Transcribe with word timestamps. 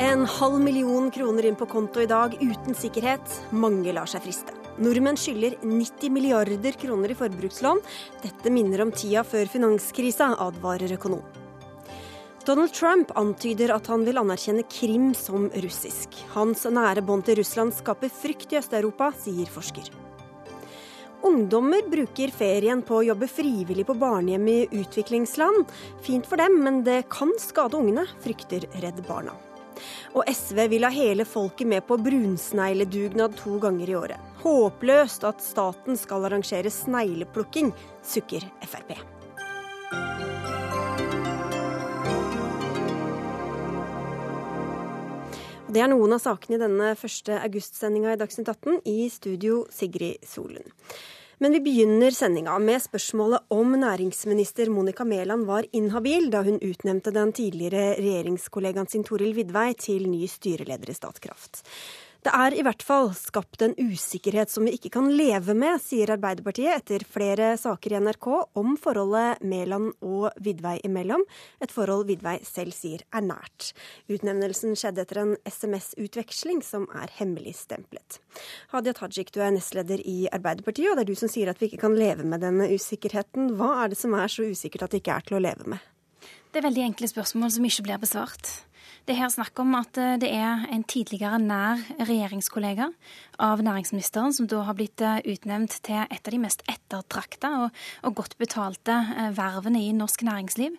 En 0.00 0.26
halv 0.26 0.60
million 0.60 1.10
kroner 1.10 1.44
inn 1.44 1.56
på 1.56 1.66
konto 1.66 2.00
i 2.00 2.06
dag 2.06 2.36
uten 2.40 2.74
sikkerhet. 2.74 3.40
Mange 3.50 3.92
lar 3.92 4.08
seg 4.10 4.22
friste. 4.24 4.54
Nordmenn 4.76 5.16
skylder 5.16 5.56
90 5.62 6.12
milliarder 6.12 6.76
kroner 6.76 7.12
i 7.12 7.16
forbrukslån. 7.16 7.80
Dette 8.22 8.52
minner 8.52 8.84
om 8.84 8.92
tida 8.92 9.24
før 9.24 9.48
finanskrisa, 9.48 10.34
advarer 10.44 10.92
økonom. 10.98 11.24
Donald 12.46 12.72
Trump 12.76 13.10
antyder 13.18 13.72
at 13.74 13.88
han 13.90 14.04
vil 14.06 14.20
anerkjenne 14.20 14.62
Krim 14.70 15.08
som 15.18 15.48
russisk. 15.64 16.14
Hans 16.36 16.62
nære 16.70 17.02
bånd 17.02 17.26
til 17.26 17.40
Russland 17.40 17.74
skaper 17.74 18.12
frykt 18.12 18.52
i 18.54 18.60
Øst-Europa, 18.60 19.10
sier 19.18 19.50
forsker. 19.50 19.88
Ungdommer 21.26 21.82
bruker 21.90 22.30
ferien 22.30 22.82
på 22.86 23.00
å 23.00 23.04
jobbe 23.08 23.26
frivillig 23.26 23.82
på 23.88 23.96
barnehjem 23.98 24.44
i 24.46 24.58
utviklingsland. 24.78 25.64
Fint 26.06 26.28
for 26.30 26.38
dem, 26.38 26.60
men 26.62 26.84
det 26.86 27.00
kan 27.10 27.32
skade 27.42 27.74
ungene, 27.74 28.04
frykter 28.22 28.68
Redd 28.78 29.00
Barna. 29.08 29.34
Og 30.14 30.22
SV 30.30 30.60
vil 30.70 30.86
ha 30.86 30.92
hele 30.94 31.26
folket 31.26 31.66
med 31.66 31.82
på 31.88 31.98
brunsnegledugnad 31.98 33.34
to 33.40 33.58
ganger 33.64 33.90
i 33.90 33.98
året. 33.98 34.30
Håpløst 34.44 35.26
at 35.26 35.42
staten 35.42 35.98
skal 35.98 36.28
arrangere 36.28 36.70
snegleplukking, 36.70 37.74
sukker 38.06 38.46
Frp. 38.62 38.94
Det 45.66 45.82
er 45.82 45.90
noen 45.90 46.14
av 46.14 46.22
sakene 46.22 46.56
i 46.56 46.62
denne 46.62 46.94
første 46.96 47.34
augustsendinga 47.42 48.14
i 48.14 48.22
Dagsnytt 48.22 48.48
18. 48.48 48.78
I 48.86 49.10
studio 49.12 49.64
Sigrid 49.74 50.22
Solund. 50.24 50.70
Men 51.38 51.52
vi 51.52 51.60
begynner 51.60 52.14
sendinga 52.16 52.54
med 52.64 52.80
spørsmålet 52.80 53.50
om 53.52 53.74
næringsminister 53.76 54.70
Monica 54.72 55.04
Mæland 55.04 55.44
var 55.44 55.66
inhabil 55.76 56.30
da 56.32 56.40
hun 56.46 56.56
utnevnte 56.64 57.12
den 57.12 57.34
tidligere 57.36 57.98
regjeringskollegaen 57.98 58.88
sin 58.88 59.04
Toril 59.04 59.34
Vidvei 59.36 59.74
til 59.76 60.08
ny 60.08 60.24
styreleder 60.32 60.88
i 60.88 60.96
Statkraft. 60.96 61.60
Det 62.26 62.32
er 62.34 62.56
i 62.58 62.62
hvert 62.66 62.82
fall 62.82 63.12
skapt 63.14 63.62
en 63.62 63.76
usikkerhet 63.78 64.50
som 64.50 64.64
vi 64.66 64.72
ikke 64.74 64.90
kan 64.96 65.06
leve 65.14 65.54
med, 65.54 65.78
sier 65.78 66.10
Arbeiderpartiet 66.10 66.72
etter 66.72 67.04
flere 67.06 67.52
saker 67.54 67.94
i 67.94 68.00
NRK 68.02 68.26
om 68.58 68.72
forholdet 68.82 69.44
Mæland 69.46 69.92
og 70.02 70.32
Vidvei 70.42 70.80
imellom, 70.88 71.22
et 71.62 71.70
forhold 71.70 72.08
Vidvei 72.08 72.40
selv 72.42 72.74
sier 72.74 73.06
er 73.14 73.22
nært. 73.28 73.70
Utnevnelsen 74.10 74.74
skjedde 74.74 75.04
etter 75.06 75.22
en 75.22 75.32
SMS-utveksling 75.46 76.66
som 76.66 76.90
er 76.98 77.14
hemmeligstemplet. 77.20 78.18
Hadia 78.74 78.98
Tajik, 78.98 79.30
du 79.30 79.38
er 79.38 79.54
nestleder 79.54 80.02
i 80.02 80.26
Arbeiderpartiet, 80.26 80.90
og 80.90 80.98
det 80.98 81.06
er 81.06 81.14
du 81.14 81.20
som 81.22 81.30
sier 81.30 81.54
at 81.54 81.62
vi 81.62 81.70
ikke 81.70 81.84
kan 81.86 81.94
leve 81.94 82.26
med 82.26 82.42
denne 82.42 82.72
usikkerheten. 82.74 83.52
Hva 83.54 83.76
er 83.84 83.94
det 83.94 84.02
som 84.02 84.18
er 84.18 84.34
så 84.34 84.50
usikkert 84.50 84.88
at 84.88 84.96
det 84.96 85.04
ikke 85.04 85.20
er 85.20 85.30
til 85.30 85.38
å 85.38 85.46
leve 85.46 85.76
med? 85.76 85.92
Det 86.50 86.58
er 86.58 86.72
veldig 86.72 86.88
enkle 86.90 87.06
spørsmål 87.06 87.54
som 87.54 87.70
ikke 87.70 87.86
blir 87.86 88.02
besvart. 88.02 88.56
Det 89.06 89.14
er 89.14 89.20
her 89.22 89.30
snakk 89.30 89.60
om 89.62 89.76
at 89.78 89.98
eh, 90.02 90.16
det 90.18 90.32
er 90.34 90.64
en 90.74 90.82
tidligere 90.82 91.38
nær 91.38 91.78
regjeringskollega 92.00 92.88
av 93.42 93.62
næringsministeren 93.64 94.34
som 94.36 94.48
da 94.50 94.62
har 94.66 94.76
blitt 94.78 95.02
eh, 95.04 95.20
utnevnt 95.32 95.78
til 95.86 96.02
et 96.04 96.20
av 96.20 96.34
de 96.34 96.40
mest 96.42 96.62
ettertrakta 96.70 97.52
og, 97.64 97.80
og, 98.02 98.16
godt 98.20 98.36
betalte 98.40 98.96
eh, 99.16 99.30
vervene 99.36 99.82
i 99.84 99.92
norsk 99.96 100.24
næringsliv. 100.26 100.76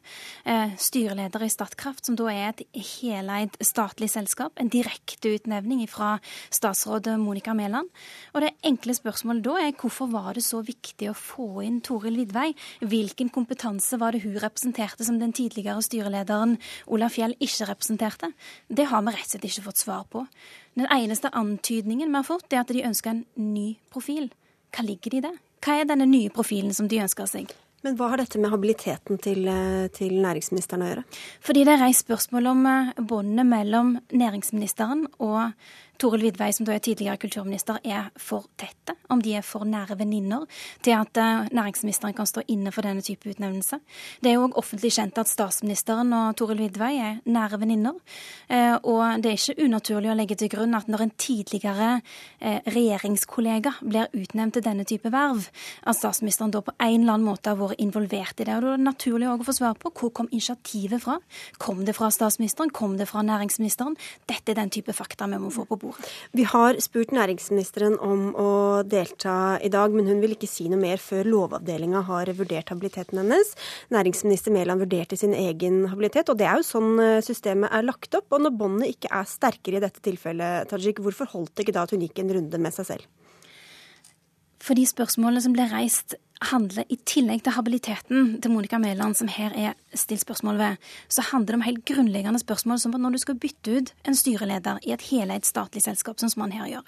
Styreleder 0.79 1.43
i 1.43 1.49
Statkraft, 1.51 2.05
som 2.07 2.15
da 2.17 2.27
er 2.31 2.49
et 2.49 2.63
heleid 3.01 3.55
statlig 3.63 4.09
selskap. 4.11 4.55
En 4.57 4.71
direkte 4.71 5.33
utnevning 5.35 5.83
fra 5.91 6.15
statsråd 6.53 7.09
Monica 7.21 7.53
Mæland. 7.57 7.89
Og 8.33 8.43
det 8.43 8.53
enkle 8.65 8.95
spørsmålet 8.97 9.45
da 9.45 9.57
er 9.61 9.75
hvorfor 9.77 10.09
var 10.11 10.33
det 10.37 10.45
så 10.45 10.61
viktig 10.65 11.11
å 11.11 11.17
få 11.17 11.63
inn 11.65 11.81
Toril 11.85 12.17
Vidvei? 12.21 12.51
Hvilken 12.81 13.31
kompetanse 13.33 13.99
var 14.01 14.15
det 14.15 14.23
hun 14.25 14.37
representerte 14.41 15.05
som 15.07 15.19
den 15.21 15.35
tidligere 15.35 15.83
styrelederen 15.85 16.57
Olaf 16.87 17.17
Fjell 17.17 17.35
ikke 17.39 17.69
representerte? 17.71 18.31
Det 18.67 18.87
har 18.91 19.03
vi 19.05 19.13
rett 19.15 19.27
og 19.27 19.35
slett 19.35 19.49
ikke 19.51 19.67
fått 19.69 19.83
svar 19.83 20.07
på. 20.11 20.25
Den 20.77 20.85
eneste 20.93 21.29
antydningen 21.33 22.11
vi 22.11 22.19
har 22.19 22.25
fått, 22.27 22.51
er 22.53 22.61
at 22.61 22.69
de 22.69 22.83
ønsker 22.85 23.15
en 23.15 23.23
ny 23.33 23.79
profil. 23.89 24.27
Hva 24.75 24.83
ligger 24.85 25.13
det 25.15 25.17
i 25.17 25.23
det? 25.25 25.31
Hva 25.65 25.79
er 25.81 25.87
denne 25.89 26.05
nye 26.05 26.29
profilen 26.29 26.75
som 26.75 26.89
de 26.91 26.99
ønsker 27.01 27.25
seg? 27.25 27.53
Men 27.85 27.97
hva 27.97 28.11
har 28.11 28.21
dette 28.21 28.37
med 28.41 28.51
habiliteten 28.53 29.17
til, 29.21 29.47
eh, 29.47 29.87
til 29.93 30.13
næringsministeren 30.21 30.83
å 30.83 30.89
gjøre? 30.89 31.03
Fordi 31.41 31.63
det 31.65 31.73
er 31.73 31.81
reist 31.81 32.05
spørsmål 32.05 32.49
om 32.51 32.65
eh, 32.65 32.93
båndene 32.97 33.45
mellom 33.45 33.91
næringsministeren 34.13 35.07
og 35.17 35.53
Toril 35.97 36.21
Vidvei, 36.27 36.51
som 36.53 36.65
da 36.67 36.75
er 36.75 36.81
tidligere 36.83 37.17
kulturminister, 37.17 37.79
er 37.83 38.11
for 38.21 38.45
tette, 38.59 38.93
om 39.09 39.21
de 39.23 39.33
er 39.39 39.45
for 39.45 39.65
nære 39.65 39.97
venninner 39.97 40.45
til 40.85 40.93
at 40.93 41.17
eh, 41.17 41.47
næringsministeren 41.55 42.13
kan 42.13 42.27
stå 42.29 42.43
inne 42.53 42.71
for 42.75 42.85
denne 42.85 43.01
type 43.01 43.29
utnevnelse. 43.29 43.79
Det 44.21 44.29
er 44.29 44.35
jo 44.37 44.45
òg 44.45 44.57
offentlig 44.61 44.91
kjent 44.93 45.17
at 45.17 45.31
statsministeren 45.31 46.13
og 46.13 46.35
Toril 46.37 46.61
Vidvei 46.61 46.91
er 47.01 47.17
nære 47.25 47.59
venninner. 47.63 47.97
Eh, 48.49 48.75
og 48.83 49.23
det 49.23 49.31
er 49.31 49.39
ikke 49.39 49.65
unaturlig 49.65 50.11
å 50.11 50.17
legge 50.19 50.37
til 50.37 50.51
grunn 50.53 50.77
at 50.77 50.91
når 50.91 51.05
en 51.07 51.13
tidligere 51.17 51.89
eh, 51.97 52.59
regjeringskollega 52.67 53.73
blir 53.81 54.13
utnevnt 54.13 54.57
til 54.59 54.67
denne 54.67 54.85
type 54.85 55.09
verv, 55.13 55.49
at 55.81 55.97
statsministeren 55.97 56.53
da 56.53 56.61
på 56.61 56.75
en 56.77 56.99
eller 57.01 57.17
annen 57.17 57.27
måte 57.31 57.53
har 57.55 57.59
vært 57.59 57.81
involvert 57.81 58.37
i 58.37 58.45
det. 58.45 58.53
Og 58.53 58.67
da 58.67 58.75
er 58.75 58.77
det 58.77 58.85
naturlig 58.85 59.31
å 59.31 59.39
få 59.41 59.57
svar 59.57 59.81
på 59.81 59.93
hvor 59.97 60.13
kom 60.13 60.29
initiativet 60.29 61.01
fra? 61.01 61.17
Kom 61.57 61.81
det 61.89 61.97
fra 61.97 62.11
statsministeren? 62.13 62.69
Kom 62.69 62.99
det 63.01 63.09
fra 63.09 63.25
næringsministeren? 63.25 63.97
Dette 64.29 64.53
er 64.53 64.61
den 64.61 64.73
type 64.73 64.93
fakta 64.93 65.25
vi 65.31 65.41
må 65.41 65.49
få 65.49 65.65
på 65.65 65.73
bordet 65.73 65.86
bordet. 65.87 66.11
Vi 66.37 66.45
har 66.47 66.79
spurt 66.83 67.13
næringsministeren 67.15 67.97
om 68.03 68.29
å 68.37 68.49
delta 68.87 69.57
i 69.63 69.71
dag, 69.73 69.95
men 69.95 70.09
hun 70.09 70.21
vil 70.23 70.35
ikke 70.35 70.49
si 70.49 70.67
noe 70.71 70.81
mer 70.81 71.01
før 71.01 71.27
Lovavdelinga 71.27 72.03
har 72.07 72.31
vurdert 72.37 72.71
habiliteten 72.73 73.21
hennes. 73.21 73.53
Næringsminister 73.93 74.53
Mæland 74.55 74.85
vurderte 74.85 75.19
sin 75.19 75.35
egen 75.37 75.85
habilitet, 75.91 76.29
og 76.29 76.39
det 76.39 76.49
er 76.49 76.61
jo 76.61 76.67
sånn 76.67 76.97
eh, 77.03 77.21
systemet 77.25 77.73
er 77.73 77.87
lagt 77.87 78.17
opp. 78.17 78.29
Og 78.35 78.43
når 78.45 78.57
båndet 78.59 78.95
ikke 78.95 79.11
er 79.11 79.29
sterkere 79.29 79.81
i 79.81 79.85
dette 79.87 80.03
tilfellet, 80.03 80.69
Tajik, 80.71 81.01
hvorfor 81.03 81.29
holdt 81.33 81.55
det 81.55 81.67
ikke 81.67 81.77
da 81.79 81.87
at 81.87 81.95
hun 81.95 82.03
gikk 82.05 82.21
en 82.23 82.35
runde 82.37 82.61
med 82.61 82.75
seg 82.75 82.91
selv? 82.91 83.07
Fordi 84.67 84.83
spørsmålet 84.89 85.45
som 85.45 85.53
ble 85.55 85.67
reist 85.71 86.17
handler, 86.41 86.85
i 86.89 86.97
tillegg 87.07 87.43
til 87.45 87.55
habiliteten 87.55 88.37
til 88.41 88.51
Monica 88.53 88.77
Mæland, 88.81 89.17
som 89.17 89.29
her 89.31 89.53
er 89.57 89.73
stilt 89.97 90.21
spørsmål 90.21 90.59
ved, 90.59 90.83
så 91.09 91.23
handler 91.31 91.53
det 91.53 91.57
om 91.59 91.65
helt 91.65 91.83
grunnleggende 91.89 92.41
spørsmål 92.41 92.79
som 92.81 92.93
at 92.95 93.01
når 93.01 93.15
du 93.15 93.21
skal 93.23 93.37
bytte 93.41 93.77
ut 93.77 93.93
en 94.07 94.17
styreleder 94.17 94.79
i 94.85 94.93
et 94.93 95.05
heleid 95.09 95.47
statlig 95.47 95.83
selskap, 95.85 96.19
sånn 96.19 96.31
som 96.33 96.43
man 96.43 96.53
her 96.53 96.69
gjør, 96.69 96.85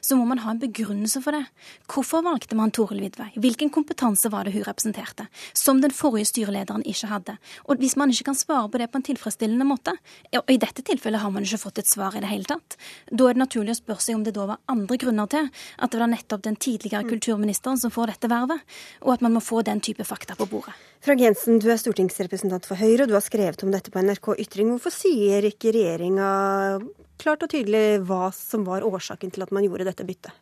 så 0.00 0.18
må 0.18 0.26
man 0.28 0.42
ha 0.44 0.52
en 0.52 0.62
begrunnelse 0.62 1.22
for 1.24 1.34
det. 1.34 1.42
Hvorfor 1.90 2.22
valgte 2.26 2.58
man 2.58 2.74
Toril 2.74 3.02
Vidvei? 3.02 3.30
Hvilken 3.42 3.72
kompetanse 3.74 4.30
var 4.32 4.46
det 4.46 4.54
hun 4.56 4.66
representerte? 4.68 5.26
Som 5.58 5.82
den 5.82 5.94
forrige 5.94 6.30
styrelederen 6.30 6.86
ikke 6.86 7.10
hadde. 7.10 7.36
Og 7.66 7.82
hvis 7.82 7.96
man 7.98 8.12
ikke 8.12 8.30
kan 8.30 8.38
svare 8.38 8.70
på 8.70 8.80
det 8.80 8.90
på 8.92 9.00
en 9.00 9.08
tilfredsstillende 9.10 9.66
måte, 9.66 9.96
og 10.38 10.52
i 10.52 10.60
dette 10.62 10.84
tilfellet 10.86 11.22
har 11.22 11.34
man 11.34 11.46
ikke 11.46 11.62
fått 11.64 11.82
et 11.82 11.90
svar 11.90 12.16
i 12.16 12.22
det 12.22 12.30
hele 12.30 12.48
tatt, 12.48 12.78
da 13.10 13.28
er 13.28 13.36
det 13.36 13.42
naturlig 13.42 13.76
å 13.76 13.80
spørre 13.82 14.06
seg 14.06 14.18
om 14.18 14.26
det 14.26 14.36
da 14.36 14.46
var 14.54 14.62
andre 14.70 14.98
grunner 15.00 15.30
til 15.32 15.50
at 15.52 15.92
det 15.92 16.00
var 16.00 16.10
nettopp 16.12 16.46
den 16.46 16.58
tidligere 16.60 17.08
kulturministeren 17.08 17.80
som 17.80 17.92
får 17.92 18.14
dette 18.14 18.30
vervet 18.30 18.62
og 19.00 19.14
at 19.14 19.24
man 19.24 19.34
må 19.36 19.42
få 19.44 19.62
den 19.66 19.80
type 19.80 20.04
fakta 20.06 20.36
på 20.38 20.46
bordet. 20.50 20.74
Frank 21.02 21.22
Jensen, 21.24 21.58
du 21.58 21.66
er 21.72 21.80
stortingsrepresentant 21.80 22.68
for 22.68 22.78
Høyre, 22.78 23.04
og 23.04 23.10
du 23.10 23.16
har 23.16 23.24
skrevet 23.24 23.64
om 23.64 23.72
dette 23.74 23.90
på 23.90 24.02
NRK 24.04 24.34
Ytring. 24.44 24.70
Hvorfor 24.74 24.94
sier 24.94 25.48
ikke 25.48 25.72
regjeringa 25.74 26.28
klart 27.22 27.42
og 27.42 27.50
tydelig 27.50 28.02
hva 28.06 28.28
som 28.34 28.66
var 28.66 28.86
årsaken 28.86 29.32
til 29.34 29.44
at 29.44 29.52
man 29.54 29.66
gjorde 29.66 29.88
dette 29.88 30.06
byttet? 30.06 30.34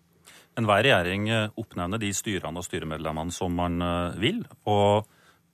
Enhver 0.59 0.83
regjering 0.83 1.29
eh, 1.31 1.49
oppnevner 1.61 2.01
de 2.03 2.11
styrene 2.17 2.59
og 2.61 2.67
styremedlemmene 2.67 3.33
som 3.35 3.55
man 3.57 3.81
eh, 3.85 4.21
vil. 4.21 4.45
og 4.69 5.07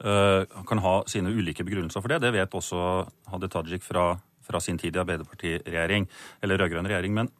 uh, 0.05 0.43
kan 0.69 0.81
ha 0.85 0.95
sine 1.09 1.31
ulike 1.33 1.65
begrunnelser 1.65 2.03
for 2.05 2.13
det. 2.13 2.21
Det 2.25 2.33
vet 2.35 2.55
også 2.59 2.81
Hadia 3.33 3.49
Tajik 3.49 3.85
fra, 3.85 4.11
fra 4.45 4.61
sin 4.61 4.77
tid 4.79 4.97
i 4.97 5.01
Arbeiderpartiregjering, 5.01 6.05
eller 6.43 6.61
rød-grønn 6.61 6.89
regjering. 6.91 7.15
Men 7.17 7.31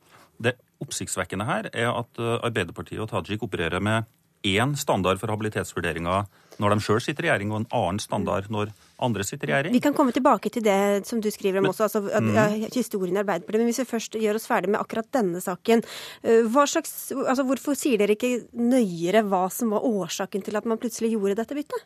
det 0.41 0.55
oppsiktsvekkende 0.81 1.45
her 1.49 1.69
er 1.73 1.91
at 1.91 2.21
Arbeiderpartiet 2.21 3.03
og 3.05 3.11
Tajik 3.13 3.45
opererer 3.45 3.83
med 3.85 4.09
én 4.55 4.77
standard 4.79 5.21
for 5.23 5.33
habilitetsvurderinga 5.33 6.25
når 6.63 6.73
de 6.73 6.85
sjøl 6.87 7.01
sitter 7.05 7.27
i 7.27 7.29
regjering, 7.29 7.51
og 7.53 7.59
en 7.61 7.67
annen 7.77 7.99
standard 8.01 8.47
når 8.53 8.71
andre 9.05 9.25
sitter 9.29 9.51
i 9.51 9.53
regjering. 9.53 9.75
Vi 9.77 9.83
kan 9.85 9.97
komme 9.97 10.15
tilbake 10.17 10.49
til 10.53 10.65
det 10.65 11.05
som 11.09 11.21
du 11.21 11.29
skriver 11.33 11.61
om 11.61 11.67
men, 11.67 11.75
også, 11.75 11.89
altså 11.89 12.03
at, 12.09 12.25
mm. 12.25 12.71
historien 12.73 13.19
i 13.19 13.21
Arbeiderpartiet. 13.21 13.61
Men 13.61 13.69
hvis 13.71 13.83
vi 13.83 13.89
først 13.91 14.17
gjør 14.23 14.41
oss 14.41 14.49
ferdig 14.49 14.73
med 14.73 14.81
akkurat 14.81 15.11
denne 15.13 15.43
saken. 15.45 15.85
Eh, 16.25 16.57
slags, 16.73 16.95
altså 17.13 17.45
hvorfor 17.47 17.77
sier 17.77 18.01
dere 18.01 18.17
ikke 18.17 18.47
nøyere 18.57 19.27
hva 19.29 19.47
som 19.53 19.77
var 19.77 19.85
årsaken 19.85 20.47
til 20.47 20.57
at 20.57 20.69
man 20.69 20.81
plutselig 20.81 21.13
gjorde 21.13 21.37
dette 21.43 21.59
byttet? 21.59 21.85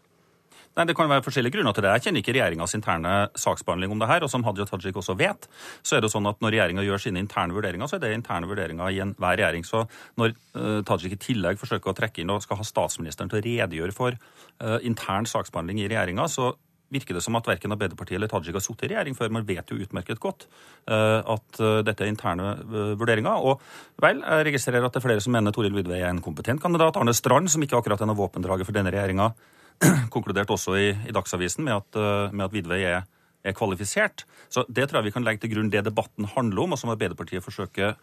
Nei, 0.78 0.86
Det 0.86 0.94
kan 0.94 1.10
være 1.10 1.24
forskjellige 1.26 1.56
grunner 1.56 1.74
til 1.74 1.82
det. 1.82 1.90
Jeg 1.96 2.04
kjenner 2.04 2.22
ikke 2.22 2.34
regjeringas 2.36 2.76
interne 2.78 3.14
saksbehandling 3.34 3.90
om 3.90 3.98
det 3.98 4.06
her. 4.06 4.22
Og 4.22 4.30
som 4.30 4.44
Hadia 4.46 4.66
Tajik 4.68 4.96
også 4.96 5.16
vet, 5.18 5.48
så 5.82 5.96
er 5.96 6.04
det 6.04 6.12
sånn 6.12 6.28
at 6.30 6.38
når 6.40 6.54
regjeringa 6.54 6.84
gjør 6.86 7.02
sine 7.02 7.18
interne 7.18 7.56
vurderinger, 7.56 7.90
så 7.90 7.98
er 7.98 8.04
det 8.04 8.12
interne 8.14 8.46
vurderinger 8.46 8.94
i 8.94 9.02
enhver 9.02 9.40
regjering. 9.40 9.66
Så 9.66 9.82
når 10.20 10.36
uh, 10.54 10.80
Tajik 10.86 11.18
i 11.18 11.20
tillegg 11.26 11.58
forsøker 11.58 11.90
å 11.90 11.96
trekke 11.98 12.22
inn 12.22 12.30
og 12.30 12.44
skal 12.46 12.62
ha 12.62 12.66
statsministeren 12.66 13.32
til 13.32 13.40
å 13.40 13.44
redegjøre 13.48 13.96
for 13.96 14.14
uh, 14.14 14.78
intern 14.86 15.26
saksbehandling 15.26 15.82
i 15.82 15.90
regjeringa, 15.90 16.30
så 16.30 16.54
virker 16.90 17.14
det 17.14 17.22
som 17.22 17.36
at 17.38 17.46
verken 17.46 17.74
Arbeiderpartiet 17.74 18.20
eller 18.20 18.30
Tajik 18.30 18.54
har 18.54 18.62
sittet 18.62 18.86
i 18.88 18.94
regjering 18.94 19.18
før. 19.18 19.34
Man 19.34 19.46
vet 19.46 19.74
jo 19.74 19.82
utmerket 19.82 20.22
godt 20.22 20.46
uh, 20.86 21.18
at 21.34 21.62
dette 21.86 22.06
er 22.06 22.14
interne 22.14 22.54
vurderinger. 22.98 23.42
Og 23.42 23.58
vel, 24.02 24.22
jeg 24.22 24.52
registrerer 24.52 24.86
at 24.86 24.94
det 24.94 25.02
er 25.02 25.10
flere 25.10 25.22
som 25.22 25.34
mener 25.34 25.54
Toril 25.54 25.74
Vidvei 25.74 25.98
er 25.98 26.12
en 26.14 26.22
kompetent 26.22 26.62
kandidat. 26.62 26.98
Arne 26.98 27.14
Strand, 27.14 27.50
som 27.50 27.62
ikke 27.66 27.82
akkurat 27.82 28.02
er 28.02 28.10
noe 28.10 28.22
våpendrager 28.22 28.66
for 28.66 28.78
denne 28.78 28.94
regjeringa, 28.94 29.32
konkluderte 30.14 30.54
også 30.54 30.76
i, 30.78 30.88
i 31.08 31.14
Dagsavisen 31.16 31.66
med 31.66 31.78
at, 31.78 32.00
med 32.34 32.46
at 32.46 32.54
Vidvei 32.54 32.80
er, 32.88 33.06
er, 33.44 33.56
kvalifisert. 33.56 34.26
Så 34.52 34.64
Det 34.68 34.88
tror 34.88 35.00
jeg 35.00 35.10
vi 35.10 35.14
kan 35.18 35.26
legge 35.26 35.44
til 35.44 35.54
grunn 35.54 35.70
det 35.72 35.84
debatten 35.86 36.28
handler 36.34 36.66
om, 36.66 36.74
og 36.76 36.80
som 36.80 36.92
Arbeiderpartiet 36.92 37.44
forsøker, 37.44 37.96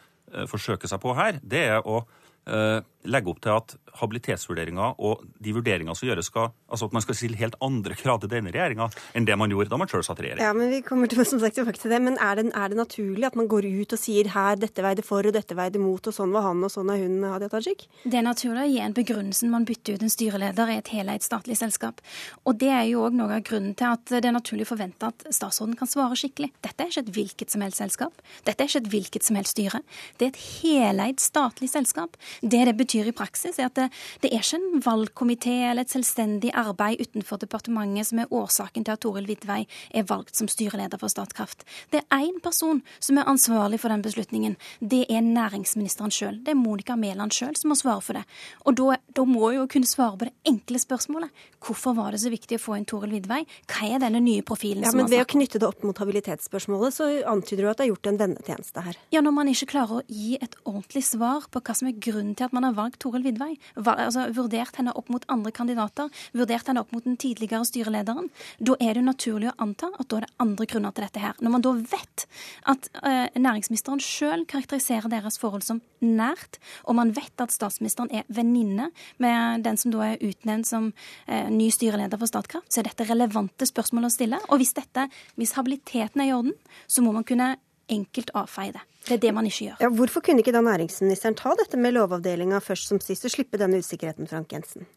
forsøker 0.49 0.89
seg 0.89 1.03
på 1.03 1.13
her. 1.17 1.37
Det 1.43 1.63
er 1.69 1.85
å 1.85 2.01
uh, 2.47 2.79
legge 3.07 3.31
opp 3.31 3.39
til 3.43 3.53
at 3.55 3.75
habilitetsvurderinger 3.97 4.99
og 5.03 5.23
de 5.43 5.53
vurderinger 5.55 5.95
som 5.97 6.09
gjøres, 6.09 6.29
skal, 6.29 6.51
altså 6.67 6.89
at 6.89 6.95
man 6.95 7.03
skal 7.05 7.17
stille 7.17 7.39
helt 7.39 7.55
andre 7.63 7.95
krav 7.97 8.19
til 8.21 8.31
denne 8.31 8.51
regjeringa 8.53 8.89
enn 9.17 9.27
det 9.27 9.37
man 9.39 9.51
gjorde 9.53 9.71
da 9.71 9.79
man 9.79 9.89
sjøl 9.89 10.03
satt 10.05 10.19
i 10.21 10.27
regjering. 10.27 10.43
Ja, 10.43 10.53
men 10.57 10.69
vi 10.73 10.81
kommer 10.85 11.09
til, 11.09 11.23
som 11.27 11.41
sagt, 11.41 11.57
tilbake 11.57 11.81
til 11.81 11.93
det. 11.93 12.01
Men 12.03 12.19
er 12.21 12.39
det, 12.39 12.47
er 12.51 12.73
det, 12.73 12.77
naturlig 12.77 13.27
at 13.29 13.37
man 13.39 13.49
går 13.49 13.67
ut 13.67 13.95
og 13.95 14.01
sier 14.01 14.31
her 14.33 14.59
dette 14.59 14.83
veide 14.85 15.05
for 15.05 15.27
og 15.27 15.35
dette 15.35 15.57
veide 15.57 15.81
mot, 15.81 16.03
og 16.03 16.15
sånn 16.15 16.35
var 16.35 16.47
han 16.49 16.63
og 16.67 16.73
sånn 16.73 16.91
er 16.93 17.01
hun, 17.03 17.17
Hadia 17.25 17.49
Tajik? 17.51 17.87
Det 18.03 18.19
er 18.19 18.27
naturlig 18.27 18.65
å 18.65 18.67
gi 18.69 18.81
en 18.83 18.97
begrunnelse 18.97 19.47
når 19.47 19.55
man 19.55 19.67
bytter 19.69 19.97
ut 19.97 20.05
en 20.05 20.13
styreleder 20.13 20.73
i 20.73 20.77
et 20.81 20.91
heleid 20.93 21.25
statlig 21.25 21.57
selskap. 21.59 22.03
Og 22.45 22.59
det 22.61 22.71
er 22.73 22.85
jo 22.91 23.05
òg 23.07 23.17
noe 23.17 23.39
av 23.39 23.45
grunnen 23.47 23.75
til 23.77 23.89
at 23.89 24.05
det 24.11 24.25
er 24.25 24.35
naturlig 24.35 24.67
å 24.67 24.73
forvente 24.73 25.09
at 25.09 25.25
statsråden 25.33 25.77
kan 25.79 25.89
svare 25.89 26.17
skikkelig. 26.19 26.51
Dette 26.65 26.83
er 26.83 26.91
ikke 26.91 27.05
et 27.05 27.13
hvilket 27.17 27.55
som 27.55 27.65
helst 27.65 27.81
selskap. 27.81 28.21
Dette 28.47 28.63
er 28.63 28.69
ikke 28.69 28.83
et 28.83 28.91
hvilket 28.93 29.27
som 29.27 29.39
helst 29.39 29.55
styre. 29.55 29.81
Det 30.19 30.27
er 30.27 30.33
et 30.33 30.43
heleid 30.61 31.23
statlig 31.23 31.71
selskap. 31.71 32.17
Det 32.41 32.65
det 32.67 32.75
betyr 32.77 33.09
i 33.09 33.15
praksis, 33.15 33.59
er 33.59 33.69
at 33.69 33.77
det, 33.79 33.87
det 34.21 34.31
er 34.31 34.43
ikke 34.43 34.59
en 34.59 34.83
valgkomité 34.83 35.55
eller 35.69 35.85
et 35.85 35.93
selvstendig 35.93 36.51
arbeid 36.57 37.01
utenfor 37.01 37.41
departementet 37.41 38.09
som 38.09 38.21
er 38.21 38.33
årsaken 38.33 38.85
til 38.85 38.95
at 38.95 39.03
Toril 39.03 39.27
Vidvei 39.29 39.63
er 39.93 40.07
valgt 40.09 40.37
som 40.37 40.49
styreleder 40.51 40.99
for 41.01 41.11
Statkraft. 41.11 41.65
Det 41.91 42.03
er 42.03 42.25
én 42.27 42.39
person 42.43 42.81
som 42.99 43.17
er 43.17 43.29
ansvarlig 43.29 43.79
for 43.81 43.93
den 43.93 44.03
beslutningen. 44.05 44.57
Det 44.79 45.05
er 45.09 45.23
næringsministeren 45.25 46.13
sjøl. 46.13 46.41
Det 46.43 46.53
er 46.53 46.59
Monica 46.59 46.95
Mæland 46.95 47.35
sjøl 47.35 47.55
som 47.57 47.71
må 47.71 47.79
svare 47.79 48.03
for 48.03 48.19
det. 48.19 48.25
Og 48.65 48.77
da, 48.77 48.97
da 49.15 49.25
må 49.27 49.51
jo 49.55 49.67
kunne 49.71 49.89
svare 49.89 50.17
på 50.17 50.29
det 50.29 50.35
enkle 50.47 50.81
spørsmålet. 50.81 51.45
Hvorfor 51.63 51.95
var 51.97 52.13
det 52.13 52.21
så 52.23 52.31
viktig 52.33 52.59
å 52.59 52.63
få 52.63 52.77
inn 52.77 52.87
Toril 52.87 53.15
Vidvei? 53.17 53.43
Hva 53.69 53.89
er 53.89 54.03
denne 54.03 54.21
nye 54.23 54.45
profilen 54.45 54.85
ja, 54.85 54.91
som 54.93 55.01
men 55.01 55.11
Ved 55.11 55.23
å 55.23 55.29
knytte 55.29 55.61
det 55.61 55.67
opp 55.67 55.83
mot 55.87 55.97
habilitetsspørsmålet, 55.97 56.95
så 56.95 57.09
antyder 57.29 57.65
du 57.65 57.71
at 57.71 57.79
det 57.79 57.87
er 57.87 57.91
gjort 57.93 58.11
en 58.11 58.19
vennetjeneste 58.21 58.83
her. 58.85 58.99
Ja, 59.13 59.23
når 59.25 59.35
man 59.39 59.51
ikke 59.51 59.69
klarer 59.73 59.99
å 59.99 60.05
gi 60.07 60.37
et 60.41 60.57
ordentlig 60.63 61.05
svar 61.07 61.47
på 61.51 61.61
hva 61.63 61.75
som 61.77 61.89
er 61.89 61.97
grunnen 61.97 62.26
til 62.35 62.47
at 62.47 62.55
man 62.55 62.67
har 62.67 62.75
valgt 62.77 62.99
Toril 63.03 63.23
Vidvei, 63.25 63.53
altså 63.77 64.27
vurdert 64.35 64.77
henne 64.79 64.93
opp 64.97 65.11
mot 65.13 65.25
andre 65.31 65.53
kandidater, 65.55 66.11
vurdert 66.37 66.67
henne 66.67 66.83
opp 66.83 66.93
mot 66.95 67.05
den 67.05 67.17
tidligere 67.19 67.65
styrelederen, 67.67 68.29
da 68.59 68.77
er 68.83 68.97
det 68.97 69.05
naturlig 69.05 69.51
å 69.51 69.55
anta 69.67 69.91
at 69.95 70.09
da 70.09 70.19
er 70.19 70.27
det 70.27 70.35
andre 70.43 70.67
grunner 70.69 70.95
til 70.95 71.05
dette 71.07 71.23
her. 71.23 71.37
Når 71.43 71.53
man 71.53 71.65
da 71.65 71.73
vet 71.77 72.25
at 72.73 72.89
uh, 73.01 73.27
næringsministeren 73.37 74.01
sjøl 74.03 74.45
karakteriserer 74.49 75.11
deres 75.11 75.39
forhold 75.41 75.65
som 75.67 75.81
nært, 76.03 76.59
og 76.85 76.97
man 76.99 77.13
vet 77.15 77.43
at 77.43 77.53
statsministeren 77.53 78.11
er 78.13 78.27
venninne 78.33 78.89
med 79.23 79.65
den 79.65 79.79
som 79.79 79.93
da 79.93 80.11
er 80.11 80.25
utnevnt 80.25 80.69
som 80.69 80.91
uh, 80.91 81.47
ny 81.53 81.69
styreleder 81.73 82.19
for 82.19 82.29
Statkraft, 82.29 82.71
så 82.71 82.81
er 82.81 82.89
dette 82.89 83.07
relevante 83.09 83.67
spørsmål 83.69 84.09
å 84.09 84.13
stille. 84.13 84.41
Og 84.49 84.61
hvis, 84.61 84.75
dette, 84.77 85.07
hvis 85.39 85.55
habiliteten 85.57 86.23
er 86.23 86.31
i 86.31 86.35
orden, 86.35 86.55
så 86.87 87.03
må 87.05 87.13
man 87.15 87.27
kunne 87.27 87.55
enkelt 87.89 88.31
avfeie 88.37 88.75
det. 88.75 88.83
Det 89.07 89.15
er 89.17 89.23
det 89.23 89.33
man 89.35 89.47
ikke 89.47 89.69
gjør. 89.69 89.81
Ja, 89.81 89.89
hvorfor 89.99 90.23
kunne 90.25 90.43
ikke 90.43 90.55
da 90.55 90.61
næringsministeren 90.65 91.37
ta 91.39 91.53
dette 91.59 91.79
med 91.79 91.95
Lovavdelinga 91.95 92.59
først 92.63 92.91
som 92.91 92.99
sist, 93.03 93.25
og 93.25 93.31
slippe 93.31 93.59
denne 93.61 93.79
usikkerheten, 93.79 94.27
Frank 94.27 94.51
Jensen? 94.53 94.87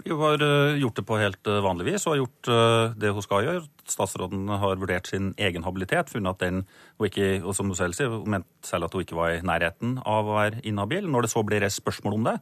Hun 0.00 0.16
har 0.20 0.42
eh, 0.42 0.78
gjort 0.80 0.96
det 0.96 1.04
på 1.06 1.18
helt 1.20 1.48
eh, 1.50 1.60
vanlig 1.64 1.86
vis 1.90 2.06
og 2.06 2.14
har 2.14 2.20
gjort 2.22 2.50
eh, 2.52 2.94
det 3.02 3.10
hun 3.12 3.24
skal 3.24 3.44
gjøre. 3.44 3.62
Statsråden 3.90 4.48
har 4.48 4.78
vurdert 4.80 5.10
sin 5.10 5.32
egen 5.36 5.66
habilitet, 5.66 6.12
funnet 6.12 6.36
at 6.36 6.44
den 6.44 6.62
og, 6.96 7.06
ikke, 7.08 7.42
og 7.42 7.54
som 7.56 7.68
hun 7.68 7.78
selv 7.78 7.96
sier, 7.96 8.12
hun 8.12 8.36
mente 8.36 8.66
selv 8.66 8.86
at 8.86 8.96
hun 8.96 9.04
ikke 9.04 9.18
var 9.18 9.34
i 9.34 9.42
nærheten 9.44 9.98
av 10.00 10.28
å 10.30 10.38
være 10.38 10.62
inhabil. 10.68 11.08
Når 11.10 11.26
det 11.26 11.32
så 11.34 11.44
blir 11.46 11.64
reist 11.64 11.82
spørsmål 11.82 12.16
om 12.16 12.28
det, 12.30 12.36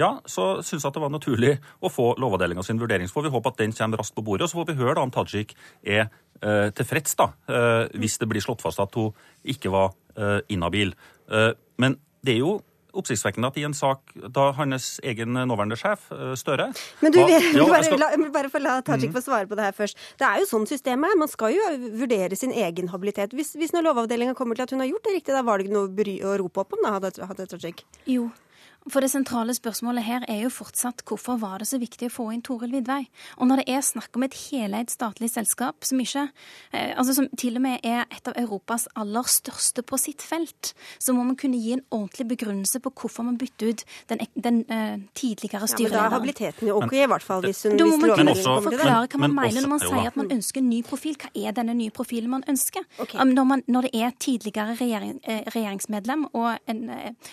ja, 0.00 0.10
så 0.26 0.48
syns 0.62 0.80
jeg 0.80 0.90
at 0.90 0.98
det 0.98 1.04
var 1.04 1.14
naturlig 1.14 1.54
å 1.84 1.92
få 1.92 2.10
Lovavdelinga 2.22 2.66
sin 2.66 2.82
vurdering. 2.82 3.10
Så 3.10 3.18
får 3.18 3.28
vi 3.28 3.34
håpe 3.36 3.52
at 3.52 3.62
den 3.62 3.76
kommer 3.76 4.02
raskt 4.02 4.16
på 4.18 4.26
bordet, 4.26 4.48
og 4.48 4.52
så 4.52 4.62
får 4.62 4.72
vi 4.72 4.78
høre 4.82 4.98
da 4.98 5.06
om 5.06 5.14
Tajik 5.14 5.54
er 5.82 6.06
eh, 6.06 6.68
tilfreds, 6.74 7.14
da, 7.20 7.30
eh, 7.46 7.82
hvis 8.00 8.18
det 8.22 8.30
blir 8.30 8.44
slått 8.44 8.64
fast 8.64 8.82
at 8.82 8.98
hun 8.98 9.14
ikke 9.54 9.72
var 9.74 9.92
eh, 10.18 10.40
inhabil. 10.54 10.96
men 11.78 11.94
det 12.24 12.34
er 12.34 12.42
jo 12.42 12.58
oppsiktsvekkende 12.94 13.50
at 13.50 13.58
i 13.60 13.66
en 13.68 13.76
sak 13.76 14.14
da 14.14 14.50
hans 14.58 14.98
egen 15.04 15.34
nåværende 15.34 15.78
sjef, 15.80 16.06
eh, 16.14 16.34
Støre 16.38 16.70
Men 17.02 17.14
du, 17.14 17.20
var, 17.20 17.48
jo, 17.54 17.66
bare, 17.70 17.84
skal... 17.86 18.00
la, 18.00 18.30
bare 18.34 18.62
la 18.62 18.76
Tajik 18.86 19.10
mm. 19.10 19.16
få 19.16 19.24
svare 19.24 19.50
på 19.50 19.58
det 19.58 19.68
her 19.68 19.76
først. 19.76 20.00
Det 20.20 20.28
er 20.28 20.42
jo 20.42 20.48
sånn 20.50 20.68
systemet 20.70 21.10
er. 21.10 21.20
Man 21.20 21.30
skal 21.30 21.54
jo 21.56 21.68
vurdere 21.98 22.38
sin 22.38 22.54
egen 22.54 22.90
habilitet. 22.92 23.34
Hvis, 23.36 23.54
hvis 23.58 23.74
når 23.74 23.88
Lovavdelinga 23.88 24.36
kommer 24.38 24.58
til 24.58 24.66
at 24.66 24.74
hun 24.74 24.82
har 24.84 24.90
gjort 24.90 25.06
det 25.08 25.18
riktig, 25.18 25.34
da 25.36 25.44
var 25.46 25.58
det 25.58 25.68
ikke 25.68 25.76
noe 25.76 26.08
å 26.30 26.38
rope 26.40 26.64
opp 26.64 26.78
om, 26.78 26.86
da, 26.86 26.96
hadde 27.30 27.48
Tajik? 27.50 27.84
Jo, 28.10 28.28
for 28.90 29.00
det 29.00 29.08
sentrale 29.08 29.54
spørsmålet 29.56 30.04
her 30.04 30.24
er 30.28 30.42
jo 30.42 30.50
fortsatt 30.52 31.00
hvorfor 31.08 31.38
var 31.40 31.62
det 31.62 31.68
så 31.70 31.78
viktig 31.80 32.10
å 32.10 32.12
få 32.12 32.26
inn 32.34 32.42
Toril 32.44 32.74
Vidvei? 32.74 33.06
Og 33.40 33.48
når 33.48 33.62
det 33.62 33.72
er 33.72 33.84
snakk 33.86 34.16
om 34.18 34.26
et 34.26 34.36
heleid 34.36 34.92
statlig 34.92 35.30
selskap 35.32 35.86
som 35.88 36.00
ikke 36.02 36.26
eh, 36.74 36.92
altså 36.92 37.14
som 37.16 37.28
til 37.40 37.56
og 37.56 37.64
med 37.64 37.86
er 37.86 38.04
et 38.04 38.28
av 38.28 38.36
Europas 38.40 38.84
aller 39.00 39.24
største 39.30 39.84
på 39.88 39.96
sitt 40.00 40.24
felt, 40.24 40.74
så 41.00 41.14
må 41.16 41.24
man 41.24 41.38
kunne 41.40 41.60
gi 41.60 41.72
en 41.78 41.84
ordentlig 41.88 42.26
begrunnelse 42.34 42.82
på 42.84 42.92
hvorfor 42.92 43.24
man 43.24 43.38
bytter 43.40 43.72
ut 43.72 43.84
den, 44.12 44.20
den 44.36 44.60
uh, 44.68 45.00
tidligere 45.16 45.68
styrelederen. 45.70 45.80
Ja, 45.80 45.88
men 45.88 45.96
da 45.96 46.04
er 46.04 46.16
habiliteten 46.18 46.68
jo 46.68 46.76
ok, 46.82 46.94
i 46.98 47.08
hvert 47.14 47.24
fall. 47.24 47.46
Hvis 47.48 47.64
hun, 47.64 47.78
da 47.80 47.88
må 47.88 47.96
man 48.02 48.14
kunne 48.20 48.36
forklare 48.68 49.08
hva 49.08 49.22
man 49.24 49.36
mener 49.38 49.64
når 49.64 49.72
man 49.72 49.84
sier 49.84 50.10
at 50.12 50.20
man 50.20 50.30
ønsker 50.34 50.60
en 50.60 50.68
ny 50.68 50.82
profil. 50.84 51.16
Hva 51.20 51.32
er 51.32 51.56
denne 51.56 51.76
nye 51.78 51.94
profilen 51.94 52.32
man 52.34 52.44
ønsker? 52.50 52.84
Okay. 52.98 53.16
Um, 53.16 53.32
når, 53.32 53.48
man, 53.48 53.64
når, 53.64 53.88
det 53.88 54.04
er 54.04 54.14
tidligere 54.20 54.76
regjering, 54.76 55.16
eh, 55.24 55.42
regjeringsmedlem 55.54 56.28
og 56.34 56.50
en, 56.68 56.84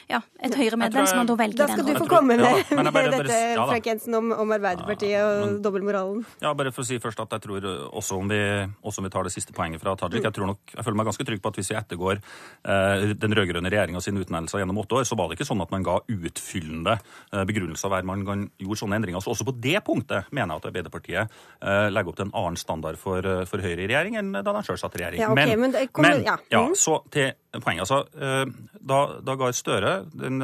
ja, 0.07 0.23
et 0.39 0.55
Høyre-medlem 0.55 1.07
som 1.09 1.21
man 1.21 1.29
da 1.29 1.40
velge 1.41 1.59
Da 1.59 1.67
skal 1.71 1.87
du 1.87 1.93
få 1.99 2.07
komme 2.09 2.37
med, 2.37 2.45
ja, 2.45 2.83
med 2.85 3.11
dette, 3.15 3.39
ja, 3.55 3.65
Frank 3.69 3.89
Jensen, 3.91 4.17
om, 4.17 4.31
om 4.35 4.55
Arbeiderpartiet 4.55 5.13
ja, 5.15 5.25
og 5.41 5.59
dobbeltmoralen. 5.65 6.23
Ja, 6.43 6.53
bare 6.57 6.73
for 6.75 6.85
å 6.85 6.87
si 6.87 6.99
først 7.01 7.21
at 7.23 7.35
jeg 7.37 7.45
tror, 7.47 7.67
eh, 7.67 7.83
også 8.01 8.19
om 8.21 8.31
vi, 8.31 8.41
også 8.81 9.03
om 9.03 9.09
vi 9.09 9.13
tar 9.13 9.27
det 9.27 9.33
siste 9.35 9.55
poenget 9.57 9.83
fra 9.83 9.95
Tajik, 9.99 10.21
mm. 10.21 10.29
jeg 10.29 10.37
tror 10.37 10.51
nok, 10.53 10.75
jeg 10.75 10.87
føler 10.87 11.01
meg 11.01 11.11
ganske 11.11 11.27
trygg 11.27 11.43
på 11.43 11.51
at 11.51 11.59
hvis 11.59 11.71
vi 11.73 11.79
ettergår 11.79 12.21
eh, 12.21 13.07
den 13.21 13.37
rød-grønne 13.37 13.71
regjeringa 13.73 14.03
sine 14.03 14.23
utnevnelser 14.23 14.63
gjennom 14.63 14.81
åtte 14.83 15.01
år, 15.01 15.07
så 15.07 15.17
var 15.19 15.29
det 15.29 15.39
ikke 15.39 15.49
sånn 15.49 15.63
at 15.65 15.73
man 15.73 15.85
ga 15.85 15.97
utfyllende 16.05 16.97
eh, 16.97 17.43
begrunnelser 17.49 17.91
hver 17.91 18.07
man 18.07 18.25
gjorde 18.61 18.79
sånne 18.83 18.99
endringer. 19.01 19.23
Så 19.23 19.33
også 19.35 19.47
på 19.47 19.55
det 19.61 19.79
punktet 19.87 20.29
mener 20.31 20.55
jeg 20.55 20.63
at 20.63 20.69
Arbeiderpartiet 20.71 21.39
eh, 21.61 21.87
legger 21.91 22.13
opp 22.13 22.19
til 22.19 22.29
en 22.29 22.35
annen 22.43 22.59
standard 22.59 22.99
for, 23.01 23.25
eh, 23.25 23.43
for 23.49 23.63
Høyre 23.63 23.85
i 23.85 23.89
regjering 23.89 24.19
enn 24.21 24.33
da 24.37 24.45
de 24.51 24.63
sjøl 24.67 24.79
satt 24.81 24.97
i 24.97 25.03
regjering. 25.03 25.23
Ja, 25.23 25.31
okay, 25.33 25.55
men, 25.55 25.75
men, 25.75 25.91
kommer, 25.93 26.17
men 26.17 26.27
ja. 26.27 26.63
Mm. 26.63 26.77
så 26.77 27.01
til 27.13 27.33
poenget. 27.57 27.85
Altså, 27.87 28.03
eh, 28.15 28.79
da, 28.79 29.01
da 29.25 29.37
Gahr 29.39 29.55
Støre 29.55 29.97
den 30.11 30.39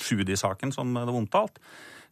Tschudi-saken 0.00 0.72
som 0.74 0.92
det 0.94 1.06
var 1.06 1.18
omtalt, 1.18 1.60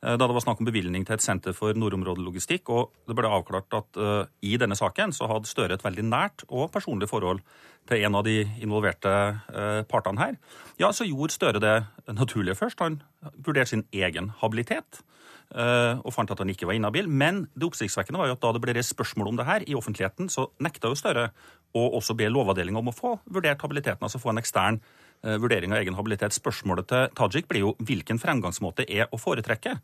eh, 0.03 0.17
da 0.17 0.27
det 0.27 0.37
var 0.37 0.45
snakk 0.45 0.63
om 0.63 0.69
bevilgning 0.69 1.07
til 1.07 1.17
et 1.17 1.25
senter 1.25 1.57
for 1.57 1.77
nordområdelogistikk. 1.79 2.71
Og 2.75 2.93
det 3.09 3.17
ble 3.19 3.31
avklart 3.31 3.79
at 3.79 4.01
uh, 4.01 4.25
i 4.43 4.57
denne 4.61 4.79
saken 4.79 5.15
så 5.17 5.31
hadde 5.31 5.51
Støre 5.51 5.79
et 5.79 5.85
veldig 5.85 6.07
nært 6.09 6.47
og 6.49 6.71
personlig 6.75 7.11
forhold 7.11 7.43
til 7.89 8.05
en 8.05 8.19
av 8.19 8.27
de 8.27 8.43
involverte 8.63 9.11
uh, 9.11 9.83
partene 9.89 10.23
her. 10.23 10.41
Ja, 10.81 10.93
så 10.93 11.09
gjorde 11.09 11.37
Støre 11.37 11.63
det 11.63 11.77
naturlige 12.09 12.59
først. 12.59 12.81
Han 12.85 13.03
vurderte 13.37 13.75
sin 13.75 13.87
egen 13.93 14.33
habilitet. 14.43 15.03
Uh, 15.49 15.97
og 16.05 16.13
fant 16.13 16.29
at 16.29 16.43
han 16.43 16.51
ikke 16.53 16.67
var 16.69 16.77
inhabil. 16.77 17.07
Men 17.09 17.47
det 17.57 17.65
oppsiktsvekkende 17.71 18.21
var 18.21 18.29
jo 18.29 18.37
at 18.37 18.43
da 18.43 18.51
det 18.53 18.61
ble 18.61 18.75
reist 18.77 18.93
spørsmål 18.93 19.31
om 19.31 19.39
det 19.39 19.47
her 19.49 19.65
i 19.65 19.77
offentligheten, 19.79 20.29
så 20.29 20.51
nekta 20.61 20.91
jo 20.93 20.99
Støre 20.99 21.31
å 21.77 21.85
også 21.97 22.17
be 22.19 22.29
Lovavdelinga 22.29 22.83
om 22.83 22.91
å 22.93 22.97
få 22.97 23.15
vurdert 23.33 23.63
habiliteten, 23.65 24.05
altså 24.05 24.21
få 24.21 24.35
en 24.35 24.43
ekstern 24.43 24.81
vurdering 25.23 25.73
av 25.73 25.81
egen 25.83 25.97
habilitet. 25.99 26.37
Spørsmålet 26.37 26.89
til 26.91 27.09
Tajik 27.19 27.49
blir 27.51 27.65
jo 27.65 27.73
hvilken 27.83 28.21
fremgangsmåte 28.23 28.87
er 28.87 29.11
å 29.11 29.19
foretrekke. 29.21 29.75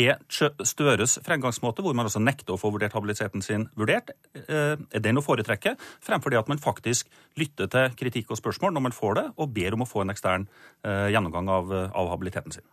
Er 0.00 0.18
Støres 0.30 1.18
fremgangsmåte, 1.26 1.84
hvor 1.84 1.94
man 1.96 2.08
altså 2.08 2.22
nekter 2.22 2.56
å 2.56 2.60
få 2.60 2.72
vurdert 2.74 2.96
habiliteten 2.96 3.44
sin 3.44 3.68
vurdert, 3.78 4.10
eh, 4.34 4.76
er 4.76 5.04
den 5.04 5.20
å 5.20 5.24
foretrekke, 5.24 5.76
fremfor 6.02 6.30
det 6.30 6.40
at 6.42 6.50
man 6.50 6.58
faktisk 6.58 7.08
lytter 7.38 7.70
til 7.70 7.96
kritikk 7.96 8.30
og 8.30 8.40
spørsmål 8.40 8.74
når 8.74 8.86
man 8.88 8.96
får 8.96 9.14
det, 9.14 9.26
og 9.36 9.54
ber 9.54 9.74
om 9.74 9.86
å 9.86 9.90
få 9.90 10.02
en 10.02 10.14
ekstern 10.14 10.48
eh, 10.84 11.08
gjennomgang 11.14 11.48
av, 11.48 11.72
av 11.72 12.10
habiliteten 12.14 12.52
sin? 12.52 12.66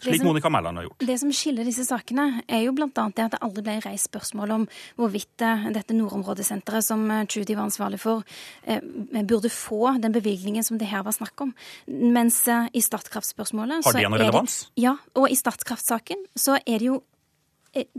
Slik 0.00 0.24
Monica 0.24 0.50
Mæland 0.52 0.80
har 0.80 0.86
gjort. 0.88 1.04
Det 1.06 1.16
som 1.20 1.32
skiller 1.34 1.66
disse 1.68 1.84
sakene, 1.84 2.42
er 2.48 2.64
jo 2.64 2.72
bl.a. 2.76 2.88
det 2.88 3.26
at 3.26 3.34
det 3.34 3.40
aldri 3.44 3.64
ble 3.66 3.76
reist 3.84 4.08
spørsmål 4.08 4.54
om 4.54 4.66
hvorvidt 5.00 5.44
eh, 5.44 5.68
dette 5.74 5.96
nordområdesenteret 5.96 6.86
som 6.86 7.04
eh, 7.10 7.26
var 7.50 7.64
ansvarlig 7.66 8.00
for, 8.00 8.24
eh, 8.64 8.80
burde 9.20 9.50
få 9.52 9.96
den 10.00 10.14
bevilgningen 10.14 10.64
som 10.66 10.78
det 10.80 10.88
her 10.90 11.04
var 11.06 11.16
snakk 11.16 11.40
om. 11.40 11.54
Mens 11.86 12.42
i 12.48 12.80
Statkraft-spørsmålet 12.80 13.84
Har 13.84 13.96
det 13.96 14.06
en 14.06 14.18
relevans? 14.18 14.70
Ja, 14.76 14.96
og 15.14 15.30
i 15.30 15.38
Statkraft-saken 15.38 16.26
så 16.36 16.58
er 16.64 16.78
det 16.78 16.90
jo 16.90 17.00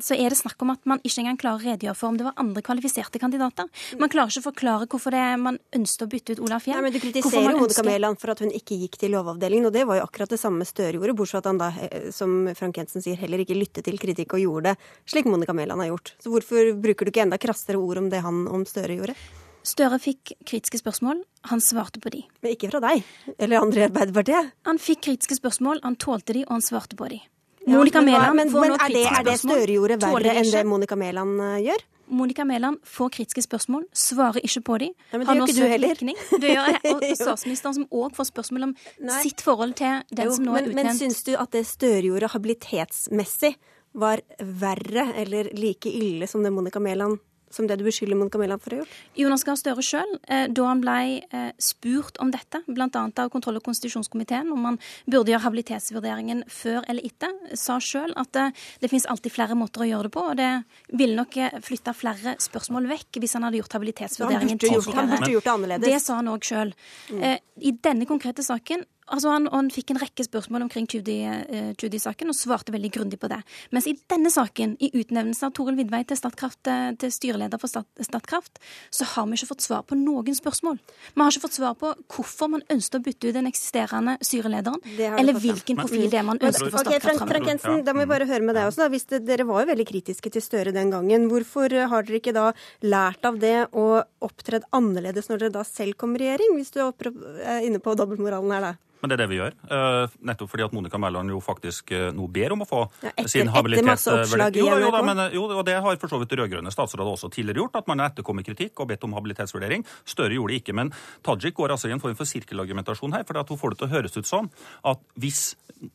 så 0.01 0.15
er 0.17 0.33
det 0.33 0.37
snakk 0.39 0.61
om 0.65 0.73
at 0.73 0.83
man 0.89 0.99
ikke 1.05 1.21
engang 1.23 1.37
klarer 1.39 1.61
å 1.61 1.71
redegjøre 1.71 1.97
for 1.97 2.11
om 2.11 2.17
det 2.19 2.25
var 2.27 2.35
andre 2.41 2.63
kvalifiserte 2.65 3.21
kandidater. 3.21 3.69
Man 3.99 4.11
klarer 4.11 4.33
ikke 4.33 4.43
å 4.43 4.47
forklare 4.49 4.87
hvorfor 4.91 5.15
det 5.15 5.21
er 5.23 5.37
man 5.39 5.59
ønsket 5.75 6.05
å 6.05 6.09
bytte 6.11 6.35
ut 6.35 6.43
Olaf 6.43 6.67
men 6.67 6.91
Du 6.91 6.99
kritiserer 6.99 7.59
Hode 7.59 7.77
Kameland 7.77 8.19
for 8.19 8.33
at 8.33 8.43
hun 8.43 8.51
ikke 8.51 8.77
gikk 8.81 8.97
til 9.01 9.15
Lovavdelingen, 9.15 9.69
og 9.69 9.75
det 9.75 9.85
var 9.87 10.01
jo 10.01 10.07
akkurat 10.07 10.33
det 10.33 10.41
samme 10.41 10.67
Støre 10.67 10.99
gjorde, 10.99 11.15
bortsett 11.17 11.31
fra 11.31 11.41
at 11.41 11.49
han 11.49 11.61
da, 11.61 11.69
eh, 11.87 12.09
som 12.15 12.49
Frank 12.57 12.77
Jensen 12.77 13.03
sier, 13.03 13.19
heller 13.19 13.43
ikke 13.43 13.57
lyttet 13.57 13.87
til 13.87 13.99
kritikk 13.99 14.35
og 14.35 14.43
gjorde 14.43 14.71
det 14.71 15.11
slik 15.11 15.29
Monica 15.29 15.55
Mæland 15.55 15.83
har 15.83 15.91
gjort. 15.93 16.13
Så 16.19 16.31
hvorfor 16.33 16.73
bruker 16.81 17.07
du 17.07 17.13
ikke 17.13 17.23
enda 17.25 17.39
krassere 17.41 17.79
ord 17.79 18.03
om 18.03 18.09
det 18.11 18.21
han 18.25 18.43
om 18.51 18.65
Støre 18.67 18.99
gjorde? 18.99 19.15
Støre 19.67 19.99
fikk 20.01 20.33
kritiske 20.47 20.79
spørsmål. 20.81 21.21
Han 21.51 21.61
svarte 21.61 22.01
på 22.01 22.09
de. 22.13 22.23
Men 22.41 22.55
ikke 22.55 22.71
fra 22.71 22.81
deg 22.81 23.03
eller 23.37 23.61
andre 23.61 23.83
i 23.83 23.87
Arbeiderpartiet? 23.89 24.55
Han 24.65 24.81
fikk 24.81 25.05
kritiske 25.07 25.37
spørsmål, 25.37 25.83
han 25.85 25.99
tålte 26.01 26.35
de, 26.37 26.45
og 26.47 26.57
han 26.57 26.65
svarte 26.65 26.97
på 26.97 27.09
de. 27.13 27.21
Monica 27.67 28.01
Mæland 28.01 28.35
men, 28.35 28.49
får 28.49 28.67
nå 28.67 28.77
det, 28.77 28.81
kritiske 28.81 29.15
er 29.19 29.23
det 29.23 29.37
spørsmål. 29.37 29.57
Støre 29.57 29.73
gjorde 29.77 29.97
verre 30.01 30.35
enn 30.41 30.51
det 30.51 30.63
Monica 30.65 30.97
Mæland 30.97 31.41
eh, 31.45 31.57
gjør? 31.67 31.83
Monica 32.11 32.43
Mæland 32.43 32.81
får 32.83 33.09
kritiske 33.15 33.43
spørsmål, 33.45 33.85
svarer 33.95 34.43
ikke 34.43 34.61
på 34.67 34.77
dem. 34.81 34.95
Ja, 35.13 35.19
det 35.19 35.27
gjør 35.27 35.45
ikke 35.45 35.55
du 35.55 35.67
heller. 35.71 36.01
Det 36.41 36.49
gjør 36.51 36.71
jeg. 36.73 36.81
Og 36.91 37.05
statsministeren 37.21 37.77
som 37.77 37.85
òg 37.87 38.17
får 38.17 38.27
spørsmål 38.33 38.67
om 38.67 38.73
Nei. 38.99 39.21
sitt 39.23 39.43
forhold 39.45 39.77
til 39.79 40.01
den 40.11 40.27
Jo, 40.27 40.35
som 40.35 40.49
nå 40.49 40.57
er 40.57 40.67
utnevnt. 40.67 40.89
men 40.91 40.99
syns 40.99 41.23
du 41.27 41.35
at 41.39 41.53
det 41.55 41.63
Støre 41.69 42.03
gjorde 42.09 42.31
habilitetsmessig 42.33 43.53
var 44.01 44.23
verre 44.39 45.11
eller 45.19 45.51
like 45.55 45.91
ille 45.91 46.27
som 46.27 46.43
det 46.43 46.51
Monica 46.51 46.79
Mæland 46.79 47.19
som 47.55 47.67
det 47.69 47.79
du 47.79 47.85
beskylder 47.87 48.17
Monica 48.17 48.37
Camilla, 48.37 48.57
for 48.61 48.73
å 48.73 48.79
ha 48.79 48.83
gjort? 48.83 48.99
Jonas 49.19 49.45
Gahr 49.47 49.59
Støre 49.59 49.85
sjøl, 49.85 50.17
da 50.27 50.67
han 50.67 50.81
ble 50.83 50.97
eh, 51.21 51.51
spurt 51.61 52.19
om 52.23 52.31
dette, 52.33 52.63
bl.a. 52.67 52.87
av 52.91 53.31
kontroll- 53.33 53.59
og 53.59 53.65
konstitusjonskomiteen, 53.65 54.51
om 54.53 54.69
han 54.69 54.79
burde 55.05 55.33
gjøre 55.33 55.45
habilitetsvurderingen 55.45 56.45
før 56.51 56.85
eller 56.87 57.05
etter, 57.07 57.35
sa 57.59 57.79
sjøl 57.83 58.15
at 58.19 58.31
det, 58.37 58.47
det 58.81 58.91
finnes 58.91 59.07
alltid 59.11 59.35
flere 59.35 59.57
måter 59.59 59.85
å 59.85 59.89
gjøre 59.89 60.09
det 60.09 60.13
på, 60.15 60.25
og 60.31 60.39
det 60.39 60.51
ville 60.93 61.17
nok 61.19 61.37
eh, 61.41 61.59
flytta 61.65 61.95
flere 61.97 62.37
spørsmål 62.41 62.89
vekk 62.91 63.21
hvis 63.21 63.37
han 63.37 63.47
hadde 63.47 63.61
gjort 63.61 63.77
habilitetsvurderingen 63.79 64.61
gjort, 64.61 64.93
han 64.95 65.11
burde 65.11 65.31
gjort 65.35 65.47
det 65.47 65.53
annerledes. 65.55 65.87
Det 65.91 66.01
sa 66.03 66.19
han 66.19 66.31
òg 66.31 66.47
sjøl. 66.47 66.73
Eh, 67.19 67.37
I 67.61 67.75
denne 67.83 68.07
konkrete 68.09 68.45
saken 68.45 68.85
altså 69.11 69.33
han, 69.33 69.47
han 69.51 69.69
fikk 69.73 69.93
en 69.93 69.99
rekke 70.01 70.25
spørsmål 70.25 70.65
omkring 70.65 70.87
Judy- 70.91 71.19
eh, 71.27 71.71
Judy-saken 71.79 72.31
og 72.31 72.37
svarte 72.37 72.73
veldig 72.73 72.91
grundig 72.95 73.19
på 73.21 73.29
det. 73.31 73.41
Mens 73.75 73.87
i 73.89 73.95
denne 74.11 74.31
saken, 74.33 74.77
i 74.81 74.91
utnevnelsen 74.95 75.49
av 75.49 75.55
Toril 75.57 75.77
Vidvei 75.79 76.03
til, 76.07 76.17
eh, 76.17 76.91
til 77.01 77.13
styreleder 77.13 77.61
for 77.61 77.71
Stat, 77.71 77.87
Statkraft, 78.01 78.61
så 78.91 79.07
har 79.13 79.27
vi 79.27 79.39
ikke 79.39 79.51
fått 79.53 79.65
svar 79.65 79.83
på 79.87 79.97
noen 79.99 80.35
spørsmål. 80.37 80.79
Vi 81.15 81.21
har 81.21 81.31
ikke 81.31 81.45
fått 81.47 81.59
svar 81.59 81.75
på 81.75 81.93
hvorfor 82.11 82.51
man 82.55 82.65
ønsket 82.69 82.99
å 82.99 83.03
bytte 83.05 83.29
ut 83.29 83.37
den 83.37 83.49
eksisterende 83.51 84.17
styrelederen, 84.23 84.81
eller 84.97 85.33
hvilken 85.33 85.79
profil 85.81 86.09
det 86.09 86.19
er 86.19 86.27
man 86.27 86.39
ønsker 86.39 86.71
for 86.71 86.85
Statkraft 86.85 87.07
Frank. 87.07 87.29
Frank 87.31 87.47
Jensen, 87.47 87.83
da 87.85 87.93
må 87.93 88.05
vi 88.05 88.11
bare 88.13 88.29
høre 88.29 88.45
med 88.45 88.55
deg 88.55 88.69
også. 88.69 88.85
Da. 88.85 88.89
Hvis 88.89 89.07
det, 89.11 89.23
dere 89.27 89.47
var 89.47 89.65
jo 89.65 89.71
veldig 89.73 89.87
kritiske 89.87 90.31
til 90.31 90.41
Støre 90.41 90.73
den 90.73 90.89
gangen. 90.91 91.29
Hvorfor 91.29 91.69
har 91.69 92.03
dere 92.03 92.19
ikke 92.19 92.33
da 92.33 92.51
lært 92.81 93.23
av 93.25 93.37
det 93.39 93.69
og 93.77 94.03
opptredd 94.21 94.65
annerledes 94.73 95.29
når 95.29 95.45
dere 95.45 95.55
da 95.59 95.63
selv 95.67 95.95
kommer 96.01 96.21
i 96.21 96.31
regjering? 96.31 96.57
Hvis 96.57 96.73
du 96.73 96.81
er 96.81 96.91
er 97.45 97.67
inne 97.67 97.81
på 97.83 97.95
dobbeltmoralen 97.97 98.55
her, 98.55 98.71
da. 98.71 98.73
Men 99.01 99.09
det 99.09 99.15
er 99.17 99.21
det 99.23 99.29
vi 99.31 99.39
gjør. 99.39 99.55
Uh, 99.65 100.13
nettopp 100.29 100.51
fordi 100.51 100.65
at 100.67 100.75
Monica 100.75 100.99
Mæland 101.01 101.33
jo 101.33 101.39
faktisk 101.43 101.93
uh, 101.95 102.09
nå 102.15 102.27
ber 102.31 102.55
om 102.55 102.63
å 102.65 102.67
få 102.69 102.81
Ja, 103.01 103.11
etter- 103.15 103.31
sin 103.33 103.47
etter 103.47 103.57
habilitet 103.57 103.89
masse 103.89 104.13
oppslag 104.13 104.57
i 104.57 104.61
Jo, 104.61 104.69
jo, 104.77 104.91
da, 104.93 105.01
men, 105.05 105.23
eh, 105.25 105.35
jo, 105.37 105.47
og 105.57 105.63
det 105.65 105.77
har 105.81 105.97
for 106.01 106.11
så 106.11 106.19
vidt 106.21 106.35
rød-grønne 106.37 106.73
statsråder 106.73 107.09
også 107.09 107.31
tidligere 107.33 107.63
gjort, 107.63 107.79
at 107.81 107.89
man 107.89 108.03
har 108.03 108.11
etterkommet 108.11 108.45
kritikk 108.45 108.79
og 108.79 108.91
bedt 108.91 109.03
om 109.07 109.15
habilitetsvurdering. 109.17 109.85
Støre 110.05 110.37
gjorde 110.37 110.53
det 110.53 110.61
ikke. 110.61 110.77
Men 110.77 110.93
Tajik 111.25 111.57
går 111.57 111.73
altså 111.75 111.89
i 111.89 111.95
en 111.95 112.03
form 112.03 112.15
for 112.19 112.29
sirkelargumentasjon 112.29 113.17
her, 113.17 113.25
for 113.27 113.41
hun 113.41 113.61
får 113.63 113.73
det 113.73 113.81
til 113.81 113.89
å 113.89 113.93
høres 113.95 114.17
ut 114.17 114.29
sånn 114.29 114.51
at 114.85 115.01
hvis 115.19 115.41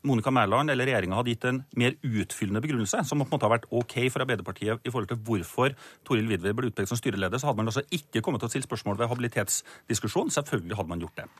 Monica 0.02 0.32
Mæland 0.34 0.70
eller 0.72 0.88
regjeringa 0.88 1.18
hadde 1.18 1.30
gitt 1.30 1.44
en 1.46 1.60
mer 1.78 1.94
utfyllende 2.02 2.62
begrunnelse, 2.64 3.04
som 3.06 3.22
på 3.22 3.28
en 3.28 3.34
måte 3.36 3.46
har 3.46 3.54
vært 3.54 3.68
OK 3.70 3.98
for 4.10 4.24
Arbeiderpartiet 4.24 4.82
i 4.82 4.90
forhold 4.90 5.12
til 5.12 5.20
hvorfor 5.28 5.76
Toril 6.06 6.26
Vidvei 6.30 6.54
ble 6.56 6.72
utpekt 6.72 6.90
som 6.90 6.98
styreleder, 6.98 7.38
så 7.38 7.50
hadde 7.50 7.62
man 7.62 7.70
altså 7.70 7.86
ikke 7.94 8.24
kommet 8.24 8.42
til 8.42 8.50
å 8.50 8.54
stille 8.54 8.66
spørsmål 8.66 8.98
ved 8.98 9.12
habilitetsdiskusjonen. 9.12 10.34
Selvfølgelig 10.34 10.80
hadde 10.80 10.94
man 10.94 11.06
gjort 11.06 11.22
det. 11.22 11.30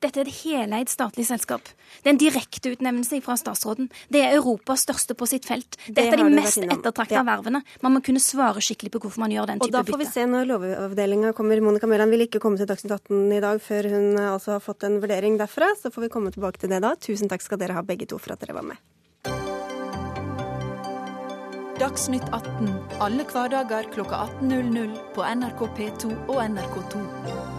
Dette 0.00 0.22
er 0.22 0.28
et 0.30 0.36
heleid 0.46 0.88
statlig 0.88 1.26
selskap. 1.28 1.60
Det 2.00 2.08
er 2.08 2.14
en 2.14 2.20
direkteutnevnelse 2.20 3.18
fra 3.20 3.34
statsråden. 3.36 3.90
Det 4.08 4.22
er 4.24 4.38
Europas 4.38 4.86
største 4.86 5.12
på 5.12 5.26
sitt 5.28 5.44
felt. 5.44 5.76
Det 5.92 6.06
er 6.06 6.16
de 6.16 6.24
mest 6.24 6.56
ettertraktede 6.56 6.78
ettertrakta 6.80 7.18
Ja. 7.20 7.22
vervene. 7.22 7.60
Man 7.82 7.92
må 7.92 8.00
kunne 8.02 8.16
svare 8.20 8.62
skikkelig 8.64 8.92
på 8.92 9.00
hvorfor 9.02 9.18
man 9.18 9.30
gjør 9.30 9.46
den 9.52 9.58
type 9.60 9.68
bytte. 9.68 9.76
Og 9.78 9.84
da 9.84 9.92
får 9.92 9.98
vi 9.98 10.04
bytte. 10.04 10.12
se 10.14 10.24
når 10.24 10.46
Lovavdelinga 10.48 11.34
kommer. 11.34 11.60
Monica 11.60 11.86
Mæland 11.86 12.10
vil 12.10 12.26
ikke 12.26 12.40
komme 12.40 12.56
til 12.56 12.66
Dagsnytt 12.66 12.92
18 12.96 13.32
i 13.36 13.40
dag 13.40 13.60
før 13.60 13.90
hun 13.90 14.16
eh, 14.18 14.32
altså 14.32 14.52
har 14.56 14.60
fått 14.60 14.84
en 14.84 15.00
vurdering 15.02 15.36
derfra. 15.36 15.68
Så 15.76 15.92
får 15.92 16.02
vi 16.02 16.08
komme 16.08 16.32
tilbake 16.32 16.58
til 16.58 16.70
det 16.70 16.80
da. 16.80 16.94
Tusen 16.96 17.28
takk 17.28 17.42
skal 17.42 17.58
dere 17.58 17.74
ha 17.76 17.82
begge 17.82 18.06
to 18.08 18.16
for 18.16 18.32
at 18.32 18.40
dere 18.40 18.54
var 18.56 18.62
med. 18.64 18.76
Dagsnytt 21.78 22.24
18 22.32 22.72
alle 23.00 23.24
hverdager 23.24 23.84
klokka 23.92 24.16
18.00 24.40 24.96
på 25.14 25.20
NRK 25.24 25.60
P2 25.76 26.28
og 26.28 26.36
NRK2. 26.40 27.49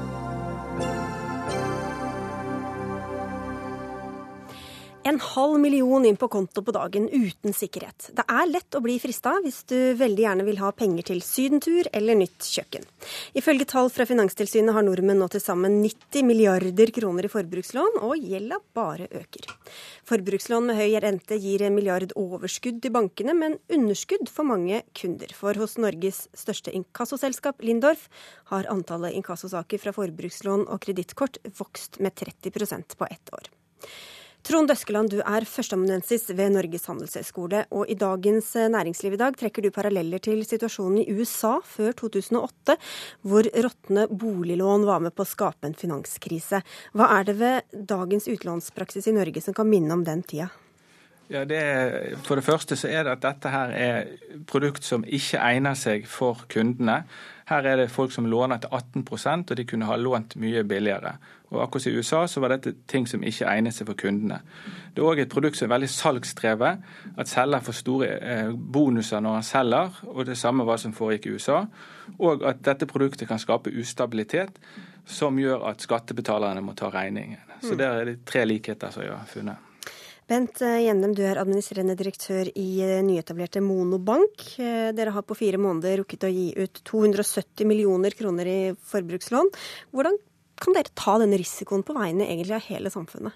En 5.04 5.18
halv 5.20 5.58
million 5.60 6.04
inn 6.06 6.18
på 6.18 6.28
konto 6.30 6.62
på 6.62 6.74
dagen 6.76 7.08
uten 7.10 7.56
sikkerhet. 7.58 8.12
Det 8.14 8.22
er 8.30 8.50
lett 8.52 8.76
å 8.78 8.82
bli 8.86 9.00
frista 9.02 9.32
hvis 9.42 9.64
du 9.72 9.96
veldig 9.98 10.22
gjerne 10.28 10.44
vil 10.46 10.60
ha 10.62 10.70
penger 10.78 11.08
til 11.08 11.24
sydentur 11.26 11.90
eller 11.90 12.20
nytt 12.20 12.46
kjøkken. 12.46 12.86
Ifølge 13.34 13.66
tall 13.72 13.90
fra 13.90 14.06
Finanstilsynet 14.06 14.76
har 14.76 14.86
nordmenn 14.86 15.18
nå 15.24 15.26
til 15.34 15.42
sammen 15.42 15.80
90 15.82 16.28
milliarder 16.28 16.94
kroner 16.94 17.26
i 17.26 17.32
forbrukslån, 17.34 17.98
og 18.06 18.14
gjelda 18.22 18.62
bare 18.78 19.10
øker. 19.10 19.50
Forbrukslån 20.06 20.70
med 20.70 20.78
høy 20.78 20.94
rente 21.02 21.42
gir 21.42 21.66
en 21.66 21.74
milliard 21.80 22.14
overskudd 22.14 22.78
til 22.86 22.94
bankene, 22.94 23.34
men 23.34 23.58
underskudd 23.74 24.30
for 24.30 24.46
mange 24.46 24.84
kunder. 25.02 25.34
For 25.34 25.58
hos 25.58 25.80
Norges 25.82 26.28
største 26.38 26.76
inkassoselskap, 26.78 27.66
Lindorf, 27.66 28.06
har 28.54 28.70
antallet 28.70 29.18
inkassosaker 29.18 29.82
fra 29.82 29.98
forbrukslån 29.98 30.70
og 30.70 30.86
kredittkort 30.86 31.42
vokst 31.58 31.98
med 31.98 32.14
30% 32.22 33.00
på 33.02 33.10
ett 33.10 33.34
år. 33.34 33.50
Trond 34.42 34.72
Døskeland, 34.72 35.12
du 35.14 35.20
er 35.22 35.46
førsteamanuensis 35.46 36.24
ved 36.34 36.56
Norges 36.56 36.88
handelshøyskole, 36.90 37.60
og 37.78 37.90
i 37.94 37.98
dagens 38.00 38.48
eh, 38.58 38.72
Næringsliv 38.74 39.14
i 39.14 39.20
dag 39.22 39.38
trekker 39.38 39.62
du 39.62 39.70
paralleller 39.76 40.24
til 40.24 40.42
situasjonen 40.48 41.04
i 41.04 41.14
USA 41.14 41.60
før 41.62 41.94
2008, 42.00 42.76
hvor 43.22 43.46
råtne 43.68 44.08
boliglån 44.10 44.88
var 44.90 45.06
med 45.06 45.14
på 45.14 45.22
å 45.22 45.30
skape 45.30 45.70
en 45.70 45.78
finanskrise. 45.78 46.64
Hva 46.98 47.12
er 47.20 47.30
det 47.30 47.38
ved 47.38 47.78
dagens 47.94 48.26
utlånspraksis 48.34 49.12
i 49.12 49.16
Norge 49.20 49.46
som 49.46 49.54
kan 49.54 49.70
minne 49.70 49.94
om 49.94 50.06
den 50.10 50.26
tida? 50.26 50.50
Ja, 51.32 51.46
det 51.48 52.18
for 52.28 52.36
det 52.36 52.44
første 52.44 52.76
så 52.76 52.90
er 52.92 53.06
det 53.08 53.14
at 53.14 53.22
dette 53.24 53.52
her 53.54 53.72
er 53.72 54.10
produkt 54.48 54.84
som 54.84 55.06
ikke 55.08 55.40
egner 55.40 55.78
seg 55.80 56.04
for 56.10 56.44
kundene. 56.52 57.06
Her 57.48 57.68
er 57.68 57.80
det 57.80 57.92
folk 57.92 58.12
som 58.12 58.28
låner 58.28 58.60
til 58.60 58.74
18% 58.76 59.54
og 59.54 59.58
de 59.58 59.66
kunne 59.68 59.88
ha 59.88 59.96
lånt 59.96 60.36
mye 60.36 60.64
billigere. 60.68 61.14
Og 61.52 61.64
akkurat 61.64 61.88
i 61.88 61.96
USA 61.96 62.26
så 62.28 62.44
var 62.44 62.54
dette 62.54 62.74
ting 62.88 63.08
som 63.08 63.24
ikke 63.24 63.48
egnet 63.48 63.76
seg 63.76 63.88
for 63.88 64.00
kundene. 64.00 64.42
Det 64.92 65.04
er 65.04 65.08
òg 65.08 65.24
et 65.24 65.32
produkt 65.32 65.60
som 65.60 65.70
er 65.70 65.74
veldig 65.78 65.90
salgsdrevet. 65.92 66.84
At 67.20 67.32
selger 67.32 67.64
får 67.64 67.80
store 67.80 68.12
eh, 68.20 68.52
bonuser 68.52 69.24
når 69.24 69.40
han 69.40 69.48
selger, 69.48 70.04
og 70.12 70.28
det 70.28 70.38
samme 70.40 70.68
hva 70.68 70.78
som 70.80 70.96
foregikk 70.96 71.28
i 71.28 71.36
USA. 71.36 71.64
Og 72.20 72.44
at 72.48 72.64
dette 72.68 72.88
produktet 72.92 73.28
kan 73.32 73.40
skape 73.40 73.72
ustabilitet, 73.72 74.60
som 75.08 75.40
gjør 75.40 75.68
at 75.72 75.84
skattebetalerne 75.84 76.64
må 76.64 76.76
ta 76.76 76.92
regningen. 76.92 77.40
Så 77.64 77.76
der 77.76 78.00
er 78.00 78.08
det 78.12 78.22
tre 78.26 78.46
likheter 78.46 78.92
som 78.92 79.04
jeg 79.04 79.16
har 79.16 79.28
funnet. 79.28 79.71
Bent 80.32 80.62
eh, 80.64 80.78
Gjennem, 80.86 81.12
du 81.12 81.26
er 81.28 81.42
administrerende 81.42 81.98
direktør 82.00 82.48
i 82.56 82.68
eh, 82.86 83.02
nyetablerte 83.04 83.60
Monobank. 83.60 84.46
Eh, 84.64 84.94
Dere 84.96 85.12
har 85.12 85.26
på 85.28 85.36
fire 85.36 85.60
måneder 85.60 86.00
rukket 86.00 86.24
å 86.24 86.32
gi 86.32 86.46
ut 86.56 86.80
270 86.88 87.68
millioner 87.68 88.16
kroner 88.16 88.48
i 88.48 88.60
forbrukslån. 88.94 89.52
Hvordan 89.92 90.16
kan 90.62 90.78
dere 90.78 90.96
ta 90.96 91.18
denne 91.20 91.36
risikoen 91.42 91.84
på 91.84 91.98
vegne 91.98 92.30
av 92.32 92.64
hele 92.70 92.94
samfunnet? 92.94 93.36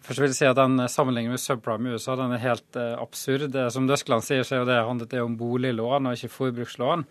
Først 0.00 0.22
vil 0.22 0.30
jeg 0.30 0.38
si 0.38 0.48
at 0.48 0.56
den 0.56 0.80
Sammenligningen 0.88 1.36
med 1.36 1.44
subprime 1.44 1.90
i 1.90 1.98
USA 1.98 2.16
den 2.16 2.32
er 2.32 2.44
helt 2.46 2.80
absurd. 2.80 3.52
Som 3.74 3.90
Døskeland 3.90 4.24
sier, 4.24 4.46
så 4.48 4.64
det 4.64 4.80
handlet 4.80 5.12
det 5.12 5.20
om 5.20 5.36
boliglån 5.36 6.08
og 6.08 6.16
ikke 6.16 6.32
forbrukslån. 6.38 7.04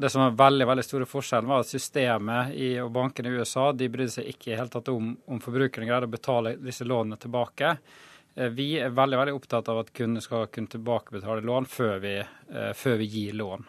Det 0.00 0.08
som 0.08 0.24
er 0.24 0.38
veldig 0.38 0.70
veldig 0.70 0.86
store 0.86 1.10
forskjellen 1.10 1.50
var 1.50 1.66
at 1.66 1.74
systemet 1.74 2.54
i, 2.56 2.78
og 2.80 2.94
bankene 2.94 3.28
i 3.28 3.42
USA 3.42 3.68
de 3.76 3.90
brydde 3.92 4.16
seg 4.16 4.32
ikke 4.32 4.56
helt 4.56 4.72
tatt 4.72 4.88
om 4.88 5.18
om 5.28 5.42
forbrukerne 5.44 5.90
greide 5.90 6.08
å 6.08 6.14
betale 6.14 6.56
disse 6.56 6.88
lånene 6.88 7.20
tilbake. 7.20 7.76
Eh, 8.34 8.48
Vi 8.48 8.78
er 8.78 8.90
veldig 8.94 9.18
veldig 9.18 9.34
opptatt 9.36 9.68
av 9.68 9.82
at 9.82 9.92
kundene 9.96 10.22
skal 10.24 10.48
kunne 10.52 10.70
tilbakebetale 10.70 11.44
lån 11.46 11.66
før 11.70 12.00
vi, 12.02 12.16
eh, 12.18 12.72
før 12.74 12.98
vi 13.00 13.08
gir 13.10 13.32
lån. 13.38 13.64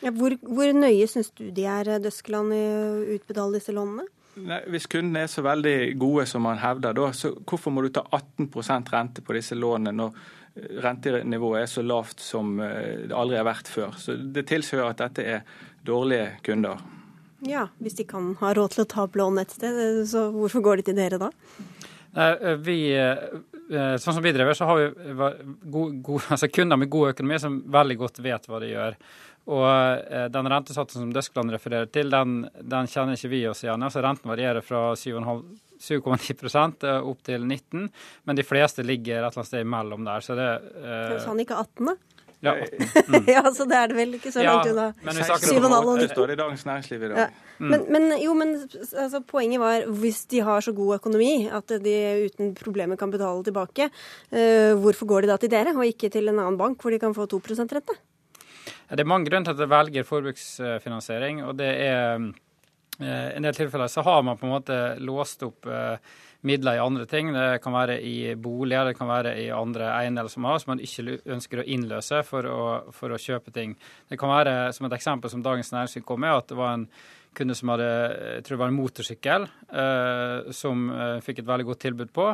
Ja, 0.00 0.10
hvor, 0.16 0.34
hvor 0.42 0.72
nøye 0.72 1.06
syns 1.08 1.30
du 1.36 1.50
de 1.50 1.66
er, 1.68 1.88
eh, 1.88 2.00
Døskeland, 2.00 2.54
i 2.56 2.64
å 2.64 3.18
utbetale 3.18 3.58
disse 3.58 3.74
lånene? 3.76 4.08
Nei, 4.40 4.60
hvis 4.70 4.86
kundene 4.88 5.24
er 5.24 5.30
så 5.30 5.42
veldig 5.42 5.98
gode 5.98 6.26
som 6.26 6.42
man 6.42 6.58
hevder, 6.58 6.94
da, 6.94 7.10
så 7.12 7.34
hvorfor 7.44 7.74
må 7.74 7.82
du 7.82 7.90
ta 7.90 8.04
18% 8.14 8.92
rente 8.92 9.24
på 9.26 9.34
disse 9.34 9.58
lånene 9.58 9.92
når 9.92 10.14
rentenivået 10.82 11.62
er 11.62 11.66
så 11.70 11.82
lavt 11.86 12.20
som 12.20 12.56
det 12.56 13.12
aldri 13.14 13.36
har 13.36 13.44
vært 13.44 13.68
før? 13.68 13.92
Så 13.98 14.16
Det 14.32 14.46
tilsier 14.46 14.86
at 14.86 15.02
dette 15.02 15.26
er 15.26 15.42
dårlige 15.84 16.40
kunder. 16.46 16.80
Ja, 17.42 17.68
hvis 17.80 17.96
de 17.96 18.04
kan 18.04 18.34
ha 18.40 18.54
råd 18.54 18.74
til 18.74 18.84
å 18.84 18.88
ta 18.88 19.04
opp 19.04 19.16
lån 19.18 19.40
et 19.40 19.50
sted, 19.50 20.06
så 20.06 20.30
hvorfor 20.32 20.62
går 20.62 20.80
de 20.80 20.82
til 20.90 20.98
dere 20.98 21.18
da? 21.18 21.30
Nei, 22.14 22.30
eh, 22.30 22.56
vi, 22.58 22.78
sånn 23.70 24.16
som 24.16 24.22
vi 24.24 24.32
driver, 24.34 24.54
så 24.58 24.66
har 24.68 24.78
vi 24.80 25.14
god, 25.14 25.40
go- 25.64 25.90
go- 26.10 26.20
altså 26.34 26.48
kunder 26.50 26.76
med 26.80 26.90
god 26.90 27.12
økonomi 27.14 27.38
som 27.42 27.60
veldig 27.70 27.98
godt 28.04 28.18
vet 28.24 28.46
hva 28.50 28.60
de 28.62 28.72
gjør. 28.74 28.96
Og 29.50 29.64
eh, 30.10 30.26
den 30.30 30.50
rentesatsen 30.52 31.00
som 31.06 31.12
Døskland 31.14 31.50
refererer 31.54 31.88
til, 31.90 32.10
den, 32.12 32.42
den 32.60 32.86
kjenner 32.90 33.16
ikke 33.16 33.30
vi 33.32 33.44
oss 33.50 33.64
igjen. 33.64 33.82
Altså, 33.82 34.02
renten 34.04 34.30
varierer 34.30 34.62
fra 34.62 34.90
7,5 34.98 35.42
7,9 35.80 36.84
eh, 36.84 37.00
opp 37.08 37.22
til 37.24 37.40
19 37.46 37.86
men 38.28 38.36
de 38.36 38.44
fleste 38.44 38.84
ligger 38.84 39.14
et 39.16 39.22
eller 39.22 39.32
annet 39.32 39.48
sted 39.48 39.64
imellom 39.64 40.04
der. 40.04 40.20
Så 40.26 40.36
det, 40.36 40.48
eh, 40.84 41.14
Så 41.22 41.30
han 41.32 41.40
ikke 41.40 41.56
18, 41.56 41.88
da? 41.88 41.94
Ja. 42.40 42.54
ja, 43.34 43.42
så 43.52 43.66
det 43.68 43.76
er 43.76 43.90
det 43.90 43.96
vel 43.98 44.14
ikke 44.16 44.32
så 44.32 44.44
langt 44.44 44.70
unna. 44.70 44.86
men 45.04 45.16
vi 45.18 45.24
snakker 45.28 45.50
Syv 45.50 45.66
og 45.66 45.90
en 45.92 46.06
står 46.08 46.30
det 46.30 46.36
i 46.38 46.40
Dagens 46.40 46.62
Næringsliv 46.64 47.02
i 47.04 47.10
dag. 47.12 47.18
Ja. 47.20 47.56
Men, 47.60 47.82
men, 47.92 48.06
jo, 48.22 48.34
men 48.38 48.54
altså, 48.96 49.20
poenget 49.28 49.60
var 49.60 49.84
hvis 50.00 50.22
de 50.32 50.40
har 50.46 50.64
så 50.64 50.72
god 50.72 50.96
økonomi 50.96 51.50
at 51.52 51.74
de 51.84 51.96
uten 52.30 52.54
problemer 52.56 52.96
kan 52.96 53.12
betale 53.12 53.44
tilbake, 53.44 53.90
uh, 54.32 54.72
hvorfor 54.80 55.10
går 55.10 55.26
de 55.26 55.32
da 55.34 55.36
til 55.42 55.52
dere 55.52 55.74
og 55.76 55.84
ikke 55.84 56.08
til 56.12 56.32
en 56.32 56.38
annen 56.38 56.56
bank 56.60 56.80
hvor 56.80 56.94
de 56.94 57.02
kan 57.02 57.16
få 57.16 57.28
2 57.28 57.42
rente? 57.60 57.98
Ja, 58.88 58.96
Det 58.96 59.04
er 59.04 59.12
mange 59.12 59.28
grunner 59.28 59.44
til 59.44 59.58
at 59.58 59.60
jeg 59.60 59.70
velger 59.70 60.08
forbruksfinansiering. 60.08 61.44
og 61.44 61.58
det 61.58 61.68
er 61.68 62.32
eh, 63.00 63.36
en 63.36 63.42
del 63.42 63.54
tilfeller 63.54 63.88
så 63.88 64.02
har 64.02 64.22
man 64.22 64.36
på 64.36 64.46
en 64.46 64.52
måte 64.52 64.78
låst 64.98 65.42
opp 65.42 65.66
eh, 65.66 65.96
midler 66.46 66.78
i 66.78 66.82
andre 66.82 67.06
ting. 67.08 67.32
Det 67.34 67.60
kan 67.64 67.74
være 67.74 67.98
i 68.00 68.34
boliger, 68.40 68.90
det 68.90 68.98
kan 68.98 69.10
være 69.10 69.34
i 69.42 69.48
andre 69.54 69.92
eiendeler 69.98 70.32
som 70.32 70.44
man 70.44 70.54
har, 70.54 70.62
som 70.62 70.72
man 70.74 70.82
ikke 70.84 71.20
ønsker 71.36 71.62
å 71.62 71.68
innløse 71.76 72.22
for 72.26 72.48
å, 72.48 72.60
for 72.96 73.12
å 73.12 73.20
kjøpe 73.20 73.52
ting. 73.54 73.76
Det 74.08 74.18
kan 74.20 74.32
være, 74.32 74.56
som 74.76 74.88
et 74.88 74.96
eksempel 74.96 75.32
som 75.32 75.44
Dagens 75.44 75.72
Næringsliv 75.74 76.06
kom 76.08 76.22
med, 76.24 76.36
at 76.36 76.52
det 76.52 76.60
var 76.60 76.76
en 76.76 76.88
kunde 77.36 77.54
som 77.54 77.70
hadde 77.70 77.86
jeg 77.86 78.42
tror 78.46 78.56
det 78.56 78.62
var 78.64 78.72
en 78.72 78.78
motorsykkel, 78.78 79.46
eh, 79.82 80.50
som 80.56 80.88
eh, 80.90 81.20
fikk 81.24 81.42
et 81.42 81.50
veldig 81.52 81.68
godt 81.68 81.84
tilbud 81.86 82.10
på. 82.16 82.32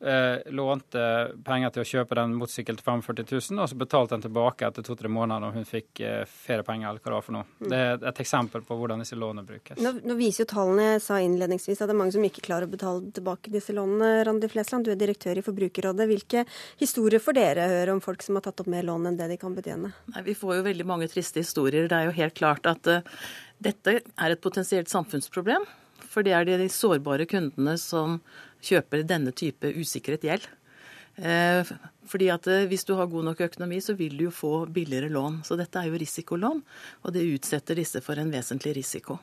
Eh, 0.00 0.52
lånte 0.52 1.02
penger 1.44 1.70
til 1.72 1.82
å 1.82 1.86
kjøpe 1.88 2.16
den 2.18 2.34
motorsykkelen 2.36 2.76
til 2.76 2.84
45 2.84 3.30
000, 3.54 3.60
og 3.62 3.70
så 3.70 3.78
betalte 3.80 4.12
den 4.12 4.26
tilbake 4.26 4.68
etter 4.68 4.84
to-tre 4.84 5.08
måneder 5.08 5.40
når 5.40 5.54
hun 5.56 5.68
fikk 5.68 6.02
eh, 6.04 6.24
feriepenger. 6.28 6.90
eller 6.90 7.00
hva 7.00 7.08
Det 7.08 7.14
var 7.14 7.24
for 7.24 7.36
noe. 7.38 7.70
Det 7.72 7.78
er 7.80 8.04
et 8.10 8.20
eksempel 8.20 8.64
på 8.66 8.76
hvordan 8.76 9.00
disse 9.00 9.16
lånene 9.16 9.46
brukes. 9.48 9.80
Nå, 9.80 9.94
nå 10.04 10.16
viser 10.18 10.44
jo 10.44 10.50
tallene 10.50 10.90
jeg 10.90 11.04
sa 11.06 11.20
innledningsvis 11.24 11.80
at 11.80 11.88
det 11.88 11.96
er 11.96 12.00
mange 12.02 12.12
som 12.12 12.26
ikke 12.28 12.44
klarer 12.44 12.68
å 12.68 12.74
betale 12.74 13.08
tilbake 13.16 13.54
disse 13.54 13.72
lånene. 13.76 14.20
Randi 14.28 14.50
Flesland, 14.52 14.84
du 14.84 14.92
er 14.92 15.00
direktør 15.00 15.40
i 15.40 15.46
Forbrukerrådet. 15.46 16.08
Hvilke 16.12 16.44
historier 16.82 17.22
får 17.22 17.38
dere 17.40 17.70
høre 17.72 17.96
om 17.96 18.04
folk 18.04 18.26
som 18.26 18.36
har 18.36 18.44
tatt 18.44 18.60
opp 18.60 18.68
mer 18.72 18.84
lån 18.84 19.08
enn 19.12 19.16
det 19.16 19.30
de 19.32 19.40
kan 19.40 19.56
betjene? 19.56 19.94
Nei, 20.12 20.26
vi 20.28 20.36
får 20.36 20.58
jo 20.58 20.68
veldig 20.68 20.88
mange 20.92 21.08
triste 21.08 21.40
historier. 21.40 21.88
Det 21.88 21.96
er 21.96 22.10
jo 22.10 22.18
helt 22.20 22.36
klart 22.36 22.68
at 22.68 22.92
uh, 22.92 23.24
dette 23.64 24.00
er 24.04 24.36
et 24.36 24.44
potensielt 24.44 24.92
samfunnsproblem. 24.92 25.64
For 26.04 26.24
det 26.24 26.36
er 26.36 26.46
de 26.48 26.68
sårbare 26.72 27.24
kundene 27.28 27.78
som 27.80 28.20
kjøper 28.64 29.04
denne 29.06 29.32
type 29.36 29.72
usikret 29.76 30.24
gjeld. 30.26 30.46
Eh, 31.16 31.64
fordi 32.06 32.28
at 32.28 32.46
eh, 32.46 32.66
Hvis 32.68 32.84
du 32.84 32.94
har 32.94 33.06
god 33.06 33.24
nok 33.24 33.40
økonomi, 33.40 33.80
så 33.80 33.96
vil 33.96 34.16
du 34.16 34.26
jo 34.26 34.30
få 34.30 34.66
billigere 34.66 35.08
lån. 35.08 35.42
Så 35.44 35.56
dette 35.56 35.80
er 35.80 35.88
jo 35.88 35.98
risikolån, 35.98 36.62
og 37.02 37.12
det 37.12 37.24
utsetter 37.24 37.74
disse 37.74 38.02
for 38.04 38.18
en 38.20 38.30
vesentlig 38.30 38.76
risiko. 38.76 39.18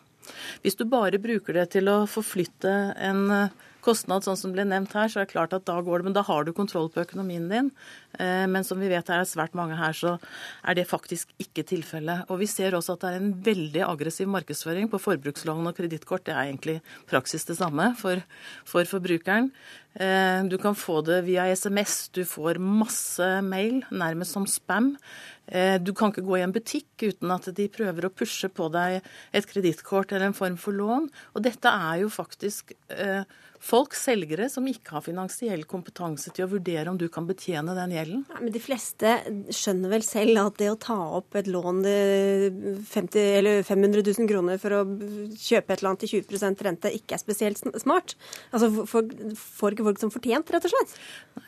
Hvis 0.64 0.80
du 0.80 0.86
bare 0.90 1.22
bruker 1.22 1.60
det 1.60 1.70
til 1.76 1.92
å 1.92 2.04
forflytte 2.10 2.74
en 2.98 3.24
eh, 3.32 3.62
kostnad, 3.84 4.24
sånn 4.26 4.40
som 4.40 4.54
ble 4.56 4.66
nevnt 4.68 4.94
her, 4.96 5.10
så 5.12 5.22
er 5.22 5.28
det 5.28 5.34
klart 5.34 5.54
at 5.56 5.66
da 5.68 5.76
går 5.84 6.02
det. 6.02 6.08
Men 6.08 6.16
da 6.16 6.24
har 6.26 6.46
du 6.46 6.54
kontroll 6.56 6.90
på 6.94 7.04
økonomien 7.04 7.46
din. 7.52 7.70
Eh, 8.20 8.46
men 8.50 8.66
som 8.68 8.80
vi 8.82 8.90
vet 8.92 9.10
her 9.12 9.24
er 9.24 9.30
svært 9.30 9.56
mange 9.58 9.78
her, 9.80 9.96
så 9.98 10.16
er 10.64 10.78
det 10.80 10.88
faktisk 10.90 11.34
ikke 11.42 11.66
tilfellet. 11.74 12.26
Og 12.32 12.42
vi 12.42 12.50
ser 12.50 12.78
også 12.78 12.96
at 12.96 13.04
det 13.04 13.12
er 13.12 13.22
en 13.22 13.34
veldig 13.46 13.86
aggressiv 13.90 14.32
markedsføring 14.32 14.90
på 14.92 15.02
forbrukslån 15.04 15.70
og 15.70 15.78
kredittkort. 15.78 16.26
Det 16.28 16.36
er 16.36 16.48
egentlig 16.48 16.80
praksis 17.12 17.48
det 17.50 17.60
samme 17.60 17.92
for, 18.00 18.24
for 18.70 18.88
forbrukeren. 18.90 19.52
Eh, 19.94 20.40
du 20.50 20.58
kan 20.62 20.78
få 20.78 21.02
det 21.06 21.22
via 21.28 21.46
SMS, 21.54 22.08
du 22.16 22.24
får 22.26 22.58
masse 22.62 23.28
mail, 23.46 23.84
nærmest 23.92 24.34
som 24.34 24.48
spam. 24.50 24.94
Du 25.84 25.92
kan 25.92 26.14
ikke 26.14 26.24
gå 26.24 26.38
i 26.40 26.44
en 26.46 26.54
butikk 26.56 27.04
uten 27.04 27.32
at 27.36 27.50
de 27.58 27.66
prøver 27.72 28.08
å 28.08 28.14
pushe 28.16 28.48
på 28.48 28.70
deg 28.72 29.02
et 29.36 29.48
kredittkort 29.50 30.14
eller 30.14 30.30
en 30.30 30.38
form 30.38 30.56
for 30.62 30.76
lån. 30.76 31.10
Og 31.36 31.44
dette 31.44 31.68
er 31.68 32.00
jo 32.06 32.12
faktisk 32.14 32.72
folk, 33.64 33.96
selgere, 33.96 34.50
som 34.52 34.66
ikke 34.68 34.98
har 34.98 35.04
finansiell 35.06 35.64
kompetanse 35.70 36.34
til 36.36 36.46
å 36.46 36.52
vurdere 36.52 36.92
om 36.92 36.98
du 37.00 37.06
kan 37.12 37.28
betjene 37.28 37.76
den 37.78 37.94
gjelden. 37.96 38.26
Ja, 38.28 38.42
men 38.42 38.54
de 38.54 38.62
fleste 38.62 39.14
skjønner 39.56 39.94
vel 39.94 40.04
selv 40.06 40.42
at 40.42 40.60
det 40.60 40.70
å 40.74 40.80
ta 40.80 40.98
opp 41.20 41.38
et 41.40 41.48
lån 41.52 41.80
50, 41.84 43.20
eller 43.40 43.64
500 43.68 44.04
000 44.10 44.30
kroner 44.30 44.60
for 44.62 44.76
å 44.76 44.82
kjøpe 44.84 45.74
et 45.74 45.80
eller 45.80 45.94
annet 45.94 46.04
til 46.04 46.14
20% 46.20 46.66
rente, 46.68 46.92
ikke 47.00 47.16
er 47.16 47.24
spesielt 47.24 47.64
smart? 47.82 48.18
Altså, 48.52 48.72
Får, 48.94 49.74
ikke 49.74 49.86
folk 49.88 50.02
som 50.02 50.12
fortjent, 50.14 50.52
rett 50.54 50.68
og 50.68 50.74
slett? 50.74 50.98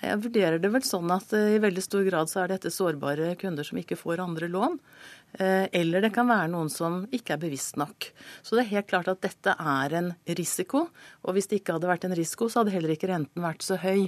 Jeg 0.02 0.22
vurderer 0.24 0.62
det 0.62 0.72
vel 0.72 0.86
sånn 0.88 1.12
at 1.14 1.34
eh, 1.36 1.56
i 1.58 1.62
veldig 1.64 1.84
stor 1.84 2.06
grad 2.08 2.32
så 2.32 2.44
er 2.44 2.56
dette 2.56 2.72
sårbare 2.74 3.34
kunder 3.42 3.68
som 3.68 3.80
ikke 3.82 4.00
får 4.00 4.24
andre 4.24 4.50
lån. 4.52 4.80
Eh, 5.40 5.68
eller 5.76 6.06
det 6.06 6.12
kan 6.16 6.30
være 6.30 6.48
noen 6.52 6.70
som 6.72 7.02
ikke 7.14 7.36
er 7.36 7.42
bevisst 7.42 7.76
nok. 7.80 8.08
Så 8.46 8.56
det 8.56 8.64
er 8.66 8.72
helt 8.78 8.90
klart 8.92 9.10
at 9.12 9.22
dette 9.26 9.56
er 9.56 9.96
en 10.00 10.12
risiko. 10.38 10.86
Og 11.26 11.36
hvis 11.36 11.50
det 11.52 11.60
ikke 11.60 11.76
hadde 11.76 11.90
vært 11.90 12.08
en 12.08 12.16
risiko, 12.16 12.48
så 12.48 12.62
hadde 12.62 12.76
heller 12.76 12.94
ikke 12.96 13.10
renten 13.12 13.44
vært 13.44 13.66
så 13.66 13.78
høy. 13.82 14.08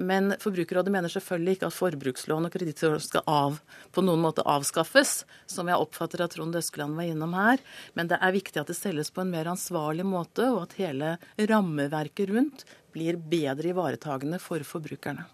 Men 0.00 0.32
Forbrukerrådet 0.42 0.94
mener 0.94 1.12
selvfølgelig 1.12 1.58
ikke 1.58 1.68
at 1.68 1.76
forbrukslån 1.76 2.48
og 2.48 2.54
kredittlån 2.54 3.04
skal 3.04 3.26
av, 3.28 3.60
på 3.92 4.04
noen 4.04 4.24
måte 4.24 4.46
avskaffes, 4.48 5.22
som 5.50 5.68
jeg 5.68 5.80
oppfatter 5.84 6.24
at 6.24 6.36
Trond 6.36 6.56
Øskeland 6.56 6.96
var 6.96 7.10
innom 7.10 7.36
her. 7.36 7.60
Men 7.98 8.08
det 8.08 8.20
er 8.22 8.36
viktig 8.38 8.62
at 8.62 8.72
det 8.72 8.78
selges 8.78 9.12
på 9.12 9.24
en 9.24 9.34
mer 9.34 9.52
ansvarlig 9.52 10.08
måte, 10.08 10.48
og 10.54 10.64
at 10.64 10.78
hele 10.80 11.16
rammeverket 11.36 12.32
rundt 12.32 12.66
blir 12.92 13.20
bedre 13.20 13.72
ivaretagende 13.72 14.40
for 14.42 14.64
forbrukerne. 14.64 15.28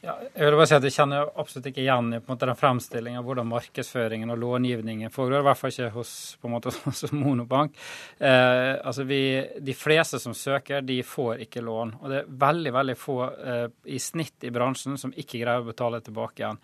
Ja, 0.00 0.14
jeg 0.32 0.46
vil 0.46 0.54
bare 0.56 0.64
si 0.70 0.76
at 0.78 0.84
jeg 0.86 0.94
kjenner 0.94 1.26
absolutt 1.42 1.66
ikke 1.68 1.82
igjen 1.82 2.06
på 2.14 2.22
en 2.22 2.32
måte, 2.32 2.46
den 2.48 2.56
fremstillingen 2.56 3.20
av 3.20 3.26
hvordan 3.28 3.50
markedsføringen 3.50 4.32
og 4.32 4.38
långivningen 4.40 5.12
foregår. 5.12 5.42
I 5.42 5.46
hvert 5.50 5.60
fall 5.60 5.74
ikke 5.74 5.88
hos, 5.92 6.12
på 6.40 6.48
en 6.48 6.54
måte, 6.54 6.72
Monobank. 7.20 7.76
Eh, 8.16 8.78
altså 8.80 9.04
vi, 9.04 9.20
de 9.60 9.74
fleste 9.76 10.20
som 10.22 10.32
søker, 10.36 10.80
de 10.88 11.02
får 11.04 11.44
ikke 11.44 11.64
lån. 11.66 11.98
Og 12.00 12.08
det 12.08 12.22
er 12.22 12.30
veldig 12.46 12.72
veldig 12.78 12.96
få 12.96 13.18
eh, 13.28 13.66
i 13.92 14.00
snitt 14.00 14.48
i 14.48 14.54
bransjen 14.54 14.96
som 15.00 15.12
ikke 15.12 15.42
greier 15.42 15.60
å 15.60 15.68
betale 15.68 16.00
tilbake 16.06 16.46
igjen. 16.46 16.62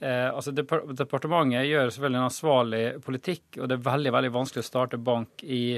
Eh, 0.00 0.30
altså 0.32 0.56
Departementet 0.56 1.68
gjør 1.68 1.92
selvfølgelig 1.92 2.22
en 2.22 2.30
ansvarlig 2.30 2.84
politikk, 3.04 3.60
og 3.60 3.68
det 3.68 3.76
er 3.76 3.88
veldig 3.90 4.14
veldig 4.16 4.32
vanskelig 4.38 4.64
å 4.64 4.70
starte 4.70 5.04
bank 5.10 5.44
i 5.44 5.76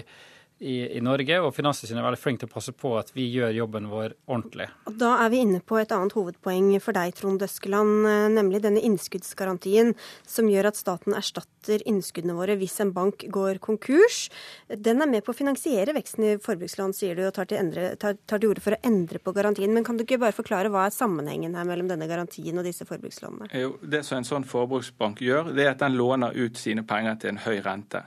i, 0.62 0.96
i, 0.96 1.00
Norge, 1.02 1.38
og 1.42 1.52
Finanstilsynet 1.56 2.00
er 2.00 2.06
veldig 2.06 2.20
flink 2.20 2.40
til 2.40 2.48
å 2.48 2.52
passe 2.52 2.72
på 2.76 2.94
at 2.98 3.10
vi 3.16 3.26
gjør 3.34 3.50
jobben 3.56 3.88
vår 3.90 4.14
ordentlig. 4.30 4.68
Og 4.86 4.96
Da 5.00 5.16
er 5.24 5.32
vi 5.32 5.42
inne 5.42 5.60
på 5.64 5.78
et 5.80 5.92
annet 5.94 6.14
hovedpoeng 6.14 6.70
for 6.82 6.94
deg, 6.96 7.16
Trond 7.18 7.42
Døskeland, 7.42 8.06
eh, 8.06 8.28
nemlig 8.36 8.62
denne 8.62 8.82
innskuddsgarantien 8.86 9.94
som 10.28 10.50
gjør 10.50 10.70
at 10.70 10.78
staten 10.78 11.16
erstatter 11.18 11.82
innskuddene 11.88 12.36
våre 12.38 12.56
hvis 12.60 12.78
en 12.84 12.94
bank 12.94 13.26
går 13.32 13.58
konkurs. 13.64 14.28
Den 14.70 15.02
er 15.02 15.10
med 15.10 15.26
på 15.26 15.34
å 15.34 15.38
finansiere 15.38 15.96
veksten 15.96 16.28
i 16.30 16.34
forbrukslån, 16.42 16.94
sier 16.96 17.18
du, 17.18 17.26
og 17.26 17.34
tar 17.34 17.50
til, 17.50 17.58
endre, 17.62 17.92
tar, 17.98 18.18
tar 18.26 18.42
til 18.42 18.54
orde 18.54 18.64
for 18.64 18.76
å 18.76 18.82
endre 18.86 19.18
på 19.18 19.34
garantien. 19.34 19.74
Men 19.74 19.86
kan 19.86 19.98
du 19.98 20.06
ikke 20.06 20.22
bare 20.22 20.36
forklare 20.36 20.70
hva 20.72 20.86
er 20.86 20.94
sammenhengen 20.94 21.58
her 21.58 21.66
mellom 21.68 21.90
denne 21.90 22.08
garantien 22.10 22.58
og 22.58 22.68
disse 22.68 22.86
forbrukslånene? 22.88 23.50
Jo, 23.58 23.76
det 23.82 24.04
som 24.06 24.20
en 24.20 24.28
sånn 24.28 24.46
forbruksbank 24.46 25.22
gjør, 25.24 25.50
det 25.56 25.66
er 25.66 25.74
at 25.74 25.82
den 25.82 25.98
låner 25.98 26.36
ut 26.38 26.60
sine 26.60 26.86
penger 26.86 27.18
til 27.18 27.34
en 27.34 27.42
høy 27.46 27.58
rente. 27.64 28.06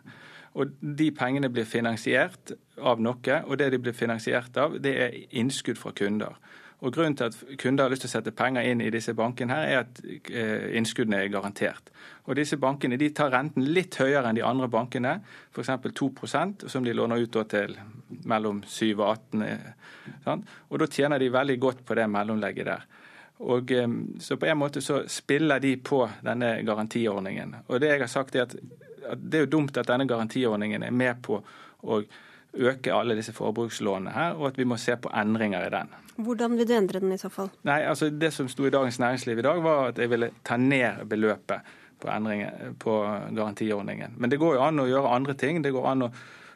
Og 0.56 0.76
De 0.80 1.10
pengene 1.12 1.50
blir 1.52 1.68
finansiert 1.68 2.56
av 2.80 3.02
noe, 3.04 3.42
og 3.44 3.58
det 3.60 3.72
de 3.74 3.80
blir 3.80 3.96
finansiert 3.96 4.56
av, 4.58 4.78
det 4.80 4.94
er 4.96 5.18
innskudd 5.36 5.80
fra 5.80 5.92
kunder. 5.96 6.38
Og 6.84 6.94
Grunnen 6.94 7.16
til 7.16 7.30
at 7.32 7.38
kunder 7.58 7.86
har 7.86 7.92
lyst 7.92 8.04
til 8.04 8.12
å 8.12 8.14
sette 8.18 8.34
penger 8.36 8.68
inn 8.68 8.82
i 8.84 8.92
disse 8.94 9.16
bankene, 9.16 9.56
her 9.56 9.70
er 9.70 9.80
at 9.86 10.02
eh, 10.06 10.76
innskuddene 10.78 11.22
er 11.24 11.32
garantert. 11.34 11.90
Og 12.28 12.36
Disse 12.38 12.60
bankene 12.62 13.00
de 13.00 13.10
tar 13.16 13.32
renten 13.34 13.64
litt 13.66 13.96
høyere 14.00 14.30
enn 14.30 14.38
de 14.38 14.44
andre 14.46 14.68
bankene, 14.72 15.16
f.eks. 15.56 15.72
2% 15.72 16.68
som 16.72 16.86
de 16.86 16.94
låner 16.94 17.24
ut 17.24 17.40
til 17.50 17.78
mellom 18.28 18.62
7 18.68 18.92
og 18.92 19.08
18 19.08 19.48
eh, 19.48 19.72
sant? 20.28 20.54
Og 20.70 20.84
Da 20.84 20.90
tjener 20.92 21.20
de 21.20 21.32
veldig 21.34 21.60
godt 21.64 21.86
på 21.88 21.98
det 21.98 22.10
mellomlegget 22.12 22.70
der. 22.70 22.88
Og 23.46 23.72
eh, 23.72 23.88
så 24.20 24.38
På 24.38 24.52
en 24.52 24.60
måte 24.60 24.84
så 24.84 25.06
spiller 25.08 25.64
de 25.64 25.78
på 25.78 26.04
denne 26.28 26.58
garantiordningen. 26.68 27.56
Og 27.68 27.80
det 27.80 27.96
jeg 27.96 28.04
har 28.04 28.12
sagt 28.12 28.36
er 28.36 28.50
at 28.50 28.60
det 29.18 29.40
er 29.40 29.46
jo 29.46 29.54
dumt 29.58 29.78
at 29.78 29.90
denne 29.90 30.08
garantiordningen 30.10 30.84
er 30.84 30.96
med 30.96 31.22
på 31.26 31.40
å 31.86 32.02
øke 32.56 32.94
alle 32.96 33.18
disse 33.18 33.34
forbrukslånene 33.36 34.14
her, 34.16 34.36
og 34.40 34.50
at 34.52 34.60
vi 34.60 34.68
må 34.68 34.78
se 34.80 34.96
på 35.00 35.12
endringer 35.14 35.66
i 35.66 35.74
den. 35.74 35.92
Hvordan 36.16 36.56
vil 36.56 36.68
du 36.68 36.74
endre 36.76 37.02
den 37.04 37.12
i 37.12 37.20
så 37.20 37.30
fall? 37.30 37.50
Nei, 37.68 37.82
altså 37.84 38.10
Det 38.10 38.32
som 38.34 38.48
sto 38.48 38.68
i 38.68 38.72
Dagens 38.72 39.00
Næringsliv 39.04 39.42
i 39.42 39.46
dag, 39.46 39.60
var 39.64 39.90
at 39.90 40.00
jeg 40.00 40.12
ville 40.14 40.32
ta 40.48 40.58
ned 40.58 41.04
beløpet 41.12 41.76
på, 42.00 42.08
på 42.80 42.96
garantiordningen. 43.36 44.16
Men 44.18 44.32
det 44.32 44.40
går 44.40 44.56
jo 44.56 44.64
an 44.64 44.80
å 44.80 44.88
gjøre 44.88 45.12
andre 45.18 45.36
ting. 45.40 45.62
Det 45.64 45.74
går 45.76 45.92
an 45.92 46.08
å 46.08 46.12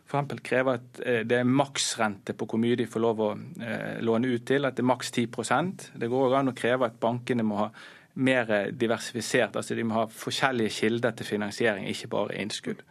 f.eks. 0.10 0.42
kreve 0.46 0.76
at 0.80 1.02
eh, 1.04 1.22
det 1.28 1.42
er 1.42 1.48
maksrente 1.48 2.34
på 2.38 2.48
hvor 2.50 2.62
mye 2.62 2.78
de 2.80 2.88
får 2.90 3.04
lov 3.04 3.24
å 3.24 3.30
eh, 3.36 4.00
låne 4.06 4.32
ut 4.32 4.46
til, 4.48 4.66
at 4.66 4.78
det 4.78 4.84
er 4.84 4.90
maks 4.90 5.12
10% 5.14 5.90
Det 6.02 6.10
går 6.10 6.38
an 6.40 6.54
å 6.54 6.58
kreve 6.58 6.90
at 6.90 7.00
bankene 7.02 7.46
må 7.46 7.60
ha 7.66 7.70
mer 8.20 8.72
diversifisert. 8.76 9.56
altså 9.56 9.76
De 9.78 9.86
må 9.88 10.02
ha 10.02 10.06
forskjellige 10.12 10.76
kilder 10.82 11.16
til 11.18 11.30
finansiering, 11.30 11.88
ikke 11.90 12.12
bare 12.12 12.38
innskudd. 12.42 12.84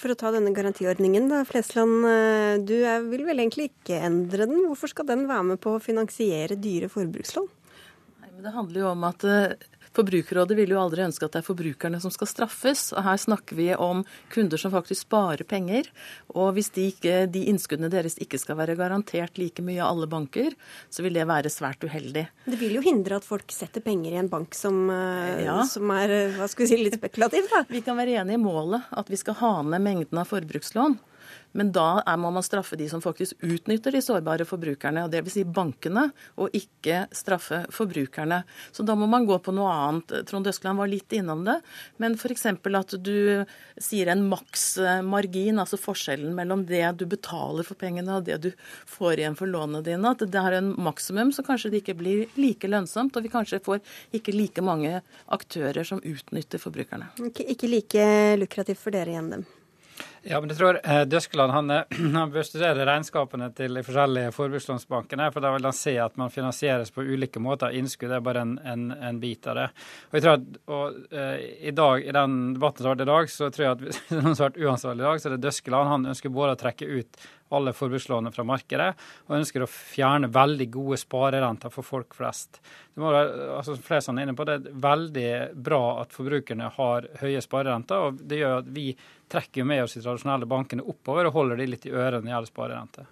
For 0.00 0.10
å 0.10 0.16
ta 0.18 0.32
denne 0.34 0.50
garantiordningen, 0.54 1.28
da, 1.30 1.44
Flesland. 1.46 2.06
Eh, 2.10 2.54
du 2.66 2.74
vil 3.10 3.26
vel 3.28 3.42
egentlig 3.44 3.70
ikke 3.70 4.00
endre 4.08 4.48
den. 4.50 4.64
Hvorfor 4.66 4.90
skal 4.90 5.06
den 5.10 5.28
være 5.30 5.50
med 5.52 5.62
på 5.62 5.76
å 5.76 5.82
finansiere 5.82 6.58
dyre 6.58 6.90
forbrukslån? 6.90 7.46
Nei, 8.24 8.32
men 8.32 8.42
Det 8.42 8.54
handler 8.56 8.82
jo 8.82 8.88
om 8.90 9.06
at 9.06 9.26
eh, 9.28 9.54
Forbrukerrådet 9.94 10.56
vil 10.58 10.74
jo 10.74 10.80
aldri 10.82 11.04
ønske 11.04 11.26
at 11.26 11.36
det 11.36 11.42
er 11.42 11.46
forbrukerne 11.46 12.00
som 12.02 12.12
skal 12.14 12.28
straffes. 12.30 12.88
og 12.94 13.04
Her 13.06 13.20
snakker 13.20 13.58
vi 13.58 13.68
om 13.74 14.02
kunder 14.34 14.60
som 14.60 14.74
faktisk 14.74 15.06
sparer 15.06 15.46
penger. 15.46 15.90
Og 16.34 16.54
hvis 16.56 16.72
de, 16.74 16.88
ikke, 16.90 17.24
de 17.30 17.44
innskuddene 17.52 17.92
deres 17.92 18.18
ikke 18.22 18.40
skal 18.42 18.58
være 18.58 18.76
garantert 18.78 19.38
like 19.38 19.62
mye 19.62 19.78
av 19.78 19.94
alle 19.94 20.10
banker, 20.10 20.58
så 20.90 21.06
vil 21.06 21.14
det 21.14 21.28
være 21.30 21.52
svært 21.52 21.86
uheldig. 21.86 22.26
Det 22.48 22.58
vil 22.60 22.78
jo 22.80 22.84
hindre 22.84 23.20
at 23.20 23.28
folk 23.28 23.54
setter 23.54 23.84
penger 23.84 24.16
i 24.16 24.20
en 24.24 24.32
bank 24.32 24.58
som, 24.58 24.84
eh, 24.90 25.44
ja. 25.46 25.60
som 25.70 25.90
er 25.94 26.34
hva 26.34 26.50
skal 26.50 26.66
vi 26.66 26.72
si, 26.72 26.82
litt 26.82 26.98
spekulativ, 26.98 27.46
da. 27.52 27.64
Vi 27.70 27.84
kan 27.86 27.98
være 27.98 28.18
enige 28.20 28.40
i 28.40 28.42
målet, 28.42 28.90
at 28.90 29.10
vi 29.10 29.20
skal 29.20 29.38
ha 29.38 29.56
ned 29.62 29.84
mengden 29.84 30.20
av 30.20 30.30
forbrukslån. 30.30 30.98
Men 31.54 31.70
da 31.74 32.02
må 32.18 32.30
man 32.34 32.42
straffe 32.42 32.76
de 32.76 32.88
som 32.90 33.02
faktisk 33.02 33.38
utnytter 33.46 33.94
de 33.94 34.02
sårbare 34.02 34.46
forbrukerne, 34.48 35.04
og 35.06 35.12
dvs. 35.12 35.34
Si 35.34 35.44
bankene, 35.46 36.08
og 36.38 36.54
ikke 36.54 37.04
straffe 37.14 37.62
forbrukerne. 37.74 38.42
Så 38.74 38.84
da 38.86 38.96
må 38.98 39.06
man 39.10 39.26
gå 39.26 39.38
på 39.42 39.54
noe 39.54 39.70
annet. 39.70 40.12
Trond 40.28 40.50
Øskeland 40.50 40.82
var 40.82 40.90
litt 40.90 41.14
innom 41.14 41.44
det. 41.46 41.56
Men 42.02 42.18
f.eks. 42.18 42.46
at 42.50 42.96
du 42.98 43.44
sier 43.78 44.10
en 44.10 44.26
maksmargin, 44.30 45.62
altså 45.62 45.78
forskjellen 45.80 46.34
mellom 46.34 46.66
det 46.66 46.84
du 46.98 47.06
betaler 47.10 47.66
for 47.66 47.78
pengene 47.78 48.18
og 48.18 48.26
det 48.26 48.40
du 48.42 48.50
får 48.90 49.22
igjen 49.22 49.38
for 49.38 49.50
lånene 49.50 49.84
dine. 49.86 50.10
At 50.10 50.26
det 50.26 50.42
er 50.42 50.58
en 50.58 50.74
maksimum, 50.74 51.32
så 51.34 51.46
kanskje 51.46 51.70
det 51.74 51.84
ikke 51.84 51.98
blir 52.02 52.26
like 52.38 52.70
lønnsomt, 52.70 53.14
og 53.14 53.26
vi 53.26 53.32
kanskje 53.32 53.62
får 53.64 53.82
ikke 54.14 54.34
like 54.34 54.64
mange 54.64 55.00
aktører 55.34 55.86
som 55.86 56.02
utnytter 56.02 56.62
forbrukerne. 56.62 57.12
Ikke, 57.30 57.46
ikke 57.54 57.70
like 57.70 58.08
lukrativt 58.42 58.82
for 58.82 58.94
dere 58.94 59.14
igjen, 59.14 59.30
dem. 59.38 59.46
Ja, 60.24 60.38
men 60.40 60.48
jeg 60.48 60.56
tror 60.56 60.78
eh, 60.80 61.02
Døskeland 61.04 61.52
han, 61.52 61.70
eh, 61.70 61.98
han 62.14 62.30
bør 62.32 62.46
studere 62.48 62.86
regnskapene 62.88 63.50
til 63.56 63.76
de 63.76 63.82
forskjellige 63.84 64.32
forbrukslånsbankene. 64.32 65.26
For 65.34 65.44
da 65.44 65.50
vil 65.52 65.68
han 65.68 65.76
se 65.76 65.92
at 66.00 66.16
man 66.20 66.32
finansieres 66.32 66.94
på 66.94 67.04
ulike 67.04 67.42
måter. 67.44 67.76
Innskudd 67.76 68.14
er 68.16 68.24
bare 68.24 68.46
en, 68.46 68.54
en, 68.64 68.86
en 68.94 69.20
bit 69.20 69.44
av 69.52 69.58
det. 69.60 69.66
Og 70.08 70.16
jeg 70.16 70.24
tror 70.24 70.38
at 70.38 70.58
og, 70.64 70.98
eh, 71.12 71.44
i 71.68 71.74
dag, 71.76 72.08
i 72.08 72.16
den 72.16 72.38
debatten 72.56 72.80
som 72.80 72.88
har 72.88 72.96
vært 72.96 73.04
i 73.04 73.10
dag, 73.12 73.32
så 73.36 73.50
tror 73.52 73.66
jeg 73.66 73.76
at 73.76 74.02
noen 74.16 74.30
har 74.30 74.42
vært 74.46 74.60
uansvarlig 74.64 75.04
i 75.04 75.08
dag, 75.10 75.20
så 75.20 75.28
er 75.28 75.36
det 75.36 75.44
Døskeland. 75.44 75.92
Han 75.92 76.12
ønsker 76.14 76.36
både 76.40 76.56
å 76.56 76.62
trekke 76.64 76.88
ut 76.94 77.24
alle 77.54 77.74
forbrukslånene 77.76 78.32
fra 78.34 78.44
markedet, 78.46 78.90
og 79.28 79.36
ønsker 79.36 79.64
å 79.64 79.70
fjerne 79.70 80.30
veldig 80.32 80.66
gode 80.74 80.98
sparerenter 81.00 81.70
for 81.70 81.86
folk 81.86 82.16
flest. 82.16 82.60
Det 82.94 83.02
må 83.02 83.12
altså 83.14 83.76
flere 83.78 84.04
som 84.04 84.18
er 84.18 84.26
inne 84.26 84.36
på, 84.38 84.46
det 84.48 84.56
er 84.56 84.80
veldig 84.86 85.28
bra 85.66 85.82
at 86.02 86.14
forbrukerne 86.16 86.72
har 86.78 87.08
høye 87.20 87.42
sparerenter, 87.44 88.08
og 88.08 88.24
det 88.24 88.40
gjør 88.40 88.62
at 88.62 88.72
vi 88.74 88.88
trekker 89.32 89.66
med 89.68 89.84
oss 89.84 89.96
de 89.96 90.02
tradisjonelle 90.04 90.48
bankene 90.48 90.84
oppover 90.86 91.28
og 91.28 91.36
holder 91.38 91.60
de 91.60 91.68
litt 91.72 91.86
i 91.88 91.92
ørene 91.94 92.20
når 92.20 92.26
det 92.26 92.34
gjelder 92.34 92.52
sparerente. 92.52 93.06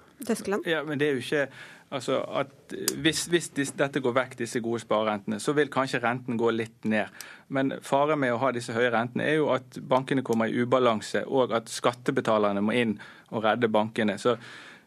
Ja, 0.68 0.82
men 0.86 1.00
det 1.00 1.08
er 1.08 1.16
jo 1.16 1.22
ikke 1.24 1.46
altså 1.92 2.18
at 2.40 2.74
hvis, 3.04 3.26
hvis 3.28 3.72
dette 3.76 4.00
går 4.02 4.14
vekk, 4.16 4.36
disse 4.40 4.62
gode 4.64 4.80
sparerentene, 4.82 5.40
så 5.42 5.54
vil 5.56 5.70
kanskje 5.72 6.00
renten 6.02 6.38
gå 6.40 6.52
litt 6.54 6.86
ned. 6.88 7.10
Men 7.52 7.74
faren 7.84 8.20
med 8.22 8.32
å 8.32 8.40
ha 8.40 8.52
disse 8.54 8.74
høye 8.76 8.92
rentene 8.94 9.26
er 9.28 9.40
jo 9.40 9.50
at 9.54 9.78
bankene 9.88 10.24
kommer 10.24 10.48
i 10.48 10.62
ubalanse, 10.62 11.24
og 11.28 11.52
at 11.58 11.72
skattebetalerne 11.72 12.62
må 12.64 12.76
inn 12.78 12.96
og 13.32 13.44
redde 13.44 13.70
bankene. 13.72 14.16
Så, 14.20 14.38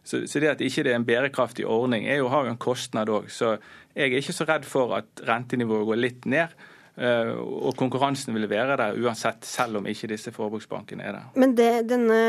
så, 0.02 0.24
så 0.26 0.42
det 0.42 0.56
at 0.56 0.64
ikke 0.66 0.86
det 0.86 0.96
er 0.96 1.02
en 1.02 1.08
bærekraftig 1.08 1.68
ordning, 1.70 2.08
er 2.10 2.24
jo, 2.24 2.32
har 2.34 2.48
jo 2.48 2.56
en 2.56 2.62
kostnad 2.62 3.12
òg. 3.14 3.30
Så 3.34 3.58
jeg 3.94 4.10
er 4.10 4.22
ikke 4.22 4.40
så 4.40 4.50
redd 4.50 4.66
for 4.70 4.96
at 4.98 5.26
rentenivået 5.28 5.90
går 5.92 6.02
litt 6.02 6.30
ned. 6.32 6.56
Eh, 6.96 7.30
og 7.36 7.76
konkurransen 7.76 8.32
vil 8.38 8.48
være 8.48 8.78
der 8.80 9.00
uansett, 9.04 9.44
selv 9.48 9.82
om 9.82 9.88
ikke 9.92 10.08
disse 10.14 10.32
forbruksbankene 10.36 11.04
er 11.04 11.18
der. 11.18 11.26
Men 11.36 11.56
det, 11.58 11.70
denne, 11.90 12.20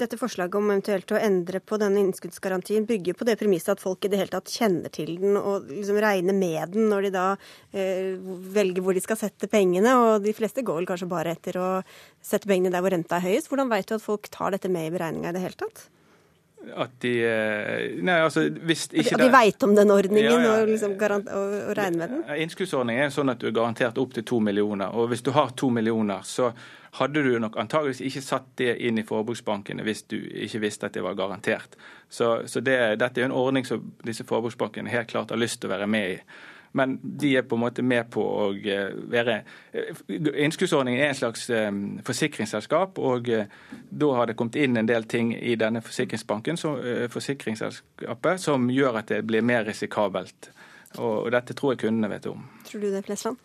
dette 0.00 0.18
forslaget 0.18 0.58
om 0.58 0.72
eventuelt 0.72 1.14
å 1.14 1.20
endre 1.22 1.60
på 1.62 1.78
denne 1.78 2.02
innskuddsgarantien 2.02 2.86
bygger 2.88 3.14
på 3.18 3.28
det 3.28 3.36
premisset 3.38 3.76
at 3.76 3.84
folk 3.84 4.02
i 4.04 4.10
det 4.10 4.18
hele 4.18 4.32
tatt 4.32 4.50
kjenner 4.50 4.90
til 4.94 5.14
den 5.22 5.38
og 5.38 5.70
liksom 5.70 6.00
regner 6.02 6.34
med 6.34 6.74
den 6.74 6.90
når 6.90 7.06
de 7.06 7.12
da 7.14 7.26
eh, 7.70 8.16
velger 8.58 8.82
hvor 8.82 8.98
de 8.98 9.04
skal 9.04 9.20
sette 9.20 9.50
pengene. 9.50 9.94
Og 10.02 10.26
de 10.26 10.34
fleste 10.34 10.66
går 10.66 10.80
vel 10.80 10.90
kanskje 10.90 11.10
bare 11.10 11.36
etter 11.36 11.60
å 11.62 11.68
sette 12.18 12.50
pengene 12.50 12.74
der 12.74 12.82
hvor 12.82 12.94
renta 12.94 13.20
er 13.20 13.28
høyest. 13.28 13.52
Hvordan 13.52 13.70
vet 13.70 13.86
du 13.86 13.94
at 14.00 14.04
folk 14.04 14.26
tar 14.34 14.56
dette 14.56 14.72
med 14.72 14.90
i 14.90 14.94
beregninga 14.98 15.30
i 15.30 15.38
det 15.38 15.46
hele 15.46 15.62
tatt? 15.62 15.86
At 16.76 16.94
de 17.02 17.12
eh, 17.24 18.02
Nei, 18.04 18.16
altså 18.24 18.44
hvis 18.50 18.88
ikke 18.90 19.14
At 19.16 19.22
de 19.22 19.28
veit 19.32 19.62
om 19.64 19.74
den 19.76 19.92
ordningen 19.94 20.26
ja, 20.26 20.40
ja. 20.42 20.56
Og, 20.62 20.72
liksom 20.72 20.96
garant, 21.00 21.28
og, 21.30 21.54
og, 21.68 21.70
regner 21.78 22.02
med 22.02 22.14
den? 22.16 22.24
Innskuddsordningen 22.44 23.06
er 23.06 23.14
sånn 23.14 23.32
at 23.32 23.40
du 23.40 23.48
er 23.50 23.54
garantert 23.56 23.98
opp 24.00 24.16
til 24.16 24.26
to 24.28 24.40
millioner. 24.42 24.92
Og 24.92 25.08
hvis 25.12 25.24
du 25.24 25.30
har 25.36 25.54
to 25.58 25.70
millioner, 25.74 26.26
så 26.26 26.50
hadde 26.98 27.22
du 27.22 27.38
nok 27.40 27.56
antageligvis 27.60 28.02
ikke 28.08 28.24
satt 28.24 28.50
det 28.60 28.74
inn 28.88 28.98
i 28.98 29.06
forbruksbankene 29.06 29.84
hvis 29.86 30.04
du 30.10 30.16
ikke 30.18 30.62
visste 30.64 30.88
at 30.88 30.96
det 30.96 31.04
var 31.04 31.18
garantert. 31.18 31.76
Så, 32.08 32.42
så 32.48 32.62
det, 32.64 32.78
dette 33.00 33.22
er 33.22 33.28
en 33.28 33.36
ordning 33.36 33.66
som 33.68 33.92
disse 34.06 34.26
forbruksbankene 34.28 34.92
helt 34.92 35.10
klart 35.10 35.34
har 35.34 35.40
lyst 35.40 35.60
til 35.62 35.70
å 35.70 35.76
være 35.76 35.90
med 35.90 36.16
i. 36.16 36.20
Men 36.72 36.98
de 37.02 37.36
er 37.36 37.46
på 37.48 37.56
en 37.56 37.62
måte 37.62 37.82
med 37.82 38.10
på 38.12 38.22
å 38.22 38.48
eh, 38.56 38.92
være 39.10 39.40
eh, 39.72 40.02
Innskuddsordningen 40.44 41.00
er 41.00 41.12
en 41.12 41.18
slags 41.18 41.48
eh, 41.50 41.70
forsikringsselskap, 42.06 42.98
og 42.98 43.28
da 43.28 44.12
har 44.18 44.28
det 44.28 44.36
kommet 44.38 44.58
inn 44.60 44.76
en 44.76 44.88
del 44.88 45.08
ting 45.08 45.32
i 45.36 45.56
denne 45.60 45.82
forsikringsbanken, 45.84 46.60
så, 46.60 46.74
forsikringsselskapet, 47.12 48.40
som 48.42 48.68
gjør 48.72 49.00
at 49.02 49.12
det 49.12 49.22
blir 49.28 49.44
mer 49.46 49.66
risikabelt. 49.68 50.50
Og, 50.98 51.28
dette 51.32 51.56
tror 51.56 51.74
jeg 51.74 51.84
kundene 51.84 52.10
vet 52.12 52.26
om. 52.30 52.46
Tror 52.68 52.84
du 52.84 52.90
det, 52.92 53.04
Flesland? 53.06 53.40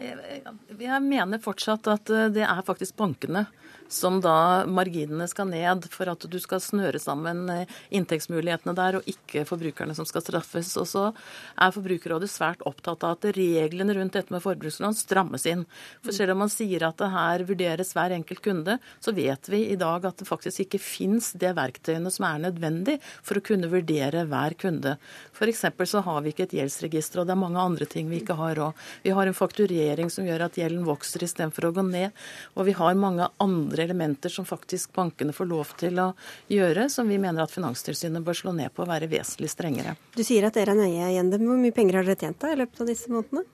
Jeg 0.00 1.02
mener 1.02 1.40
fortsatt 1.42 1.88
at 1.90 2.12
det 2.30 2.44
er 2.46 2.60
faktisk 2.66 2.94
bankene 3.00 3.46
som 3.90 4.20
da 4.22 4.64
marginene 4.70 5.26
skal 5.30 5.50
ned 5.50 5.86
for 5.92 6.10
at 6.12 6.24
du 6.30 6.38
skal 6.42 6.62
snøre 6.62 7.00
sammen 7.02 7.42
eh, 7.50 7.78
inntektsmulighetene 7.96 8.74
der, 8.78 8.98
og 9.00 9.08
ikke 9.10 9.44
forbrukerne 9.48 9.96
som 9.98 10.06
skal 10.08 10.24
straffes. 10.24 10.72
Og 10.80 10.86
så 10.88 11.04
er 11.10 11.74
Forbrukerrådet 11.74 12.30
svært 12.30 12.62
opptatt 12.68 13.04
av 13.06 13.16
at 13.18 13.28
reglene 13.36 13.96
rundt 13.96 14.16
dette 14.16 14.32
med 14.34 14.44
forbrukslån 14.44 14.96
strammes 14.98 15.46
inn. 15.50 15.64
For 16.04 16.14
selv 16.14 16.36
om 16.36 16.44
man 16.44 16.52
sier 16.52 16.86
at 16.86 17.00
det 17.00 17.10
her 17.12 17.44
vurderes 17.48 17.92
hver 17.96 18.14
enkelt 18.14 18.42
kunde, 18.44 18.78
så 19.02 19.14
vet 19.16 19.50
vi 19.50 19.64
i 19.72 19.78
dag 19.80 20.06
at 20.06 20.22
det 20.22 20.28
faktisk 20.28 20.64
ikke 20.66 20.82
fins 20.82 21.32
det 21.40 21.52
verktøyene 21.58 22.12
som 22.14 22.28
er 22.30 22.44
nødvendig 22.46 22.98
for 23.18 23.40
å 23.40 23.44
kunne 23.44 23.70
vurdere 23.72 24.26
hver 24.30 24.56
kunde. 24.60 24.96
F.eks. 25.34 25.66
så 25.90 26.04
har 26.06 26.22
vi 26.22 26.34
ikke 26.34 26.46
et 26.48 26.56
gjeldsregister, 26.60 27.22
og 27.22 27.28
det 27.28 27.34
er 27.34 27.42
mange 27.42 27.62
andre 27.62 27.88
ting 27.90 28.10
vi 28.10 28.20
ikke 28.22 28.38
har 28.38 28.60
òg. 28.68 28.86
Vi 29.02 29.14
har 29.16 29.26
en 29.26 29.36
fakturering 29.36 30.10
som 30.12 30.26
gjør 30.28 30.46
at 30.46 30.58
gjelden 30.60 30.86
vokser 30.86 31.24
istedenfor 31.26 31.68
å 31.68 31.74
gå 31.74 31.84
ned. 31.86 32.16
Og 32.56 32.68
vi 32.68 32.76
har 32.76 32.98
mange 32.98 33.28
andre 33.42 33.79
andre 33.80 33.84
elementer 33.84 34.28
som 34.28 34.44
faktisk 34.44 34.92
bankene 34.92 35.32
får 35.32 35.46
lov 35.46 35.72
til 35.78 35.98
å 35.98 36.12
gjøre, 36.48 36.88
som 36.90 37.08
vi 37.08 37.18
mener 37.18 37.42
at 37.42 37.50
Finanstilsynet 37.50 38.22
bør 38.22 38.34
slå 38.34 38.52
ned 38.52 38.72
på 38.74 38.84
og 38.84 38.90
være 38.90 39.08
vesentlig 39.08 39.50
strengere. 39.50 39.96
Du 40.16 40.22
sier 40.24 40.44
at 40.46 40.54
dere 40.54 40.74
er 40.74 40.80
nøye 40.80 41.08
igjen. 41.12 41.30
Hvor 41.32 41.56
mye 41.56 41.72
penger 41.72 42.00
har 42.00 42.04
dere 42.04 42.20
tjent 42.20 42.40
da 42.40 42.52
i 42.52 42.60
løpet 42.60 42.80
av 42.80 42.90
disse 42.90 43.10
månedene? 43.10 43.44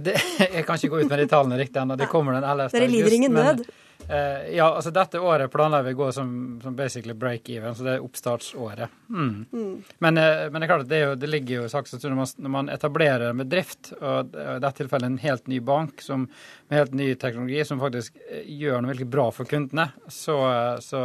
Det, 0.00 0.16
jeg 0.56 0.64
kan 0.66 0.78
ikke 0.78 0.92
gå 0.94 1.02
ut 1.02 1.10
med 1.10 1.22
de 1.22 1.28
tallene 1.30 1.58
riktig 1.58 1.80
ennå. 1.82 1.96
Det 1.98 2.10
kommer 2.10 2.38
den 2.38 2.44
11. 2.44 2.68
august. 2.68 2.78
Dere 2.78 2.90
lider 2.90 3.16
ingen 3.16 3.34
nød? 3.34 3.64
Uh, 4.08 4.56
ja, 4.56 4.66
altså 4.66 4.90
dette 4.94 5.20
året 5.22 5.52
planlegger 5.52 5.90
vi 5.90 5.94
å 5.94 5.98
gå 6.00 6.08
som, 6.14 6.32
som 6.62 6.76
basically 6.76 7.14
break-even, 7.14 7.74
så 7.76 7.86
det 7.86 7.92
er 7.96 8.04
oppstartsåret. 8.04 8.96
Mm. 9.10 9.46
Mm. 9.52 9.74
Men, 9.98 10.18
uh, 10.18 10.46
men, 10.50 10.58
det 10.58 10.66
er 10.66 10.72
klart 10.72 10.86
at 10.86 10.90
det, 10.90 11.00
jo, 11.04 11.14
det 11.20 11.30
ligger 11.30 11.60
jo 11.60 11.68
i 11.68 11.72
saken 11.72 12.02
når, 12.04 12.34
når 12.42 12.54
man 12.56 12.72
etablerer 12.72 13.28
en 13.30 13.42
bedrift, 13.42 13.92
og 14.00 14.34
i 14.34 14.58
dette 14.62 14.76
tilfellet 14.82 15.12
en 15.12 15.22
helt 15.22 15.50
ny 15.50 15.60
bank 15.64 16.02
som, 16.02 16.26
med 16.68 16.82
helt 16.82 16.94
ny 16.96 17.12
teknologi, 17.14 17.64
som 17.64 17.82
faktisk 17.82 18.18
eh, 18.28 18.44
gjør 18.60 18.82
noe 18.82 18.94
veldig 18.94 19.08
bra 19.10 19.30
for 19.34 19.48
kundene, 19.50 19.90
så, 20.08 20.38
så, 20.82 21.02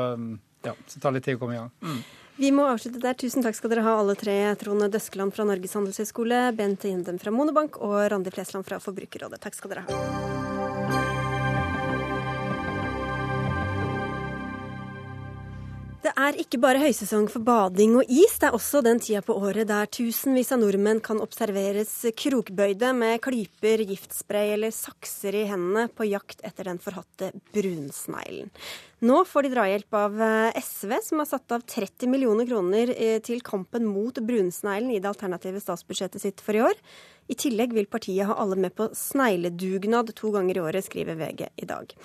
ja, 0.65 0.77
så 0.88 0.99
tar 0.99 1.12
det 1.12 1.19
litt 1.19 1.29
tid 1.29 1.39
å 1.39 1.43
komme 1.43 1.58
i 1.58 1.62
gang. 1.62 1.73
Mm. 1.86 2.05
Vi 2.36 2.51
må 2.51 2.65
avslutte 2.67 2.99
der. 2.99 3.15
Tusen 3.15 3.45
takk 3.45 3.55
skal 3.55 3.71
dere 3.71 3.86
ha 3.86 3.95
alle 4.01 4.15
tre. 4.19 4.36
Trone 4.60 4.89
Døskeland 4.91 5.31
fra 5.36 5.47
Norges 5.47 5.77
handelshøyskole, 5.77 6.49
Bent 6.58 6.84
Jendem 6.84 7.19
fra 7.21 7.31
Monobank 7.31 7.79
og 7.79 7.95
Randi 8.12 8.34
Flesland 8.36 8.67
fra 8.67 8.81
Forbrukerrådet. 8.84 9.39
Takk 9.45 9.55
skal 9.55 9.71
dere 9.71 9.88
ha. 9.88 10.34
Det 16.05 16.11
er 16.21 16.35
ikke 16.37 16.59
bare 16.61 16.77
høysesong 16.83 17.23
for 17.33 17.41
bading 17.41 17.95
og 17.97 18.11
is, 18.13 18.35
det 18.37 18.51
er 18.51 18.53
også 18.53 18.83
den 18.85 18.99
tida 19.01 19.23
på 19.25 19.33
året 19.41 19.65
der 19.71 19.87
tusenvis 19.89 20.51
av 20.53 20.59
nordmenn 20.61 20.99
kan 21.01 21.17
observeres 21.23 21.95
krokbøyde 22.21 22.91
med 22.93 23.23
klyper, 23.25 23.81
giftspray 23.89 24.51
eller 24.53 24.75
sakser 24.75 25.33
i 25.33 25.47
hendene 25.49 25.87
på 25.89 26.05
jakt 26.05 26.45
etter 26.45 26.69
den 26.69 26.77
forhatte 26.83 27.31
brunsneglen. 27.57 28.53
Nå 29.05 29.23
får 29.25 29.47
de 29.47 29.53
drahjelp 29.55 29.97
av 29.97 30.21
eh, 30.27 30.61
SV, 30.61 30.93
som 31.09 31.23
har 31.23 31.31
satt 31.31 31.57
av 31.57 31.65
30 31.73 32.13
millioner 32.13 32.45
kroner 32.49 32.93
eh, 32.93 33.17
til 33.25 33.41
kampen 33.45 33.89
mot 33.89 34.21
brunsneglen 34.29 34.93
i 34.93 35.01
det 35.01 35.09
alternative 35.09 35.63
statsbudsjettet 35.63 36.21
sitt 36.21 36.45
for 36.45 36.53
i 36.53 36.63
år. 36.69 36.77
I 37.27 37.35
tillegg 37.39 37.73
vil 37.73 37.88
partiet 37.89 38.27
ha 38.29 38.35
alle 38.38 38.57
med 38.59 38.75
på 38.77 38.89
snegledugnad 38.93 40.11
to 40.17 40.29
ganger 40.35 40.59
i 40.59 40.61
året, 40.61 40.85
skriver 40.85 41.17
VG 41.17 41.47
i 41.57 41.65
dag. 41.69 41.95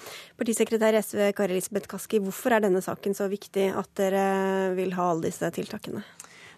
Partisekretær 0.41 0.97
SV 1.03 1.27
Kari 1.37 1.59
Elisabeth 1.59 1.91
Kaski, 1.91 2.23
hvorfor 2.25 2.57
er 2.57 2.65
denne 2.65 2.81
saken 2.85 3.17
så 3.17 3.29
viktig 3.29 3.69
at 3.77 3.93
dere 4.01 4.25
vil 4.79 4.97
ha 4.97 5.11
alle 5.13 5.29
disse 5.29 5.53
tiltakene? 5.57 6.05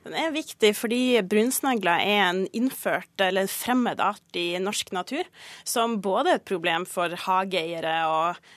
Den 0.02 0.16
er 0.18 0.32
viktig 0.34 0.72
fordi 0.74 1.20
brunsnegler 1.30 2.02
er 2.02 2.22
en 2.24 2.40
innført 2.50 3.22
eller 3.22 3.46
fremmed 3.50 4.00
art 4.02 4.38
i 4.38 4.58
norsk 4.58 4.90
natur, 4.94 5.28
som 5.62 6.00
både 6.02 6.32
er 6.32 6.40
et 6.40 6.48
problem 6.48 6.82
for 6.90 7.12
hageeiere 7.26 7.92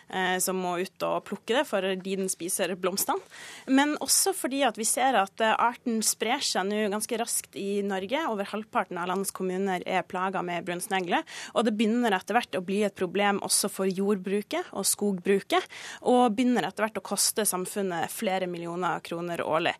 eh, 0.09 0.37
som 0.41 0.57
må 0.57 0.79
ut 0.81 1.05
og 1.05 1.21
plukke 1.27 1.59
det 1.59 1.65
fordi 1.69 2.15
den 2.17 2.31
spiser 2.33 2.73
blomstene, 2.81 3.21
men 3.69 3.93
også 4.01 4.33
fordi 4.33 4.63
at 4.65 4.79
vi 4.79 4.87
ser 4.89 5.19
at 5.19 5.43
eh, 5.43 5.53
arten 5.53 6.01
sprer 6.05 6.41
seg 6.41 6.65
nå 6.65 6.87
ganske 6.93 7.21
raskt 7.21 7.59
i 7.59 7.83
Norge. 7.85 8.23
Over 8.31 8.49
halvparten 8.49 8.97
av 8.97 9.11
landets 9.11 9.33
kommuner 9.35 9.85
er 9.85 10.07
plaga 10.07 10.41
med 10.45 10.65
brunsnegler, 10.65 11.21
og 11.53 11.67
det 11.67 11.75
begynner 11.77 12.17
etter 12.17 12.39
hvert 12.39 12.57
å 12.57 12.63
bli 12.65 12.81
et 12.87 12.97
problem 12.97 13.43
også 13.45 13.69
for 13.69 13.85
jordbruket 13.85 14.73
og 14.73 14.87
skogbruket, 14.89 15.69
og 16.09 16.33
begynner 16.33 16.65
etter 16.65 16.87
hvert 16.87 16.99
å 17.03 17.05
koste 17.05 17.45
samfunnet 17.45 18.09
flere 18.09 18.49
millioner 18.49 19.03
kroner 19.05 19.45
årlig. 19.45 19.75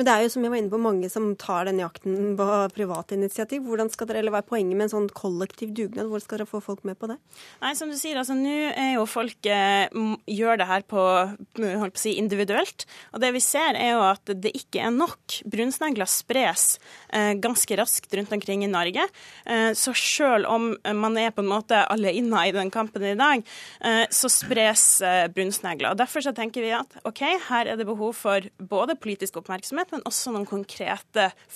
Men 0.00 0.08
det 0.08 0.16
er 0.16 0.24
jo 0.24 0.32
som 0.32 0.44
jeg 0.46 0.54
var 0.54 0.62
inne 0.62 0.72
på 0.72 0.80
mange 0.80 1.09
som 1.12 1.32
tar 1.40 1.68
den 1.68 1.80
jakten 1.82 2.34
på 2.38 2.48
private 2.76 3.16
initiativ. 3.18 3.64
Hvordan 3.66 3.90
skal 3.92 4.10
dere, 4.10 4.22
eller 4.22 4.34
Hva 4.34 4.42
er 4.44 4.50
poenget 4.50 4.78
med 4.78 4.88
en 4.88 4.94
sånn 4.94 5.10
kollektiv 5.14 5.74
dugnad? 5.76 6.08
Hvor 6.10 6.22
skal 6.22 6.40
dere 6.40 6.50
få 6.50 6.62
folk 6.64 6.84
med 6.88 6.98
på 7.00 7.10
det? 7.10 7.18
Nei, 7.62 7.74
som 7.78 7.90
du 7.90 7.98
sier, 7.98 8.18
altså 8.20 8.36
Nå 8.38 8.54
er 8.70 8.94
jo 8.94 9.06
folk 9.10 9.50
eh, 9.50 9.90
gjør 10.30 10.60
det 10.60 10.68
her 10.70 10.86
på, 10.88 11.02
holdt 11.60 11.96
på 11.96 12.00
å 12.00 12.04
si, 12.04 12.16
individuelt. 12.20 12.86
Og 13.14 13.24
det 13.24 13.32
vi 13.36 13.42
ser 13.44 13.78
er 13.78 13.94
jo 13.94 14.04
at 14.06 14.34
det 14.44 14.54
ikke 14.56 14.84
er 14.86 14.94
nok. 14.94 15.40
Brunsnegler 15.50 16.08
spres 16.10 16.78
eh, 17.12 17.34
ganske 17.40 17.78
raskt 17.80 18.14
rundt 18.16 18.32
omkring 18.34 18.64
i 18.64 18.70
Norge. 18.70 19.06
Eh, 19.44 19.72
så 19.78 19.94
selv 19.96 20.48
om 20.50 20.72
man 21.00 21.18
er 21.20 21.34
på 21.34 21.44
en 21.44 21.50
måte 21.50 21.82
alle 21.90 22.12
inne 22.16 22.46
i 22.48 22.54
den 22.54 22.70
kampen 22.72 23.04
i 23.06 23.16
dag, 23.18 23.44
eh, 23.80 24.04
så 24.10 24.30
spres 24.32 24.84
eh, 25.04 25.26
brunsnegler. 25.32 25.92
Og 25.92 26.00
Derfor 26.00 26.24
så 26.24 26.34
tenker 26.36 26.64
vi 26.64 26.72
at 26.76 26.96
OK, 27.08 27.22
her 27.48 27.70
er 27.70 27.80
det 27.80 27.88
behov 27.88 28.14
for 28.18 28.46
både 28.58 28.96
politisk 29.00 29.40
oppmerksomhet, 29.40 29.92
men 29.92 30.04
også 30.08 30.34
noen 30.34 30.48
konkrete 30.48 30.99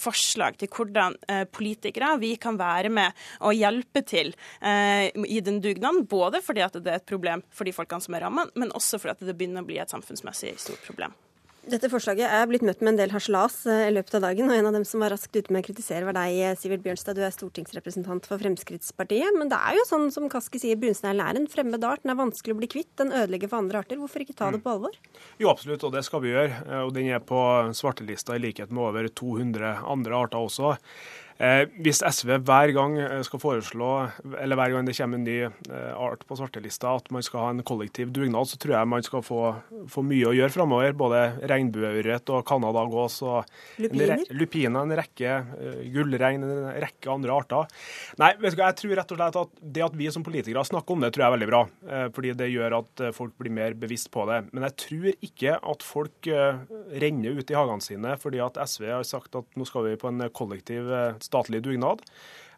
forslag 0.05 0.59
til 0.61 0.71
hvordan 0.73 1.19
eh, 1.29 1.45
politikere 1.51 2.15
vi 2.23 2.35
kan 2.41 2.59
være 2.61 2.93
med 2.93 3.27
og 3.45 3.57
hjelpe 3.57 4.05
til 4.07 4.33
eh, 4.61 5.11
i 5.11 5.41
den 5.45 5.61
dugnaden. 5.65 6.07
Både 6.11 6.43
fordi 6.45 6.65
at 6.65 6.79
det 6.79 6.91
er 6.91 7.03
et 7.03 7.09
problem 7.09 7.45
for 7.51 7.69
de 7.69 7.75
folkene 7.77 8.05
som 8.05 8.17
er 8.17 8.27
rammet, 8.27 8.55
men 8.59 8.75
også 8.75 9.01
fordi 9.01 9.17
at 9.17 9.29
det 9.29 9.39
begynner 9.39 9.65
å 9.65 9.69
bli 9.69 9.81
et 9.83 9.93
samfunnsmessig 9.93 10.57
stort 10.61 10.85
problem. 10.87 11.15
Dette 11.65 11.89
forslaget 11.89 12.29
er 12.29 12.45
blitt 12.45 12.65
møtt 12.67 12.83
med 12.85 12.93
en 12.93 12.99
del 12.99 13.13
harselas 13.15 13.63
eh, 13.71 13.87
i 13.89 13.93
løpet 13.95 14.19
av 14.19 14.27
dagen. 14.27 14.51
og 14.51 14.57
En 14.59 14.69
av 14.69 14.75
dem 14.77 14.85
som 14.85 15.01
var 15.01 15.15
raskt 15.15 15.33
ute 15.33 15.53
med 15.55 15.63
å 15.63 15.67
kritisere, 15.67 16.05
var 16.05 16.17
deg, 16.17 16.37
eh, 16.37 16.57
Sivert 16.61 16.83
Bjørnstad. 16.85 17.17
Du 17.17 17.23
er 17.25 17.33
stortingsrepresentant 17.33 18.29
for 18.29 18.43
Fremskrittspartiet. 18.43 19.33
Men 19.39 19.49
det 19.49 19.57
er 19.57 19.79
jo 19.79 19.87
sånn 19.89 20.11
som 20.13 20.29
Kaski 20.29 20.61
sier, 20.61 20.77
brunsneglen 20.81 21.25
er 21.25 21.41
en 21.41 21.49
fremmed 21.49 21.87
art. 21.89 22.05
Den 22.05 22.13
er 22.13 22.21
vanskelig 22.21 22.53
å 22.53 22.61
bli 22.61 22.69
kvitt. 22.69 22.93
Den 23.01 23.15
ødelegger 23.17 23.49
for 23.49 23.65
andre 23.65 23.81
arter. 23.81 24.01
Hvorfor 24.03 24.27
ikke 24.27 24.37
ta 24.37 24.51
det 24.53 24.61
på 24.65 24.75
alvor? 24.77 25.01
Jo, 25.41 25.49
absolutt, 25.55 25.89
og 25.89 25.97
det 25.97 26.05
skal 26.05 26.21
vi 26.27 26.35
gjøre. 26.35 26.61
Og 26.85 26.93
den 26.93 27.09
er 27.09 27.25
på 27.25 27.41
svartelista 27.73 28.37
i 28.37 28.45
likhet 28.45 28.69
med 28.69 28.85
over 28.85 29.09
200 29.09 29.79
andre 29.89 30.21
arter 30.21 30.45
også. 30.45 30.77
Eh, 31.43 31.65
hvis 31.83 31.99
SV 31.99 32.37
hver 32.47 32.71
gang 32.77 32.93
eh, 33.03 33.21
skal 33.27 33.41
foreslå, 33.43 33.89
eller 34.39 34.59
hver 34.59 34.71
gang 34.71 34.87
det 34.87 34.95
kommer 34.95 35.19
en 35.19 35.25
ny 35.27 35.39
eh, 35.43 35.95
art 35.99 36.23
på 36.29 36.37
svartelista, 36.39 36.93
at 36.95 37.09
man 37.15 37.25
skal 37.27 37.43
ha 37.43 37.49
en 37.51 37.65
kollektiv 37.67 38.13
dugnad, 38.15 38.47
så 38.47 38.59
tror 38.63 38.77
jeg 38.77 38.91
man 38.93 39.03
skal 39.03 39.25
få, 39.27 39.41
få 39.91 40.05
mye 40.07 40.29
å 40.31 40.35
gjøre 40.37 40.55
framover. 40.55 40.95
Både 40.95 41.25
regnbueørret 41.51 42.31
og 42.31 42.45
canadagås 42.47 43.19
og 43.27 43.51
lupiner. 43.83 44.15
En, 44.15 44.23
lupiner, 44.39 44.79
en 44.85 44.99
rekke 45.01 45.41
gullregn, 45.95 46.47
en 46.47 46.71
rekke 46.85 47.11
andre 47.11 47.35
arter. 47.35 47.75
Nei, 48.23 48.31
vet 48.39 48.55
du 48.55 48.61
hva, 48.61 48.71
jeg 48.71 48.81
tror 48.85 48.97
rett 49.01 49.17
og 49.17 49.21
slett 49.21 49.41
at 49.43 49.59
det 49.75 49.85
at 49.89 49.99
vi 49.99 50.11
som 50.15 50.27
politikere 50.27 50.63
snakker 50.69 50.95
om 50.95 51.03
det, 51.03 51.11
tror 51.17 51.25
jeg 51.25 51.33
er 51.33 51.37
veldig 51.39 51.51
bra. 51.51 51.63
Fordi 52.15 52.35
det 52.39 52.51
gjør 52.53 52.79
at 52.79 53.05
folk 53.17 53.35
blir 53.41 53.55
mer 53.55 53.75
bevisst 53.79 54.13
på 54.15 54.23
det. 54.31 54.39
Men 54.55 54.69
jeg 54.69 54.79
tror 54.85 55.11
ikke 55.15 55.59
at 55.59 55.85
folk 55.85 56.31
renner 56.31 57.41
ut 57.41 57.51
i 57.51 57.59
hagene 57.59 57.85
sine 57.85 58.15
fordi 58.21 58.41
at 58.45 58.59
SV 58.71 58.87
har 58.93 59.07
sagt 59.09 59.35
at 59.39 59.59
nå 59.59 59.67
skal 59.67 59.89
vi 59.89 59.99
på 59.99 60.11
en 60.13 60.29
kollektiv 60.35 60.93
statlig 61.25 61.65
dugnad. 61.65 62.05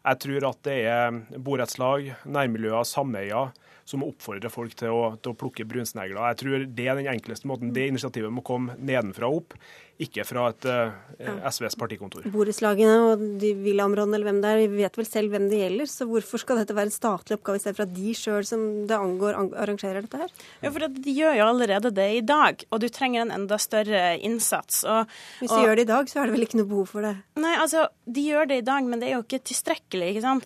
Jeg 0.07 0.21
tror 0.23 0.45
at 0.51 0.59
det 0.67 0.77
er 0.87 1.17
borettslag, 1.43 2.13
nærmiljøer, 2.27 2.85
sameier 2.87 3.51
som 3.87 4.03
oppfordrer 4.03 4.51
folk 4.51 4.75
til 4.79 4.91
å, 4.91 5.03
til 5.19 5.33
å 5.33 5.37
plukke 5.39 5.65
brunsnegler. 5.67 6.19
Jeg 6.31 6.39
tror 6.41 6.65
det 6.77 6.87
er 6.87 6.99
den 6.99 7.09
enkleste 7.11 7.47
måten. 7.47 7.73
Det 7.75 7.87
initiativet 7.87 8.33
må 8.33 8.43
komme 8.47 8.75
nedenfra 8.79 9.29
og 9.31 9.41
opp, 9.41 9.57
ikke 9.97 10.23
fra 10.27 10.43
et 10.51 10.65
uh, 10.69 10.93
eh, 11.17 11.37
SVs 11.49 11.75
partikontor. 11.79 12.25
Borettslagene 12.29 12.97
og 13.07 13.23
de 13.41 13.49
villaområdene 13.57 14.17
eller 14.17 14.29
hvem 14.29 14.41
det 14.43 14.51
er, 14.51 14.59
vi 14.61 14.83
vet 14.83 14.99
vel 14.99 15.07
selv 15.09 15.33
hvem 15.33 15.47
det 15.49 15.61
gjelder. 15.63 15.89
Så 15.89 16.05
hvorfor 16.09 16.41
skal 16.41 16.61
dette 16.61 16.75
være 16.77 16.91
en 16.91 16.93
statlig 16.93 17.37
oppgave, 17.39 17.57
i 17.57 17.63
stedet 17.63 17.79
for 17.79 17.87
at 17.87 17.95
de 17.95 18.13
sjøl 18.17 18.45
som 18.45 18.65
det 18.89 18.97
angår, 18.97 19.39
arrangerer 19.57 20.05
dette 20.05 20.21
her? 20.21 20.35
Ja, 20.61 20.71
for 20.75 20.85
De 20.97 21.15
gjør 21.17 21.39
jo 21.39 21.47
allerede 21.47 21.93
det 21.97 22.07
i 22.19 22.21
dag, 22.25 22.61
og 22.69 22.83
du 22.83 22.87
trenger 22.93 23.25
en 23.25 23.33
enda 23.39 23.57
større 23.61 24.03
innsats. 24.21 24.83
Og, 24.85 25.17
Hvis 25.41 25.49
de 25.49 25.57
og, 25.57 25.65
gjør 25.65 25.79
det 25.79 25.87
i 25.87 25.91
dag, 25.91 26.11
så 26.11 26.21
er 26.21 26.29
det 26.29 26.37
vel 26.37 26.45
ikke 26.45 26.61
noe 26.61 26.69
behov 26.69 26.91
for 26.93 27.07
det? 27.07 27.15
Nei, 27.41 27.55
altså, 27.57 27.87
de 28.05 28.27
gjør 28.29 28.51
det 28.51 28.61
i 28.61 28.67
dag, 28.69 28.85
men 28.85 29.01
det 29.01 29.09
er 29.09 29.17
jo 29.17 29.25
ikke 29.25 29.41
tilstrekkelig. 29.49 30.13
ikke 30.13 30.25
sant? 30.27 30.45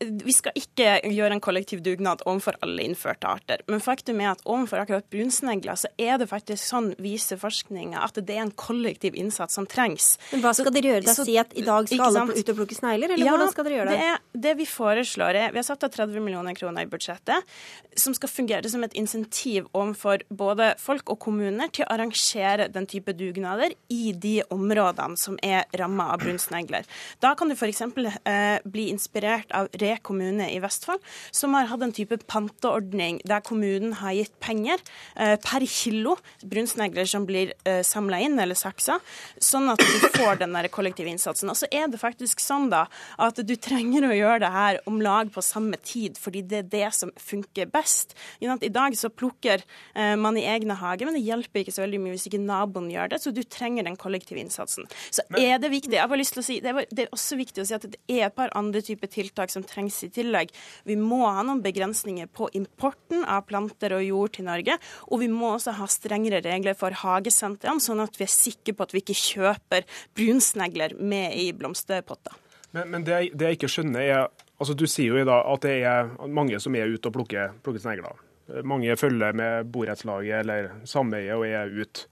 Vi 0.00 0.34
skal 0.34 0.56
ikke 0.58 0.98
gjøre 1.04 1.36
en 1.36 1.42
kollektiv 1.42 1.82
dugnad 1.84 2.22
overfor 2.26 2.56
alle 2.64 2.84
innførte 2.86 3.28
arter. 3.28 3.62
Men 3.70 3.82
faktum 3.84 4.20
er 4.22 4.32
at 4.32 4.44
overfor 4.44 4.82
akkurat 4.82 5.08
brunsnegler 5.12 5.78
så 5.78 5.90
er 6.00 6.20
det 6.20 6.28
faktisk 6.30 6.62
sånn, 6.62 6.92
viser 7.02 7.40
forskninga, 7.40 8.02
at 8.04 8.18
det 8.20 8.36
er 8.36 8.44
en 8.46 8.54
kollektiv 8.56 9.16
innsats 9.18 9.56
som 9.58 9.68
trengs. 9.70 10.14
Men 10.32 10.44
hva 10.44 10.54
skal 10.56 10.72
dere 10.74 10.94
gjøre 10.94 11.06
da? 11.08 11.16
Si 11.16 11.36
at 11.40 11.54
i 11.56 11.64
dag 11.66 11.88
skal 11.90 12.06
alle 12.06 12.36
ut 12.36 12.52
og 12.52 12.60
plukke 12.60 12.78
snegler, 12.78 13.14
eller 13.14 13.26
ja, 13.26 13.34
hvordan 13.36 13.52
skal 13.52 13.68
dere 13.68 13.80
gjøre 13.80 13.94
det? 13.94 14.10
det? 14.10 14.42
Det 14.46 14.54
vi 14.60 14.68
foreslår 14.70 15.40
er, 15.42 15.52
Vi 15.56 15.60
har 15.62 15.66
satt 15.66 15.86
av 15.86 15.92
30 15.94 16.20
millioner 16.24 16.56
kroner 16.58 16.86
i 16.86 16.90
budsjettet, 16.90 17.56
som 17.96 18.14
skal 18.16 18.30
fungere 18.32 18.70
som 18.70 18.84
et 18.84 18.96
insentiv 18.98 19.68
overfor 19.72 20.24
både 20.28 20.72
folk 20.82 21.10
og 21.12 21.20
kommuner 21.22 21.70
til 21.72 21.86
å 21.86 21.92
arrangere 21.94 22.68
den 22.72 22.88
type 22.90 23.14
dugnader 23.16 23.74
i 23.92 24.12
de 24.12 24.40
områdene 24.52 25.18
som 25.20 25.38
er 25.44 25.64
ramma 25.78 26.10
av 26.14 26.22
brunsnegler. 26.24 26.86
Da 27.22 27.34
kan 27.38 27.50
du 27.50 27.56
f.eks. 27.56 27.82
Eh, 28.26 28.58
bli 28.64 28.88
inspirert 28.92 29.52
av 29.56 29.68
Re 29.80 29.96
kommune 30.02 30.48
i 30.52 30.60
Vestfold, 30.62 31.02
som 31.34 31.54
har 31.56 31.68
hatt 31.70 31.84
en 31.84 31.94
type 31.96 32.18
panteordning 32.30 33.20
der 33.26 33.44
kommunen 33.44 33.96
har 34.00 34.16
gitt 34.16 34.34
penger 34.42 34.80
eh, 35.14 35.36
per 35.42 35.64
kilo 35.68 36.16
brunsnegler 36.42 37.08
som 37.08 37.26
blir 37.28 37.52
eh, 37.66 37.82
samla 37.86 38.20
inn 38.24 38.38
eller 38.40 38.58
saksa, 38.58 38.98
sånn 39.42 39.70
at 39.72 39.82
du 39.82 40.08
får 40.16 40.40
den 40.42 40.54
der 40.56 40.68
kollektive 40.72 41.10
innsatsen. 41.12 41.50
Og 41.52 41.58
så 41.58 41.68
er 41.70 41.88
det 41.92 42.00
faktisk 42.00 42.42
sånn 42.42 42.68
da 42.72 42.86
at 43.22 43.40
du 43.46 43.54
trenger 43.60 44.08
å 44.08 44.14
gjøre 44.16 44.42
det 44.46 44.52
her 44.54 44.80
om 44.90 45.00
lag 45.04 45.30
på 45.32 45.44
samme 45.44 45.78
tid, 45.82 46.20
fordi 46.20 46.44
det 46.46 46.62
er 46.62 46.70
det 46.72 46.90
som 46.96 47.12
funker 47.20 47.70
best. 47.72 48.16
I 48.40 48.72
dag 48.72 48.96
så 48.98 49.10
plukker 49.12 49.62
eh, 49.94 50.14
man 50.20 50.38
i 50.38 50.46
egne 50.48 50.76
hager, 50.78 51.08
men 51.08 51.18
det 51.18 51.24
hjelper 51.26 51.62
ikke 51.62 51.74
så 51.74 51.84
veldig 51.84 52.02
mye 52.02 52.16
hvis 52.16 52.28
ikke 52.30 52.42
naboen 52.42 52.90
gjør 52.92 53.12
det, 53.12 53.22
så 53.22 53.32
du 53.34 53.42
trenger 53.42 53.86
den 53.86 53.98
kollektive 54.00 54.40
innsatsen. 54.42 54.88
Så 55.10 55.24
er 55.38 55.60
det 55.62 55.72
viktig, 55.72 55.96
jeg 55.96 56.08
har 56.08 56.20
lyst 56.20 56.36
til 56.36 56.44
å 56.44 56.46
si, 56.46 56.58
det 56.64 56.72
er, 56.72 56.88
det 56.90 57.06
er 57.06 57.14
også 57.16 57.38
viktig 57.40 57.62
å 57.62 57.68
si 57.68 57.76
at 57.76 57.86
det 57.90 58.00
er 58.12 58.28
et 58.28 58.36
par 58.36 58.52
andre 58.58 58.82
typer 58.84 59.10
tiltak 59.12 59.52
som 59.52 59.65
trengs 59.68 59.98
i 60.06 60.10
tillegg. 60.12 60.52
Vi 60.88 60.96
må 61.00 61.22
ha 61.24 61.44
noen 61.46 61.62
begrensninger 61.64 62.30
på 62.32 62.48
importen 62.58 63.24
av 63.24 63.46
planter 63.50 63.96
og 63.96 64.04
jord 64.06 64.36
til 64.36 64.48
Norge. 64.48 64.78
Og 65.10 65.22
vi 65.22 65.30
må 65.32 65.54
også 65.54 65.76
ha 65.78 65.88
strengere 65.90 66.42
regler 66.44 66.76
for 66.78 66.94
hagesentrene, 67.02 67.82
sånn 67.82 68.02
at 68.04 68.18
vi 68.18 68.26
er 68.26 68.32
sikre 68.32 68.76
på 68.76 68.86
at 68.86 68.94
vi 68.94 69.04
ikke 69.04 69.18
kjøper 69.20 69.86
brunsnegler 70.16 70.96
med 71.00 71.36
i 71.38 71.50
blomsterpotter. 71.56 72.36
Men, 72.76 72.90
men 72.92 73.06
det, 73.06 73.20
det, 73.34 73.50
jeg 73.50 73.60
ikke 73.60 73.72
skjønner, 73.72 74.02
er 74.02 74.26
altså 74.56 74.74
Du 74.76 74.86
sier 74.88 75.12
jo 75.12 75.20
i 75.20 75.28
dag 75.28 75.44
at 75.52 75.64
det 75.64 75.76
er 75.84 76.10
mange 76.32 76.58
som 76.62 76.74
er 76.76 76.90
ute 76.90 77.10
og 77.10 77.16
plukker, 77.18 77.54
plukker 77.64 77.82
snegler. 77.82 78.24
Mange 78.66 78.94
følger 78.96 79.34
med 79.36 79.70
borettslaget 79.74 80.44
eller 80.44 80.68
sameiet 80.86 81.34
og 81.34 81.46
er 81.48 81.72
ute. 81.72 82.06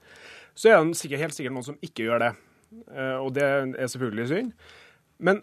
Så 0.55 0.71
er 0.71 0.83
det 0.83 0.97
sikkert, 0.99 1.25
helt 1.25 1.35
sikkert 1.35 1.55
noen 1.55 1.67
som 1.67 1.79
ikke 1.83 2.07
gjør 2.07 2.23
det. 2.23 2.31
Eh, 2.91 3.17
og 3.19 3.33
det 3.35 3.43
er 3.45 3.91
selvfølgelig 3.91 4.27
synd. 4.31 4.51
Men 5.19 5.41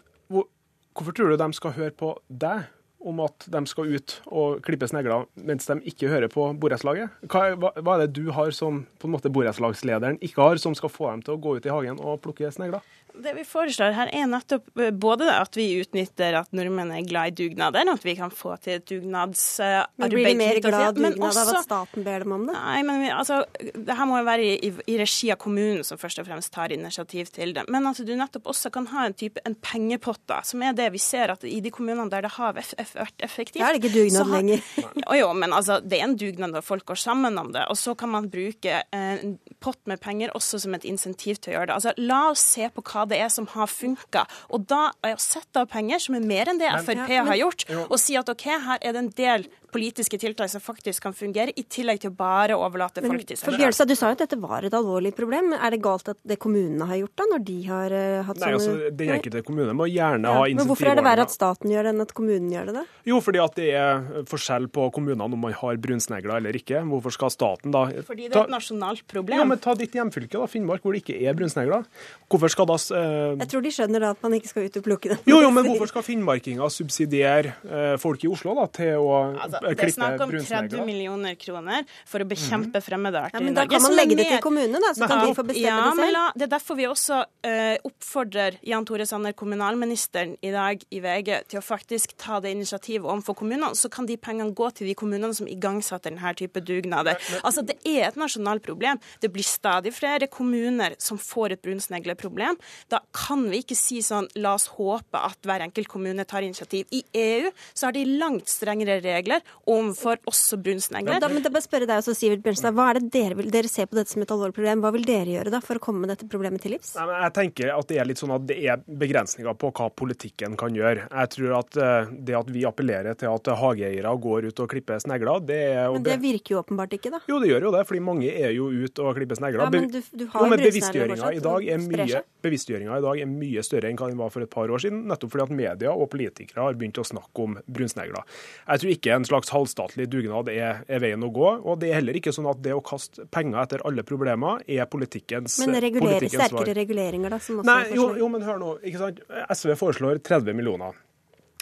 Hvorfor 0.93 1.15
tror 1.17 1.33
du 1.33 1.41
de 1.41 1.49
skal 1.57 1.75
høre 1.77 1.93
på 1.97 2.13
deg 2.29 2.69
om 3.03 3.19
at 3.23 3.45
de 3.51 3.61
skal 3.67 3.89
ut 3.97 4.15
og 4.31 4.61
klippe 4.63 4.87
snegler, 4.87 5.25
mens 5.35 5.67
de 5.67 5.75
ikke 5.89 6.09
hører 6.11 6.31
på 6.31 6.45
borettslaget? 6.59 7.11
Hva, 7.27 7.49
hva, 7.57 7.95
er 7.97 8.05
det 8.05 8.13
du 8.15 8.31
har 8.35 8.53
som 8.55 8.83
på 9.01 9.09
en 9.09 9.15
måte 9.15 9.31
borettslagslederen 9.33 10.21
ikke 10.23 10.39
har, 10.39 10.61
som 10.61 10.75
skal 10.77 10.91
få 10.93 11.09
dem 11.11 11.25
til 11.25 11.35
å 11.35 11.41
gå 11.43 11.57
ut 11.57 11.67
i 11.67 11.73
hagen 11.73 11.99
og 11.99 12.21
plukke 12.23 12.51
snegler? 12.53 12.85
Det 13.13 13.33
vi 13.37 13.43
foreslår 13.45 13.93
her 13.93 14.09
er 14.15 14.25
nettopp 14.29 14.79
eh, 14.81 14.89
både 14.89 15.27
at 15.29 15.53
vi 15.57 15.67
utnytter 15.77 16.33
at 16.39 16.49
nordmenn 16.55 16.89
er 16.95 17.03
glad 17.05 17.33
i 17.33 17.35
dugnader, 17.43 17.85
at 17.91 18.05
vi 18.05 18.15
kan 18.17 18.33
få 18.33 18.55
til 18.63 18.79
et 18.79 18.85
dugnadsarbeid. 18.89 20.01
Men 20.01 20.13
blir 20.13 20.27
de 20.27 20.33
mer 20.39 20.59
glad 20.63 20.97
i 20.97 21.03
dugnad 21.03 21.37
av 21.37 21.51
at 21.53 21.67
staten 21.67 22.05
ber 22.07 22.25
dem 22.25 22.33
om 22.37 22.47
det? 22.49 22.55
Nei, 22.57 22.79
men 22.87 23.03
vi, 23.03 23.11
altså, 23.13 23.43
det 23.59 23.97
her 23.99 24.09
må 24.09 24.17
jo 24.21 24.27
være 24.27 24.47
i, 24.47 24.71
i, 24.89 24.97
regi 24.97 25.29
av 25.33 25.37
kommunen 25.43 25.85
som 25.85 25.99
først 26.01 26.23
og 26.23 26.27
fremst 26.29 26.53
tar 26.55 26.73
initiativ 26.73 27.29
til 27.35 27.53
det. 27.53 27.67
Men 27.73 27.85
at 27.91 28.01
du 28.01 28.13
nettopp 28.17 28.49
også 28.53 28.73
kan 28.73 28.89
ha 28.93 29.05
en 29.09 29.17
type 29.17 29.43
en 29.45 29.57
pengepott, 29.61 30.23
da, 30.29 30.41
som 30.47 30.65
er 30.65 30.73
det 30.77 30.89
vi 30.95 31.01
ser 31.03 31.35
at 31.35 31.45
i 31.45 31.59
de 31.63 31.73
kommunene 31.73 32.09
der 32.09 32.25
det 32.25 32.33
har 32.37 32.57
vært 32.57 32.73
effektivt 32.79 33.61
Da 33.61 33.69
er 33.69 33.77
det 33.77 33.83
ikke 33.83 33.93
dugnad 33.93 34.25
har, 34.25 34.33
lenger. 34.39 34.65
jo, 35.03 35.19
jo, 35.19 35.29
men 35.37 35.53
altså, 35.53 35.77
det 35.85 35.99
er 35.99 36.07
en 36.07 36.17
dugnad 36.17 36.55
når 36.57 36.65
folk 36.65 36.87
går 36.89 37.01
sammen 37.03 37.37
om 37.37 37.53
det. 37.53 37.67
Og 37.69 37.77
så 37.77 37.93
kan 37.99 38.11
man 38.15 38.31
bruke 38.33 38.81
en 38.95 39.37
pott 39.63 39.79
med 39.89 40.01
penger 40.01 40.33
også 40.37 40.63
som 40.65 40.73
et 40.77 40.87
insentiv 40.87 41.37
til 41.37 41.53
å 41.53 41.57
gjøre 41.59 41.69
det. 41.69 41.77
Altså, 41.77 41.95
la 42.01 42.23
oss 42.31 42.43
se 42.55 42.69
på 42.73 42.83
hva 42.89 43.02
det 43.09 43.19
er 43.23 43.31
som 43.33 43.47
har 43.53 43.69
funka. 43.71 44.25
Og 44.53 44.67
da 44.69 44.91
å 45.07 45.15
sette 45.21 45.63
av 45.63 45.69
penger, 45.71 46.01
som 46.03 46.17
er 46.17 46.25
mer 46.25 46.51
enn 46.51 46.61
det 46.61 46.71
Frp 46.85 47.11
har 47.29 47.35
gjort, 47.39 47.67
og 47.89 47.97
si 48.01 48.17
at 48.19 48.29
OK, 48.31 48.47
her 48.67 48.79
er 48.81 48.95
det 48.95 49.03
en 49.03 49.13
del 49.17 49.47
politiske 49.73 50.19
tiltak 50.21 50.51
som 50.51 50.63
faktisk 50.63 51.03
kan 51.07 51.15
fungere, 51.17 51.53
i 51.57 51.65
tillegg 51.65 52.01
til 52.03 52.13
å 52.13 52.17
bare 52.17 52.57
overlate 52.57 53.03
folk 53.03 53.25
til 53.25 53.37
seg 53.37 53.47
selv. 53.47 53.59
Bjørnstad, 53.61 53.89
du 53.89 53.97
sa 53.99 54.11
jo 54.11 54.17
at 54.17 54.23
dette 54.25 54.39
var 54.41 54.67
et 54.67 54.77
alvorlig 54.77 55.13
problem. 55.17 55.53
Er 55.57 55.75
det 55.75 55.81
galt 55.83 56.11
at 56.13 56.19
det 56.27 56.37
kommunene 56.41 56.87
har 56.89 57.01
gjort 57.01 57.15
da, 57.19 57.27
når 57.33 57.45
de 57.49 57.57
har 57.67 57.95
uh, 57.95 58.21
hatt 58.29 58.41
Nei, 58.43 58.53
sånne 58.53 58.59
altså, 58.59 58.93
Den 59.01 59.13
enkelte 59.17 59.43
kommune 59.47 59.75
må 59.77 59.89
gjerne 59.89 60.29
ja. 60.29 60.37
ha 60.37 60.47
insentivordninger. 60.47 60.61
Men 60.61 60.71
hvorfor 60.71 60.91
er 60.91 60.99
det 60.99 61.05
verre 61.09 61.27
at 61.27 61.35
staten 61.35 61.73
gjør 61.73 61.87
det 61.87 61.93
enn 61.93 62.05
at 62.05 62.15
kommunen 62.17 62.53
gjør 62.53 62.69
det? 62.69 62.75
da? 62.79 62.85
Jo, 63.09 63.19
fordi 63.23 63.43
at 63.43 63.57
det 63.59 63.69
er 63.77 64.23
forskjell 64.29 64.69
på 64.73 64.87
kommunene 64.95 65.27
om 65.27 65.37
man 65.43 65.55
har 65.57 65.79
brunsnegler 65.83 66.37
eller 66.39 66.59
ikke. 66.59 66.83
Hvorfor 66.93 67.15
skal 67.15 67.33
staten 67.33 67.73
da 67.73 67.85
Fordi 68.05 68.29
det 68.29 68.37
er 68.37 68.47
et 68.47 68.53
nasjonalt 68.53 69.05
problem. 69.09 69.39
Ja, 69.41 69.47
men 69.47 69.61
Ta 69.63 69.75
ditt 69.79 69.95
hjemfylke, 69.95 70.35
da, 70.35 70.47
Finnmark, 70.49 70.83
hvor 70.83 70.95
det 70.95 71.03
ikke 71.03 71.15
er 71.23 71.35
brunsnegler. 71.37 71.85
Hvorfor 72.31 72.51
skal 72.51 72.67
da 72.69 72.75
uh... 72.75 73.39
Jeg 73.39 73.49
tror 73.51 73.63
de 73.63 73.71
skjønner 73.73 74.03
da 74.03 74.11
at 74.15 74.23
man 74.25 74.35
ikke 74.37 74.51
skal 74.51 74.67
ut 74.67 74.79
og 74.79 74.85
plukke 74.85 75.13
dem. 75.13 75.23
Jo, 75.29 75.39
jo, 75.45 75.51
men 75.55 75.65
hvorfor 75.69 75.91
skal 75.91 76.05
finnmarkinger 76.05 76.73
subsidiere 76.73 77.55
uh, 77.63 77.95
folk 78.01 78.25
i 78.25 78.31
Oslo 78.31 78.55
da, 78.57 78.67
til 78.73 78.99
å 78.99 79.13
altså, 79.31 79.62
klippe? 79.63 79.81
Det 79.81 79.89
er 79.89 79.95
snakk 79.95 80.23
om 80.25 80.33
30 80.33 80.85
millioner 80.87 81.37
kroner 81.39 81.87
for 82.09 82.23
å 82.23 82.27
bekjempe 82.29 82.81
mm. 82.81 82.85
fremmede 82.85 83.21
arter 83.21 83.39
ja, 83.39 83.43
men 83.43 83.53
i 83.53 83.55
Norge. 83.55 83.69
Da 83.69 83.77
kan 83.77 83.85
man 83.87 83.97
legge 83.97 84.17
det 84.19 84.27
til 84.29 84.41
kommunene, 84.43 84.81
da, 84.83 84.93
så 84.97 85.09
kan 85.09 85.23
de 85.23 85.35
få 85.37 85.45
bestemme 85.47 85.69
ja, 85.69 85.89
det 85.89 86.01
selv. 86.01 86.15
La, 86.17 86.23
det 86.37 86.47
er 86.47 86.53
derfor 86.55 86.79
vi 86.79 86.87
også 86.89 87.19
uh, 87.23 87.75
oppfordrer 87.89 88.59
Jan 88.67 88.87
Tore 88.89 89.07
Sanner, 89.09 89.35
kommunalministeren, 89.37 90.35
i 90.43 90.51
dag 90.53 90.83
i 90.93 91.01
VG 91.03 91.31
til 91.51 91.59
å 91.59 91.63
faktisk 91.65 92.15
ta 92.21 92.39
det 92.43 92.53
initiativet 92.55 93.07
overfor 93.07 93.37
kommunene. 93.43 93.73
Så 93.79 93.91
kan 93.93 94.07
de 94.09 94.17
pengene 94.19 94.55
gå 94.55 94.69
til 94.77 94.89
de 94.89 94.97
kommunene 94.97 95.33
som 95.35 95.49
igangsetter 95.49 96.13
denne 96.13 96.33
type 96.37 96.63
dugnader. 96.65 97.19
Altså, 97.41 97.63
Det 97.63 97.77
er 97.87 98.09
et 98.09 98.19
nasjonalt 98.19 98.63
problem. 98.65 98.99
Det 99.21 99.31
blir 99.33 99.45
stadig 99.45 99.93
flere 99.95 100.27
kommuner 100.27 100.97
som 101.01 101.19
får 101.21 101.55
et 101.55 101.63
brunsnegleproblem. 101.63 102.59
Da 102.91 103.01
kan 103.15 103.45
vi 103.51 103.63
ikke 103.63 103.77
si 103.77 104.01
sånn 104.03 104.27
la 104.35 104.55
oss 104.57 104.67
håpe 104.75 105.19
at 105.19 105.39
hver 105.47 105.63
enkelt 105.65 105.89
kommune 105.91 106.25
tar 106.27 106.45
initiativ. 106.45 106.87
I 106.91 107.03
EU 107.13 107.51
så 107.73 107.87
har 107.87 107.95
de 107.95 108.05
langt 108.19 108.51
strengere 108.51 108.99
regler 109.03 109.43
overfor 109.69 110.19
også 110.29 110.57
brunsnegler. 110.63 111.21
Da, 111.23 111.29
men 111.31 111.43
da 111.45 111.51
bare 111.53 111.63
spørre 111.65 111.87
deg 111.89 112.01
også, 112.01 112.15
Sivert 112.17 112.43
Bjørnstad, 112.43 112.75
Hva 112.75 112.89
er 112.91 112.99
det 112.99 113.11
dere 113.13 113.37
vil, 113.39 113.49
dere 113.53 113.69
ser 113.71 113.87
på 113.89 113.97
dette 113.97 114.11
som 114.13 114.23
et 114.25 114.33
alvorlig 114.33 114.55
problem? 114.57 114.83
Hva 114.83 114.91
vil 114.95 115.05
dere 115.07 115.35
gjøre 115.37 115.53
da 115.53 115.61
for 115.63 115.79
å 115.79 115.83
komme 115.83 116.09
dette 116.09 116.27
problemet 116.29 116.63
til 116.63 116.75
livs? 116.75 116.93
Nei, 116.97 117.07
jeg 117.23 117.35
tenker 117.37 117.73
at 117.75 117.89
det 117.91 117.99
er 118.01 118.09
litt 118.09 118.21
sånn 118.21 118.35
at 118.35 118.47
det 118.49 118.59
er 118.59 118.83
begrensninger 118.83 119.57
på 119.59 119.71
hva 119.77 119.89
politikken 120.03 120.57
kan 120.59 120.75
gjøre. 120.75 121.07
Jeg 121.07 121.33
tror 121.37 121.55
at 121.61 121.79
eh, 121.79 122.11
det 122.27 122.37
at 122.39 122.51
vi 122.53 122.65
appellerer 122.67 123.19
til 123.19 123.31
at 123.31 123.53
hageeiere 123.63 124.15
går 124.27 124.49
ut 124.51 124.63
og 124.65 124.69
klipper 124.73 125.01
snegler, 125.03 125.43
det 125.47 125.61
er 125.71 125.91
Men 125.95 126.05
det 126.05 126.19
virker 126.23 126.57
jo 126.57 126.61
åpenbart 126.63 126.97
ikke, 126.99 127.13
da? 127.13 127.23
Jo, 127.29 127.39
det 127.43 127.53
gjør 127.53 127.69
jo 127.69 127.73
det, 127.77 127.85
fordi 127.89 128.03
mange 128.03 128.33
er 128.33 128.53
jo 128.55 128.69
ute 128.71 129.05
og 129.05 129.17
klipper 129.17 129.39
snegler. 129.39 129.65
Ja, 129.65 129.71
men 129.73 129.89
du, 129.91 129.99
du 130.01 130.27
har 130.33 130.45
jo, 130.45 130.51
men 130.51 130.63
bevisstgjøringa 130.63 131.33
i 131.33 131.43
dag 131.43 131.71
er 131.73 131.83
mye 131.87 132.23
bevisstgjøringa 132.43 132.99
i 132.99 133.03
dag 133.03 133.21
er 133.23 133.29
mye 133.29 133.63
større 133.65 133.89
enn 133.89 133.99
hva 133.99 134.09
den 134.11 134.19
var 134.19 134.31
for 134.33 134.43
et 134.43 134.51
par 134.51 134.71
år 134.71 134.83
siden, 134.83 135.03
nettopp 135.09 135.33
fordi 135.33 135.45
at 135.45 135.55
media 135.55 135.93
og 135.93 136.09
politikere 136.11 136.65
har 136.65 136.77
begynt 136.79 136.99
å 136.99 137.05
snakke 137.07 137.45
om 137.45 137.57
brunsnegler. 137.63 138.27
Jeg 138.67 138.83
tror 138.83 138.93
ikke 138.93 139.15
en 139.15 139.27
slags 139.33 139.51
halvstatlig 139.53 140.07
dugnad 140.11 140.51
er, 140.53 140.83
er, 140.87 141.01
veien 141.03 141.23
å 141.25 141.31
gå. 141.33 141.49
og 141.59 141.79
Det 141.81 141.89
er 141.91 141.99
heller 141.99 142.19
ikke 142.19 142.33
sånn 142.35 142.47
at 142.51 142.61
det 142.63 142.75
å 142.75 142.83
kaste 142.85 143.27
penger 143.33 143.59
etter 143.65 143.83
alle 143.87 144.05
problemer 144.07 144.61
er 144.69 144.87
politikkens, 144.89 145.57
men 145.65 145.75
politikkens 145.97 146.37
svar. 146.37 146.51
sterkere 146.53 146.77
reguleringer, 146.83 147.33
da? 147.33 147.41
Som 147.43 147.63
også 147.63 147.69
Nei, 147.71 147.81
jo, 147.97 148.11
jo, 148.21 148.29
men 148.31 148.45
hør 148.45 148.61
nå. 148.61 148.75
ikke 148.85 149.01
sant? 149.01 149.25
SV 149.57 149.75
foreslår 149.79 150.21
30 150.23 150.55
millioner. 150.57 150.95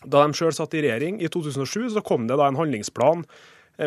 Da 0.02 0.24
de 0.26 0.38
sjøl 0.38 0.54
satt 0.56 0.74
i 0.78 0.84
regjering 0.86 1.20
i 1.22 1.30
2007, 1.30 1.92
så 1.96 2.04
kom 2.06 2.28
det 2.30 2.38
da 2.40 2.48
en 2.50 2.58
handlingsplan 2.58 3.26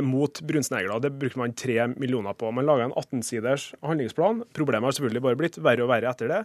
mot 0.03 0.40
brunsnegler. 0.40 1.01
Det 1.01 1.11
brukte 1.20 1.38
man 1.38 1.53
tre 1.55 1.87
millioner 1.87 2.35
på. 2.35 2.51
Man 2.51 2.66
laga 2.66 2.88
en 2.88 2.97
18-siders 2.99 3.75
handlingsplan. 3.85 4.42
Problemet 4.57 4.88
har 4.88 4.97
selvfølgelig 4.97 5.25
bare 5.27 5.38
blitt 5.38 5.59
verre 5.62 5.85
og 5.85 5.92
verre 5.92 6.11
etter 6.11 6.31
det. 6.33 6.40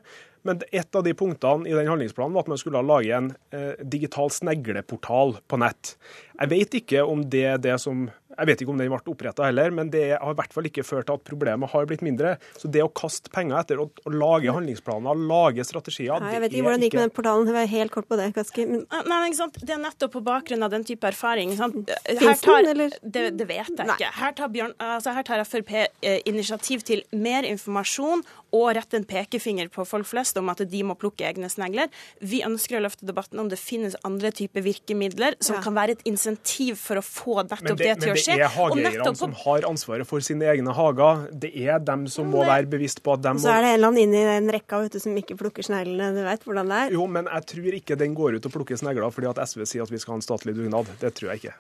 Men 0.47 0.61
et 0.71 0.95
av 0.95 1.03
de 1.03 1.13
punktene 1.17 1.67
i 1.67 1.75
den 1.75 1.89
handlingsplanen 1.89 2.35
var 2.35 2.45
at 2.45 2.51
man 2.53 2.61
skulle 2.61 2.83
lage 2.85 3.15
en 3.15 3.31
eh, 3.55 3.79
digital 3.81 4.31
snegleportal 4.31 5.37
på 5.49 5.59
nett. 5.61 5.95
Jeg 6.39 6.53
vet 6.53 6.79
ikke 6.81 7.03
om 7.07 7.25
det 7.31 7.45
er 7.55 7.61
det 7.63 7.79
som 7.83 8.07
jeg 8.29 8.47
vet 8.47 8.61
ikke 8.61 8.73
om 8.73 8.79
den 8.79 8.91
ble 8.91 8.99
oppretta 9.11 9.47
heller, 9.47 9.73
men 9.73 9.89
det 9.93 10.03
har 10.13 10.33
i 10.33 10.37
hvert 10.37 10.53
fall 10.53 10.67
ikke 10.69 10.85
ført 10.85 11.07
til 11.09 11.17
at 11.17 11.23
problemet 11.25 11.71
har 11.71 11.87
blitt 11.89 12.03
mindre. 12.05 12.35
Så 12.61 12.69
det 12.71 12.83
å 12.85 12.89
kaste 12.93 13.31
penger 13.33 13.57
etter 13.57 13.81
å, 13.81 13.87
å 13.89 14.13
lage 14.13 14.53
handlingsplaner, 14.53 15.23
lage 15.29 15.65
strategier 15.67 16.21
Nei, 16.21 16.35
Jeg 16.35 16.43
vet 16.43 16.53
ikke 16.53 16.67
hvordan 16.67 16.83
det 16.83 16.89
gikk 16.89 16.97
med 16.99 17.07
den 17.07 17.15
portalen. 17.17 17.49
Jeg 17.59 17.71
helt 17.73 17.93
kort 17.95 18.09
på 18.09 18.19
det, 18.19 18.29
Kaski. 18.37 18.65
Men... 18.69 18.85
Nei, 19.09 19.19
ikke 19.31 19.39
sant? 19.41 19.57
Det 19.59 19.75
er 19.75 19.81
nettopp 19.81 20.13
på 20.13 20.23
bakgrunn 20.25 20.65
av 20.65 20.73
den 20.73 20.85
type 20.87 21.09
erfaring. 21.09 21.55
Her 21.57 22.37
tar, 22.39 22.69
det, 22.69 23.25
det, 23.33 23.47
vet 23.49 23.73
jeg 23.73 23.95
ikke. 23.95 24.11
Her 24.19 24.37
tar, 24.37 24.53
Bjørn, 24.53 24.75
altså 24.85 25.15
her 25.17 25.25
tar 25.27 25.43
Frp 25.49 25.73
eh, 25.79 26.19
initiativ 26.29 26.85
til 26.87 27.03
mer 27.15 27.47
informasjon 27.49 28.23
og 28.55 28.69
rette 28.77 28.97
en 28.97 29.05
pekefinger 29.05 29.69
på 29.73 29.85
folk 29.85 30.07
flest 30.09 30.37
om 30.41 30.49
at 30.53 30.63
de 30.69 30.83
må 30.85 30.95
plukke 30.97 31.27
egne 31.27 31.49
snegler. 31.51 31.91
Vi 32.21 32.41
ønsker 32.45 32.79
å 32.79 32.83
løfte 32.85 33.09
debatten 33.09 33.41
om 33.41 33.49
det 33.51 33.59
finnes 33.61 33.97
andre 34.07 34.31
typer 34.35 34.65
virkemidler 34.65 35.37
som 35.43 35.59
ja. 35.59 35.63
kan 35.65 35.75
være 35.77 35.97
et 35.97 36.07
insentiv 36.09 36.79
for 36.81 37.01
å 37.01 37.05
få 37.05 37.43
nettopp 37.43 37.77
det, 37.77 37.85
det, 37.85 37.97
til 38.01 38.13
å 38.13 38.17
skje 38.17 38.18
det 38.25 38.35
er 38.39 38.51
hageeierne 38.53 39.13
som 39.17 39.33
har 39.43 39.67
ansvaret 39.69 40.07
for 40.09 40.23
sine 40.25 40.47
egne 40.51 40.73
hager. 40.75 41.25
Det 41.31 41.51
er 41.55 41.79
dem 41.83 42.05
som 42.11 42.29
må 42.31 42.43
være 42.47 42.69
bevisst 42.71 43.03
på 43.05 43.15
at 43.15 43.23
de 43.23 43.35
må 43.37 43.43
Så 43.43 43.53
er 43.53 43.65
det 43.65 43.71
en 43.71 43.77
eller 43.79 43.91
annen 43.91 44.03
inni 44.03 44.25
den 44.27 44.51
rekka 44.53 44.81
vet 44.83 44.97
du, 44.97 44.99
som 45.03 45.17
ikke 45.21 45.37
plukker 45.39 45.65
sneglene. 45.65 46.11
Du 46.17 46.21
vet 46.25 46.45
hvordan 46.47 46.71
det 46.71 46.81
er? 46.83 46.93
Jo, 46.97 47.07
men 47.07 47.29
jeg 47.31 47.47
tror 47.53 47.79
ikke 47.79 47.99
den 47.99 48.17
går 48.17 48.39
ut 48.39 48.49
og 48.49 48.55
plukker 48.57 48.79
snegler 48.79 49.15
fordi 49.15 49.31
at 49.31 49.41
SV 49.47 49.65
sier 49.69 49.87
at 49.87 49.93
vi 49.93 50.01
skal 50.01 50.15
ha 50.15 50.21
en 50.21 50.27
statlig 50.27 50.55
dugnad. 50.57 50.91
Det 51.01 51.13
tror 51.17 51.33
jeg 51.33 51.43
ikke. 51.43 51.55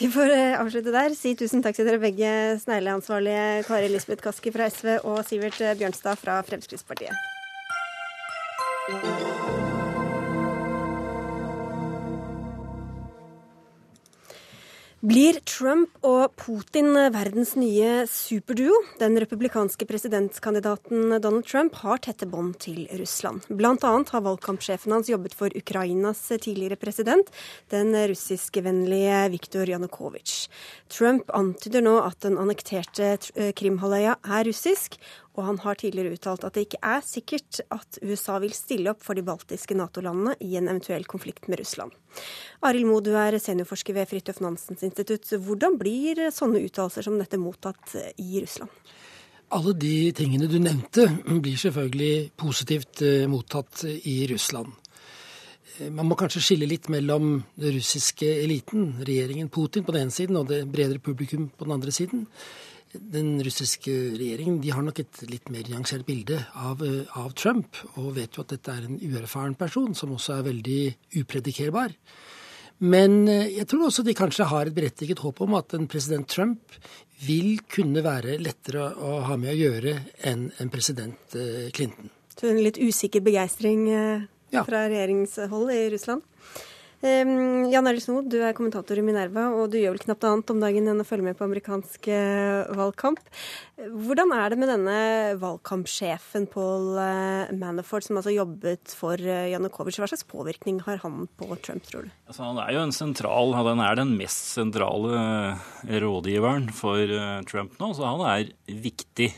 Vi 0.00 0.08
får 0.08 0.32
eh, 0.32 0.56
avslutte 0.56 0.94
der. 0.94 1.12
Si 1.16 1.34
tusen 1.36 1.60
takk 1.64 1.76
til 1.76 1.88
dere 1.88 2.00
begge, 2.00 2.30
snegleansvarlige 2.62 3.66
Kari 3.68 3.90
Lisbeth 3.92 4.24
Kaski 4.24 4.54
fra 4.54 4.70
SV 4.72 4.96
og 5.02 5.20
Sivert 5.28 5.60
Bjørnstad 5.60 6.16
fra 6.22 6.40
Fremskrittspartiet. 6.46 7.12
Blir 15.00 15.38
Trump 15.48 15.94
og 16.04 16.34
Putin 16.36 16.92
verdens 16.92 17.54
nye 17.56 18.02
superduo? 18.04 18.82
Den 19.00 19.14
republikanske 19.16 19.86
presidentkandidaten 19.88 21.14
Donald 21.24 21.46
Trump 21.48 21.78
har 21.80 22.02
tette 22.04 22.28
bånd 22.28 22.58
til 22.60 22.82
Russland. 23.00 23.46
Blant 23.48 23.86
annet 23.88 24.12
har 24.12 24.20
valgkampsjefen 24.26 24.92
hans 24.92 25.08
jobbet 25.08 25.32
for 25.38 25.56
Ukrainas 25.56 26.20
tidligere 26.28 26.76
president, 26.76 27.32
den 27.72 27.96
russiskvennlige 28.12 29.22
Viktor 29.32 29.72
Janukovitsj. 29.72 30.50
Trump 30.92 31.32
antyder 31.32 31.80
nå 31.80 31.96
at 32.04 32.20
den 32.20 32.36
annekterte 32.36 33.14
Krimhalvøya 33.56 34.18
er 34.20 34.44
russisk, 34.52 35.00
og 35.38 35.44
han 35.46 35.60
har 35.62 35.78
tidligere 35.78 36.16
uttalt 36.16 36.44
at 36.46 36.56
det 36.56 36.66
ikke 36.66 36.80
er 36.90 37.04
sikkert 37.06 37.60
at 37.70 38.00
USA 38.02 38.38
vil 38.42 38.54
stille 38.56 38.90
opp 38.92 39.04
for 39.04 39.18
de 39.18 39.24
baltiske 39.26 39.76
Nato-landene 39.78 40.34
i 40.42 40.56
en 40.58 40.68
eventuell 40.68 41.06
konflikt 41.08 41.46
med 41.48 41.62
Russland. 41.62 41.94
Arild 42.66 42.88
Moe, 42.88 43.04
du 43.04 43.12
er 43.14 43.38
seniorforsker 43.38 43.94
ved 43.96 44.10
Fridtjof 44.10 44.42
Nansens 44.42 44.82
institutt. 44.86 45.30
Hvordan 45.30 45.78
blir 45.80 46.26
sånne 46.34 46.62
uttalelser 46.66 47.06
som 47.06 47.18
dette 47.20 47.38
mottatt 47.40 47.94
i 48.18 48.42
Russland? 48.42 48.74
Alle 49.54 49.74
de 49.74 50.12
tingene 50.14 50.46
du 50.46 50.60
nevnte, 50.62 51.08
blir 51.26 51.58
selvfølgelig 51.58 52.30
positivt 52.38 53.02
eh, 53.02 53.26
mottatt 53.30 53.82
i 53.86 54.20
Russland. 54.30 54.70
Eh, 55.78 55.88
man 55.90 56.06
må 56.06 56.18
kanskje 56.18 56.42
skille 56.44 56.68
litt 56.70 56.86
mellom 56.92 57.40
den 57.58 57.74
russiske 57.74 58.28
eliten, 58.44 58.92
regjeringen 59.02 59.50
Putin 59.50 59.86
på 59.86 59.94
den 59.94 60.06
ene 60.06 60.14
siden, 60.14 60.38
og 60.38 60.50
det 60.50 60.68
bredere 60.70 61.02
publikum 61.02 61.48
på 61.50 61.66
den 61.66 61.74
andre 61.78 61.94
siden 61.94 62.28
den 62.92 63.38
russiske 63.44 63.92
regjeringen 64.18 64.58
de 64.62 64.72
har 64.74 64.82
nok 64.82 64.98
et 65.02 65.22
litt 65.30 65.50
mer 65.52 65.68
nyansert 65.70 66.06
bilde 66.06 66.40
av, 66.58 66.82
eh, 66.82 67.06
av, 67.18 67.32
Trump, 67.38 67.76
og 67.96 68.14
vet 68.16 68.34
jo 68.34 68.42
at 68.42 68.54
dette 68.56 68.72
er 68.72 68.88
en 68.88 68.98
uerfaren 68.98 69.54
person 69.58 69.94
som 69.94 70.12
også 70.16 70.38
er 70.38 70.48
veldig 70.50 70.80
upredikerbar. 71.22 71.94
Men 72.80 73.28
eh, 73.28 73.50
jeg 73.58 73.68
tror 73.70 73.86
også 73.88 74.04
de 74.06 74.16
kanskje 74.18 74.48
har 74.50 74.66
et 74.66 74.74
berettiget 74.74 75.22
håp 75.22 75.42
om 75.46 75.54
at 75.60 75.74
en 75.78 75.86
president 75.90 76.26
Trump 76.28 76.74
vil 77.26 77.60
kunne 77.70 78.02
være 78.02 78.38
lettere 78.40 78.90
å 78.96 79.20
ha 79.28 79.36
med 79.36 79.54
å 79.54 79.60
gjøre 79.60 79.96
enn 80.26 80.48
en 80.58 80.72
president 80.72 81.36
eh, 81.38 81.70
Clinton. 81.76 82.10
Så 82.34 82.48
en 82.48 82.62
litt 82.64 82.80
usikker 82.80 83.20
begeistring 83.20 83.84
fra 84.50 84.86
regjeringshold 84.88 85.74
i 85.74 85.82
Russland? 85.92 86.24
Jan 87.00 87.88
Arild 87.88 88.02
Snoe, 88.04 88.20
du 88.28 88.42
er 88.44 88.52
kommentator 88.52 88.98
i 89.00 89.02
Minerva, 89.04 89.46
og 89.56 89.70
du 89.72 89.78
gjør 89.80 89.94
vel 89.94 90.02
knapt 90.02 90.24
annet 90.28 90.50
om 90.52 90.58
dagen 90.60 90.90
enn 90.90 91.00
å 91.00 91.06
følge 91.08 91.30
med 91.30 91.38
på 91.38 91.46
amerikansk 91.46 92.10
uh, 92.12 92.68
valgkamp. 92.76 93.22
Hvordan 93.80 94.34
er 94.36 94.52
det 94.52 94.58
med 94.60 94.68
denne 94.68 94.96
valgkampsjefen 95.40 96.44
Paul 96.52 96.98
uh, 97.00 97.48
Manafort, 97.56 98.04
som 98.04 98.20
altså 98.20 98.34
jobbet 98.34 98.92
for 98.92 99.16
uh, 99.16 99.48
Janukovitsj? 99.48 100.02
Hva 100.02 100.10
slags 100.12 100.28
påvirkning 100.28 100.82
har 100.84 101.00
han 101.00 101.24
på 101.40 101.48
Trump, 101.64 101.88
tror 101.88 102.04
du? 102.04 102.12
Altså, 102.28 102.44
han 102.44 102.60
er 102.66 102.76
jo 102.76 102.84
en 102.84 102.92
sentral, 102.92 103.56
han 103.56 103.80
er 103.86 103.96
den 104.02 104.12
mest 104.20 104.52
sentrale 104.52 105.56
rådgiveren 105.88 106.68
for 106.76 107.16
Trump 107.48 107.80
nå, 107.80 107.94
så 107.96 108.12
han 108.12 108.26
er 108.28 108.52
viktig. 108.68 109.32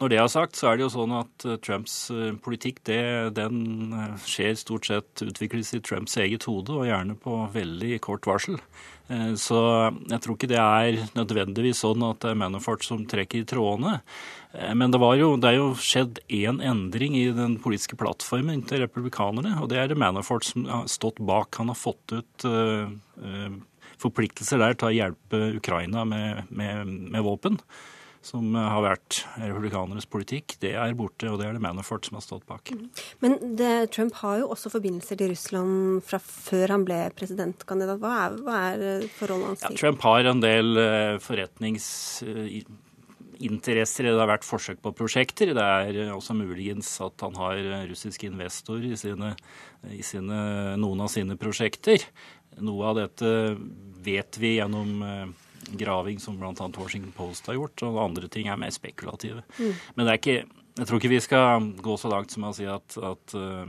Når 0.00 0.08
det 0.08 0.16
er 0.16 0.30
sagt, 0.32 0.56
så 0.56 0.70
er 0.70 0.78
det 0.78 0.86
jo 0.86 0.92
sånn 0.94 1.12
at 1.12 1.44
eh, 1.44 1.58
Trumps 1.60 1.94
eh, 2.14 2.32
politikk 2.40 2.78
det, 2.88 3.02
den 3.36 3.90
eh, 3.92 4.14
skjer 4.24 4.54
stort 4.56 4.88
sett 4.88 5.24
utvikles 5.26 5.74
i 5.76 5.80
Trumps 5.84 6.16
eget 6.22 6.46
hode, 6.48 6.72
og 6.72 6.88
gjerne 6.88 7.18
på 7.20 7.42
veldig 7.52 7.98
kort 8.06 8.28
varsel. 8.28 8.56
Så 9.10 9.58
jeg 10.06 10.22
tror 10.22 10.36
ikke 10.36 10.48
det 10.52 10.58
er 10.62 11.00
nødvendigvis 11.16 11.80
sånn 11.82 12.04
at 12.06 12.20
det 12.22 12.28
er 12.30 12.36
Manafort 12.38 12.84
som 12.86 13.00
trekker 13.10 13.40
i 13.40 13.48
trådene. 13.50 13.96
Men 14.78 14.94
det, 14.94 15.00
jo, 15.18 15.32
det 15.34 15.48
er 15.50 15.56
jo 15.56 15.72
skjedd 15.82 16.20
én 16.30 16.60
endring 16.62 17.16
i 17.18 17.24
den 17.34 17.56
politiske 17.58 17.98
plattformen 17.98 18.62
til 18.70 18.84
republikanerne, 18.84 19.56
og 19.58 19.66
det 19.72 19.80
er 19.82 19.90
det 19.90 19.98
Manafort 19.98 20.46
som 20.46 20.68
har 20.70 20.86
stått 20.86 21.18
bak. 21.26 21.58
Han 21.58 21.74
har 21.74 21.80
fått 21.80 22.14
ut 22.14 22.46
forpliktelser 23.98 24.62
der 24.62 24.78
til 24.78 24.92
å 24.92 24.94
hjelpe 24.94 25.42
Ukraina 25.58 26.06
med, 26.06 26.46
med, 26.54 26.94
med 27.10 27.26
våpen 27.26 27.58
som 28.24 28.52
har 28.54 28.82
vært 28.84 29.22
republikanernes 29.40 30.08
politikk, 30.10 30.58
det 30.60 30.74
er 30.76 30.96
borte. 30.98 31.30
Og 31.30 31.38
det 31.40 31.48
er 31.48 31.56
det 31.56 31.62
Manafort 31.64 32.08
som 32.08 32.18
har 32.18 32.24
stått 32.26 32.44
bak. 32.48 32.68
Mm. 32.74 32.90
Men 33.24 33.38
det, 33.56 33.72
Trump 33.96 34.18
har 34.20 34.42
jo 34.42 34.50
også 34.52 34.72
forbindelser 34.74 35.20
til 35.20 35.32
Russland 35.32 36.04
fra 36.04 36.20
før 36.20 36.76
han 36.76 36.84
ble 36.88 37.00
presidentkandidat. 37.16 38.02
Hva 38.02 38.12
er, 38.26 38.36
hva 38.44 38.60
er 38.74 39.08
forholdet 39.16 39.52
hans 39.52 39.64
til? 39.64 39.74
Ja, 39.74 39.82
Trump 39.84 40.04
har 40.04 40.30
en 40.34 40.44
del 40.44 40.84
forretnings 41.24 41.88
interesser. 43.40 44.08
Det 44.08 44.20
har 44.20 44.30
vært 44.30 44.46
forsøk 44.46 44.80
på 44.84 44.92
prosjekter. 44.96 45.54
Det 45.56 45.64
er 45.64 46.12
også 46.14 46.36
muligens 46.36 46.92
at 47.04 47.24
han 47.24 47.36
har 47.40 47.60
russiske 47.90 48.28
investorer 48.28 48.92
i, 48.92 48.98
sine, 49.00 49.32
i 49.88 50.02
sine, 50.06 50.40
noen 50.80 51.04
av 51.04 51.12
sine 51.12 51.36
prosjekter. 51.40 52.04
Noe 52.60 52.90
av 52.90 52.98
dette 52.98 53.30
vet 54.04 54.40
vi 54.40 54.56
gjennom 54.58 55.04
eh, 55.06 55.30
graving 55.78 56.20
som 56.22 56.38
bl.a. 56.40 56.54
Washington 56.78 57.12
Post 57.16 57.50
har 57.50 57.58
gjort, 57.58 57.84
og 57.86 58.00
andre 58.04 58.30
ting 58.32 58.48
er 58.48 58.58
mer 58.60 58.72
spekulative. 58.74 59.44
Mm. 59.58 59.74
Men 59.94 60.06
det 60.06 60.12
er 60.12 60.20
ikke, 60.20 60.64
jeg 60.80 60.88
tror 60.88 61.00
ikke 61.00 61.14
vi 61.14 61.22
skal 61.24 61.70
gå 61.82 61.96
så 62.00 62.10
langt 62.12 62.34
som 62.34 62.48
å 62.48 62.54
si 62.56 62.68
at, 62.70 62.96
at 62.98 63.36
uh, 63.38 63.64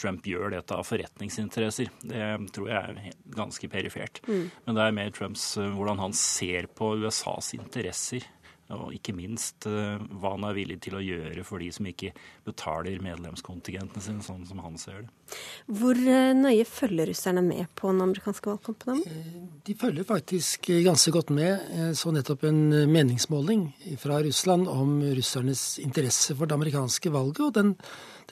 Trump 0.00 0.26
gjør 0.26 0.54
dette 0.56 0.76
av 0.76 0.86
forretningsinteresser. 0.88 1.90
Det 2.08 2.28
tror 2.54 2.70
jeg 2.70 2.78
er 2.78 3.16
ganske 3.36 3.72
perifert. 3.72 4.22
Mm. 4.28 4.46
Men 4.66 4.78
det 4.78 4.86
er 4.86 4.96
mer 5.00 5.12
Trumps 5.16 5.50
uh, 5.60 5.68
hvordan 5.76 6.02
han 6.02 6.16
ser 6.16 6.70
på 6.72 6.94
USAs 7.02 7.54
interesser 7.58 8.28
og 8.72 8.92
ikke 8.94 9.14
minst 9.16 9.66
eh, 9.68 10.00
hva 10.20 10.34
han 10.34 10.46
er 10.48 10.56
villig 10.56 10.78
til 10.84 10.96
å 10.96 11.02
gjøre 11.02 11.44
for 11.46 11.62
de 11.62 11.68
som 11.74 11.88
ikke 11.88 12.12
betaler 12.46 13.02
medlemskontingentene 13.04 14.04
sine, 14.04 14.24
sånn 14.24 14.46
som 14.48 14.62
han 14.64 14.78
ser 14.80 15.02
det. 15.04 15.36
Hvor 15.80 15.98
eh, 15.98 16.32
nøye 16.36 16.64
følger 16.68 17.10
russerne 17.10 17.42
med 17.44 17.68
på 17.78 17.90
den 17.92 18.04
amerikanske 18.06 18.52
valgkampen? 18.52 19.02
Eh, 19.08 19.42
de 19.66 19.76
følger 19.78 20.08
faktisk 20.08 20.70
ganske 20.86 21.14
godt 21.14 21.34
med. 21.34 21.52
Jeg 21.76 21.98
så 22.00 22.14
nettopp 22.14 22.46
en 22.48 22.62
meningsmåling 22.92 23.68
fra 24.00 24.22
Russland 24.24 24.70
om 24.70 24.98
russernes 25.18 25.66
interesse 25.82 26.36
for 26.38 26.48
det 26.48 26.56
amerikanske 26.56 27.12
valget. 27.12 27.44
og 27.44 27.54
den, 27.58 27.76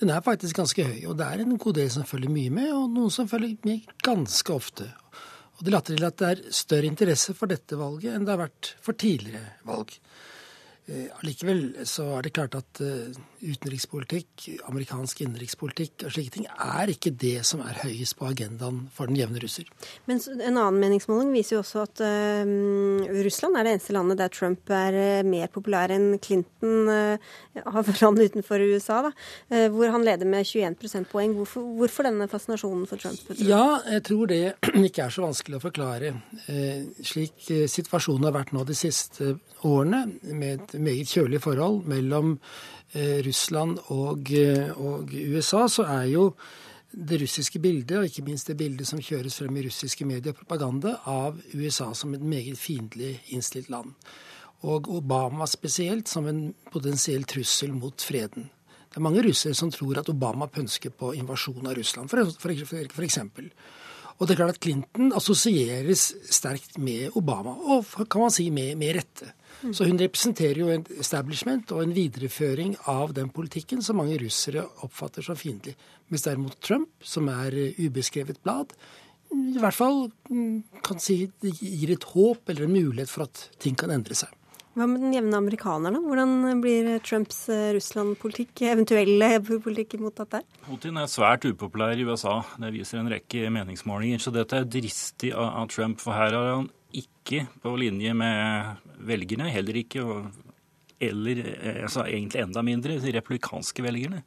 den 0.01 0.14
er 0.14 0.24
faktisk 0.24 0.57
ganske 0.57 0.87
høy. 0.87 1.05
Og 1.11 1.18
det 1.20 1.28
er 1.28 1.45
en 1.45 1.59
god 1.61 1.78
del 1.81 1.93
som 1.93 2.09
følger 2.09 2.33
mye 2.33 2.55
med, 2.55 2.72
og 2.72 2.89
noen 2.95 3.12
som 3.12 3.28
følger 3.28 3.59
med 3.66 3.89
ganske 4.07 4.57
ofte. 4.57 4.91
Og 5.61 5.67
det 5.67 5.73
later 5.75 5.93
til 5.93 6.07
at 6.09 6.21
det 6.21 6.29
er 6.31 6.55
større 6.57 6.89
interesse 6.89 7.35
for 7.37 7.51
dette 7.51 7.77
valget 7.77 8.15
enn 8.17 8.25
det 8.25 8.33
har 8.33 8.41
vært 8.47 8.71
for 8.81 8.97
tidligere 8.97 9.59
valg. 9.69 9.93
Eh, 10.91 11.07
allikevel 11.20 11.61
så 11.86 12.03
er 12.16 12.24
det 12.26 12.32
klart 12.34 12.57
at 12.59 12.80
uh, 12.82 13.12
utenrikspolitikk, 13.41 14.47
amerikansk 14.66 15.20
innenrikspolitikk 15.22 16.03
og 16.09 16.14
slike 16.16 16.32
ting 16.34 16.49
er 16.51 16.91
ikke 16.91 17.12
det 17.14 17.45
som 17.47 17.62
er 17.62 17.78
høyest 17.84 18.16
på 18.18 18.26
agendaen 18.26 18.80
for 18.97 19.07
den 19.07 19.20
jevne 19.20 19.38
russer. 19.43 19.68
Men 20.11 20.18
en 20.32 20.59
annen 20.59 20.80
meningsmåling 20.82 21.30
viser 21.36 21.57
jo 21.57 21.61
også 21.62 21.84
at 21.84 22.03
uh, 22.03 23.22
Russland 23.22 23.59
er 23.61 23.68
det 23.68 23.74
eneste 23.76 23.95
landet 23.95 24.18
der 24.18 24.32
Trump 24.34 24.72
er 24.74 24.99
uh, 24.99 25.28
mer 25.28 25.53
populær 25.55 25.95
enn 25.95 26.16
Clinton 26.18 26.91
av 26.91 27.93
land 28.01 28.24
utenfor 28.24 28.62
USA, 28.72 29.01
da, 29.05 29.11
hvor 29.72 29.91
han 29.93 30.05
leder 30.07 30.28
med 30.28 30.47
21 30.47 30.76
prosentpoeng. 30.80 31.32
Hvorfor, 31.36 31.64
hvorfor, 31.78 32.07
denne 32.07 32.26
fascinasjonen 32.30 32.86
for 32.88 33.01
Trump? 33.01 33.30
Ja, 33.38 33.80
jeg 33.91 34.05
tror 34.09 34.30
det 34.30 34.41
ikke 34.88 35.07
er 35.07 35.14
så 35.14 35.24
vanskelig 35.24 35.59
å 35.59 35.64
forklare. 35.64 36.12
slik 37.05 37.51
situasjonen 37.70 38.28
har 38.28 38.36
vært 38.38 38.55
nå 38.57 38.64
de 38.68 38.76
siste 38.78 39.34
årene, 39.66 40.05
med 40.30 40.61
et 40.61 40.80
meget 40.83 41.12
kjølig 41.12 41.41
forhold 41.45 41.85
mellom 41.91 42.35
eh, 42.95 43.20
Russland 43.26 43.78
og, 43.95 44.33
eh, 44.33 44.70
og, 44.76 45.11
USA, 45.11 45.66
så 45.68 45.87
er 45.89 46.09
jo 46.11 46.33
det 46.91 47.20
russiske 47.22 47.61
bildet, 47.62 47.99
og 47.99 48.09
ikke 48.09 48.24
minst 48.26 48.49
det 48.51 48.57
bildet 48.59 48.89
som 48.89 49.03
kjøres 49.03 49.39
frem 49.39 49.57
i 49.61 49.66
russiske 49.68 50.05
medier 50.05 50.35
og 50.35 50.41
propaganda, 50.41 50.97
av 51.07 51.39
USA 51.55 51.93
som 51.95 52.14
et 52.14 52.24
meget 52.24 52.59
fiendtlig 52.59 53.20
innstilt 53.31 53.70
land. 53.70 53.95
Og 54.66 54.91
Obama 54.93 55.47
spesielt 55.47 56.11
som 56.11 56.26
en 56.26 56.49
potensiell 56.72 57.24
trussel 57.24 57.72
mot 57.72 58.03
freden. 58.03 58.51
Det 58.91 58.99
er 58.99 59.07
mange 59.07 59.22
russere 59.22 59.55
som 59.55 59.70
tror 59.70 60.01
at 60.01 60.11
Obama 60.11 60.49
pønsker 60.51 60.91
på 60.91 61.12
invasjon 61.14 61.68
av 61.70 61.76
Russland, 61.78 62.11
for, 62.11 63.05
eksempel. 63.05 63.53
Og 64.18 64.26
det 64.26 64.35
er 64.35 64.41
klart 64.43 64.57
at 64.59 64.64
Clinton 64.64 65.14
assosieres 65.16 66.11
sterkt 66.28 66.74
med 66.78 67.14
Obama, 67.16 67.55
og 67.55 67.87
kan 68.11 68.26
man 68.26 68.35
si 68.35 68.51
med, 68.51 68.74
med 68.81 68.99
rette. 68.99 69.31
Så 69.61 69.85
hun 69.85 70.01
representerer 70.01 70.63
jo 70.63 70.71
en 70.73 70.87
establishment 71.01 71.73
og 71.77 71.85
en 71.85 71.95
videreføring 71.97 72.75
av 72.89 73.13
den 73.17 73.29
politikken 73.35 73.85
som 73.85 74.01
mange 74.01 74.17
russere 74.23 74.65
oppfatter 74.87 75.27
som 75.27 75.39
fiendtlig. 75.39 75.77
Mens 76.09 76.25
derimot 76.27 76.59
Trump, 76.65 76.91
som 77.05 77.29
er 77.33 77.57
ubeskrevet 77.79 78.41
blad, 78.45 78.73
i 79.31 79.61
hvert 79.63 79.77
fall 79.77 80.09
mm, 80.31 80.83
kan 80.87 80.99
si 81.03 81.23
det 81.43 81.55
gir 81.61 81.93
et 81.95 82.07
håp 82.15 82.51
eller 82.51 82.67
en 82.67 82.75
mulighet 82.75 83.13
for 83.13 83.29
at 83.29 83.47
ting 83.63 83.77
kan 83.79 83.93
endre 83.95 84.17
seg. 84.19 84.33
Hva 84.79 84.87
med 84.87 85.03
den 85.03 85.15
jevne 85.15 85.35
amerikaner, 85.35 85.93
da? 85.93 85.99
Hvordan 85.99 86.61
blir 86.63 86.89
Trumps 87.03 87.41
eh, 87.51 87.73
Russland-politikk, 87.75 88.63
eventuelle 88.71 89.33
politikk 89.67 89.97
mottatt 90.03 90.37
der? 90.37 90.45
Putin 90.67 91.01
er 91.01 91.11
svært 91.11 91.47
upopulær 91.49 91.99
i 91.99 92.07
USA. 92.07 92.37
Det 92.63 92.71
viser 92.77 93.01
en 93.01 93.11
rekke 93.11 93.51
meningsmålinger. 93.51 94.23
Så 94.23 94.33
dette 94.35 94.61
er 94.61 94.69
dristig 94.71 95.33
av 95.35 95.67
Trump, 95.75 95.99
for 96.03 96.15
her 96.15 96.39
har 96.39 96.53
han 96.55 96.71
ikke 96.97 97.45
på 97.62 97.74
linje 97.80 98.14
med 98.16 98.86
velgerne, 99.07 99.51
heller 99.53 99.80
ikke 99.82 100.05
eller 101.01 101.45
eh, 101.57 101.84
altså, 101.86 102.05
egentlig 102.07 102.45
enda 102.45 102.64
mindre 102.64 102.99
de 103.01 103.14
republikanske 103.16 103.84
velgerne. 103.84 104.24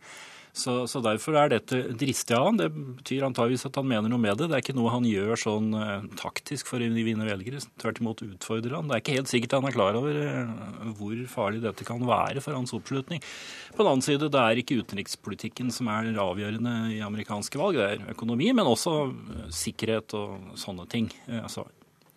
Så, 0.53 0.83
så, 0.85 0.99
derfor 1.01 1.33
er 1.33 1.49
dette 1.49 1.79
dristig 1.97 2.35
av 2.37 2.43
han. 2.45 2.59
Det 2.59 2.67
betyr 2.69 3.23
antageligvis 3.25 3.65
at 3.65 3.77
han 3.79 3.87
mener 3.89 4.11
noe 4.11 4.21
med 4.21 4.37
det. 4.37 4.51
Det 4.51 4.57
er 4.59 4.61
ikke 4.61 4.75
noe 4.77 4.91
han 4.93 5.07
gjør 5.09 5.33
sånn 5.41 5.71
uh, 5.73 6.05
taktisk 6.19 6.69
for 6.69 6.77
å 6.77 6.89
vinne 6.93 7.25
velgere. 7.25 7.61
Tvert 7.81 8.01
imot 8.03 8.21
utfordrer 8.21 8.75
han. 8.77 8.85
Det 8.85 8.99
er 8.99 9.01
ikke 9.01 9.15
helt 9.17 9.31
sikkert 9.31 9.55
han 9.57 9.65
er 9.65 9.73
klar 9.73 9.97
over 9.97 10.19
uh, 10.21 10.93
hvor 10.99 11.17
farlig 11.31 11.63
dette 11.65 11.87
kan 11.87 12.05
være 12.05 12.43
for 12.45 12.53
hans 12.53 12.75
oppslutning. 12.77 13.25
På 13.73 13.81
den 13.81 13.95
annen 13.95 14.05
side, 14.05 14.29
det 14.29 14.43
er 14.45 14.61
ikke 14.61 14.77
utenrikspolitikken 14.83 15.73
som 15.73 15.89
er 15.89 16.13
avgjørende 16.21 16.75
i 16.99 17.01
amerikanske 17.01 17.57
valg. 17.57 17.81
Det 17.81 17.89
er 17.89 18.13
økonomi, 18.13 18.53
men 18.53 18.69
også 18.69 18.97
uh, 19.09 19.47
sikkerhet 19.49 20.13
og 20.21 20.53
sånne 20.61 20.85
ting. 20.93 21.09
altså 21.41 21.65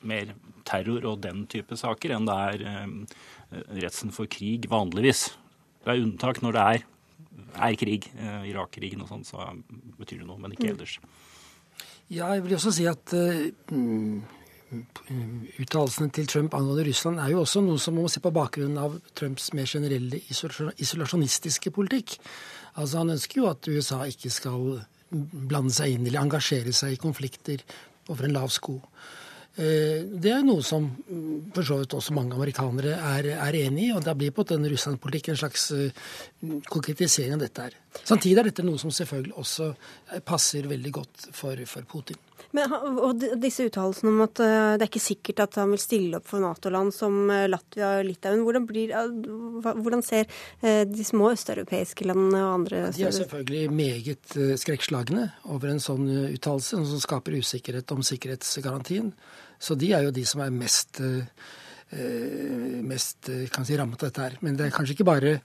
mer 0.08 0.34
terror 0.66 1.04
og 1.12 1.22
den 1.22 1.44
type 1.50 1.78
saker 1.78 2.16
enn 2.16 2.26
det 2.26 2.36
er 2.50 2.64
redselen 3.76 4.14
for 4.14 4.30
krig 4.30 4.66
vanligvis. 4.70 5.28
Det 5.84 5.94
er 5.94 6.02
unntak 6.02 6.40
når 6.42 6.56
det 6.56 6.64
er 6.74 6.86
er 7.56 7.76
krig, 7.78 8.08
eh, 8.16 8.48
Irak-krigen 8.50 9.02
og 9.04 9.10
sånn, 9.10 9.24
så 9.26 9.44
betyr 9.98 10.22
det 10.22 10.28
noe, 10.28 10.40
men 10.40 10.54
ikke 10.54 10.68
mm. 10.68 10.72
ellers. 10.74 10.96
Ja, 12.12 12.30
jeg 12.34 12.44
vil 12.44 12.56
også 12.56 12.72
si 12.74 12.86
at 12.86 13.14
uh, 13.16 13.46
uttalelsene 15.62 16.12
til 16.14 16.28
Trump 16.30 16.54
angående 16.54 16.86
Russland 16.86 17.20
er 17.22 17.32
jo 17.32 17.42
også 17.42 17.62
noe 17.64 17.80
som 17.82 17.96
man 17.96 18.06
må 18.06 18.12
se 18.12 18.22
på 18.22 18.34
bakgrunnen 18.34 18.78
av 18.78 18.94
Trumps 19.18 19.50
mer 19.56 19.66
generelle 19.70 20.20
isolasjonistiske 20.30 21.72
politikk. 21.74 22.18
Altså 22.76 23.02
Han 23.02 23.14
ønsker 23.16 23.40
jo 23.40 23.50
at 23.50 23.68
USA 23.72 24.04
ikke 24.06 24.30
skal 24.30 24.80
blande 25.10 25.74
seg 25.74 25.96
inn 25.96 26.06
eller 26.06 26.22
engasjere 26.22 26.74
seg 26.76 26.94
i 26.94 27.00
konflikter 27.02 27.62
over 28.12 28.26
en 28.26 28.36
lav 28.36 28.52
sko. 28.54 28.78
Eh, 29.56 30.02
det 30.04 30.34
er 30.34 30.42
noe 30.44 30.60
som 30.64 30.84
mm, 30.84 31.48
for 31.56 31.64
så 31.64 31.78
vidt 31.80 31.94
også 31.96 32.12
mange 32.16 32.36
amerikanere 32.36 32.92
er, 32.92 33.30
er 33.40 33.56
enig 33.62 33.88
i. 33.88 33.94
Og 33.96 34.04
da 34.04 34.12
blir 34.18 34.34
på 34.36 34.44
den 34.48 34.66
russlandspolitikken 34.68 35.32
en 35.32 35.40
slags 35.40 35.70
eh, 35.72 36.12
konkretisering 36.68 37.38
av 37.38 37.46
dette 37.46 37.68
her. 37.68 37.78
Samtidig 38.02 38.42
er 38.42 38.50
dette 38.50 38.64
noe 38.66 38.76
som 38.80 38.92
selvfølgelig 38.92 39.32
også 39.40 39.70
eh, 39.72 40.20
passer 40.20 40.68
veldig 40.68 40.92
godt 40.98 41.28
for, 41.32 41.62
for 41.70 41.88
Putin. 41.88 42.20
Men, 42.54 42.72
og 43.00 43.24
disse 43.40 43.64
uttalelsene 43.66 44.12
om 44.12 44.20
at 44.22 44.38
det 44.38 44.84
er 44.84 44.86
ikke 44.86 45.02
sikkert 45.02 45.40
at 45.44 45.56
han 45.58 45.72
vil 45.72 45.80
stille 45.82 46.20
opp 46.20 46.28
for 46.30 46.40
Nato-land 46.40 46.92
som 46.94 47.16
Latvia 47.50 47.88
og 47.98 48.06
Litauen. 48.06 48.44
Hvordan, 48.46 48.68
blir, 48.68 48.92
hvordan 49.64 50.04
ser 50.04 50.28
de 50.62 51.04
små 51.04 51.32
østeuropeiske 51.34 52.06
landene 52.06 52.44
og 52.44 52.52
andre 52.60 52.84
De 52.96 53.04
er 53.08 53.16
selvfølgelig 53.16 53.74
meget 53.76 54.38
skrekkslagne 54.62 55.26
over 55.52 55.72
en 55.72 55.82
sånn 55.82 56.06
uttalelse, 56.30 56.80
som 56.92 57.02
skaper 57.02 57.36
usikkerhet 57.42 57.92
om 57.92 58.04
sikkerhetsgarantien. 58.06 59.10
Så 59.58 59.76
de 59.78 59.92
er 59.96 60.06
jo 60.06 60.14
de 60.14 60.24
som 60.28 60.42
er 60.44 60.54
mest, 60.54 61.00
eh, 61.00 62.80
mest 62.84 63.30
eh, 63.32 63.46
si, 63.46 63.78
rammet 63.78 64.02
av 64.02 64.10
dette 64.10 64.26
her. 64.26 64.36
Men 64.44 64.58
det 64.58 64.66
er 64.66 64.74
kanskje 64.74 64.96
ikke 64.96 65.08
bare 65.08 65.36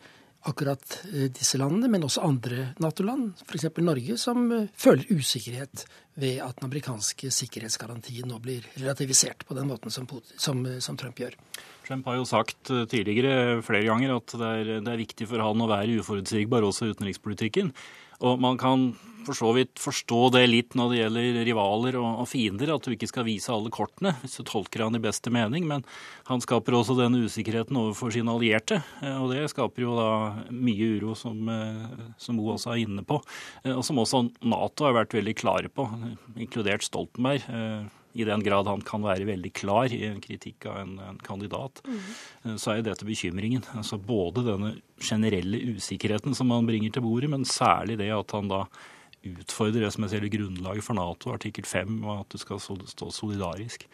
akkurat 0.50 0.98
eh, 1.12 1.30
disse 1.34 1.60
landene, 1.62 1.90
men 1.92 2.06
også 2.08 2.24
andre 2.26 2.72
Nato-land, 2.82 3.44
f.eks. 3.46 3.70
Norge, 3.82 4.18
som 4.18 4.48
føler 4.74 5.12
usikkerhet 5.14 5.86
ved 6.22 6.42
at 6.44 6.58
den 6.60 6.68
amerikanske 6.68 7.32
sikkerhetsgarantien 7.32 8.28
nå 8.28 8.42
blir 8.44 8.66
relativisert 8.76 9.46
på 9.48 9.56
den 9.58 9.70
måten 9.70 9.94
som, 9.94 10.10
som, 10.36 10.66
som 10.82 10.98
Trump 11.00 11.22
gjør. 11.22 11.38
Trump 11.88 12.08
har 12.10 12.20
jo 12.20 12.28
sagt 12.28 12.70
tidligere 12.92 13.62
flere 13.66 13.88
ganger 13.88 14.16
at 14.18 14.34
det 14.38 14.50
er, 14.60 14.74
det 14.84 14.92
er 14.92 15.02
viktig 15.02 15.28
for 15.30 15.44
han 15.44 15.64
å 15.64 15.70
være 15.72 16.02
uforutsigbar 16.02 16.66
også 16.68 16.88
i 16.90 16.94
utenrikspolitikken. 16.96 17.72
Og 18.22 18.38
man 18.42 18.60
kan 18.62 18.92
for 19.26 19.38
så 19.38 19.52
vidt 19.56 19.80
forstå 19.82 20.22
det 20.36 20.44
litt 20.50 20.76
når 20.78 20.92
det 20.92 21.00
gjelder 21.00 21.40
rivaler 21.48 21.98
og, 22.02 22.24
fiender, 22.30 22.74
at 22.74 22.86
du 22.86 22.96
ikke 22.96 23.10
skal 23.10 23.26
vise 23.28 23.52
alle 23.54 23.72
kortene, 23.74 24.14
hvis 24.22 24.40
du 24.40 24.46
tolker 24.48 24.86
han 24.86 24.98
i 24.98 25.04
beste 25.04 25.34
mening. 25.34 25.68
Men 25.70 25.86
han 26.30 26.44
skaper 26.44 26.78
også 26.78 26.98
den 27.00 27.20
usikkerheten 27.22 27.80
overfor 27.80 28.14
sine 28.14 28.34
allierte. 28.34 28.82
Eh, 29.04 29.18
og 29.18 29.32
det 29.34 29.48
skaper 29.54 29.86
jo 29.86 29.96
da 29.98 30.12
mye 30.50 30.92
uro, 30.98 31.16
som, 31.18 31.40
eh, 31.50 32.12
som 32.22 32.40
Bo 32.40 32.54
også 32.56 32.76
er 32.76 32.84
inne 32.86 33.06
på. 33.08 33.22
Eh, 33.64 33.74
og 33.76 33.84
som 33.88 34.02
også 34.02 34.26
Nato 34.42 34.88
har 34.88 34.98
vært 34.98 35.18
veldig 35.18 35.38
klare 35.38 35.72
på, 35.72 35.88
inkludert 36.40 36.86
Stoltenberg 36.86 37.46
i 38.14 38.26
den 38.28 38.44
grad 38.44 38.68
han 38.68 38.82
kan 38.84 39.04
være 39.06 39.28
veldig 39.30 39.52
klar 39.56 39.92
i 39.94 40.04
en 40.10 40.20
kritikk 40.24 40.68
av 40.70 40.82
en, 40.82 40.96
en 41.00 41.20
kandidat, 41.24 41.80
mm. 41.86 42.58
så 42.60 42.74
er 42.74 42.82
jo 42.82 42.88
dette 42.90 43.08
bekymringen. 43.08 43.64
Altså 43.78 44.00
Både 44.02 44.44
denne 44.46 44.74
generelle 45.02 45.62
usikkerheten 45.78 46.36
som 46.38 46.52
han 46.52 46.68
bringer 46.68 46.92
til 46.92 47.06
bordet, 47.06 47.32
men 47.32 47.48
særlig 47.48 47.98
det 48.02 48.12
at 48.16 48.36
han 48.36 48.52
da 48.52 48.66
utfordrer 49.28 49.86
det 49.86 49.92
som 49.94 50.06
er 50.06 50.14
selve 50.14 50.32
grunnlaget 50.34 50.86
for 50.86 50.98
Nato, 50.98 51.34
artikkel 51.36 51.68
5, 51.68 52.02
og 52.06 52.24
at 52.24 52.34
det 52.34 52.42
skal 52.42 52.62
stå 52.62 53.12
solidarisk. 53.14 53.86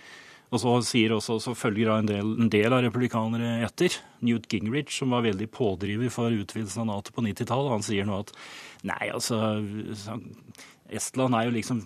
Og 0.47 0.61
så, 0.63 0.73
sier 0.87 1.11
også, 1.11 1.41
så 1.43 1.51
følger 1.57 1.91
en 1.91 2.07
del, 2.07 2.29
en 2.39 2.51
del 2.51 2.71
av 2.71 2.85
republikanere 2.85 3.57
etter. 3.65 3.97
Newt 4.23 4.47
Gingrich, 4.51 4.93
som 4.95 5.11
var 5.11 5.25
veldig 5.25 5.49
pådriver 5.51 6.11
for 6.13 6.31
utvidelsen 6.31 6.85
av 6.85 6.87
Nato 6.91 7.15
på 7.15 7.25
90-tallet, 7.25 7.73
han 7.75 7.83
sier 7.83 8.07
nå 8.07 8.21
at 8.23 8.31
nei, 8.87 9.09
altså 9.11 9.41
Estland 10.87 11.35
er 11.35 11.49
jo 11.49 11.55
liksom 11.57 11.81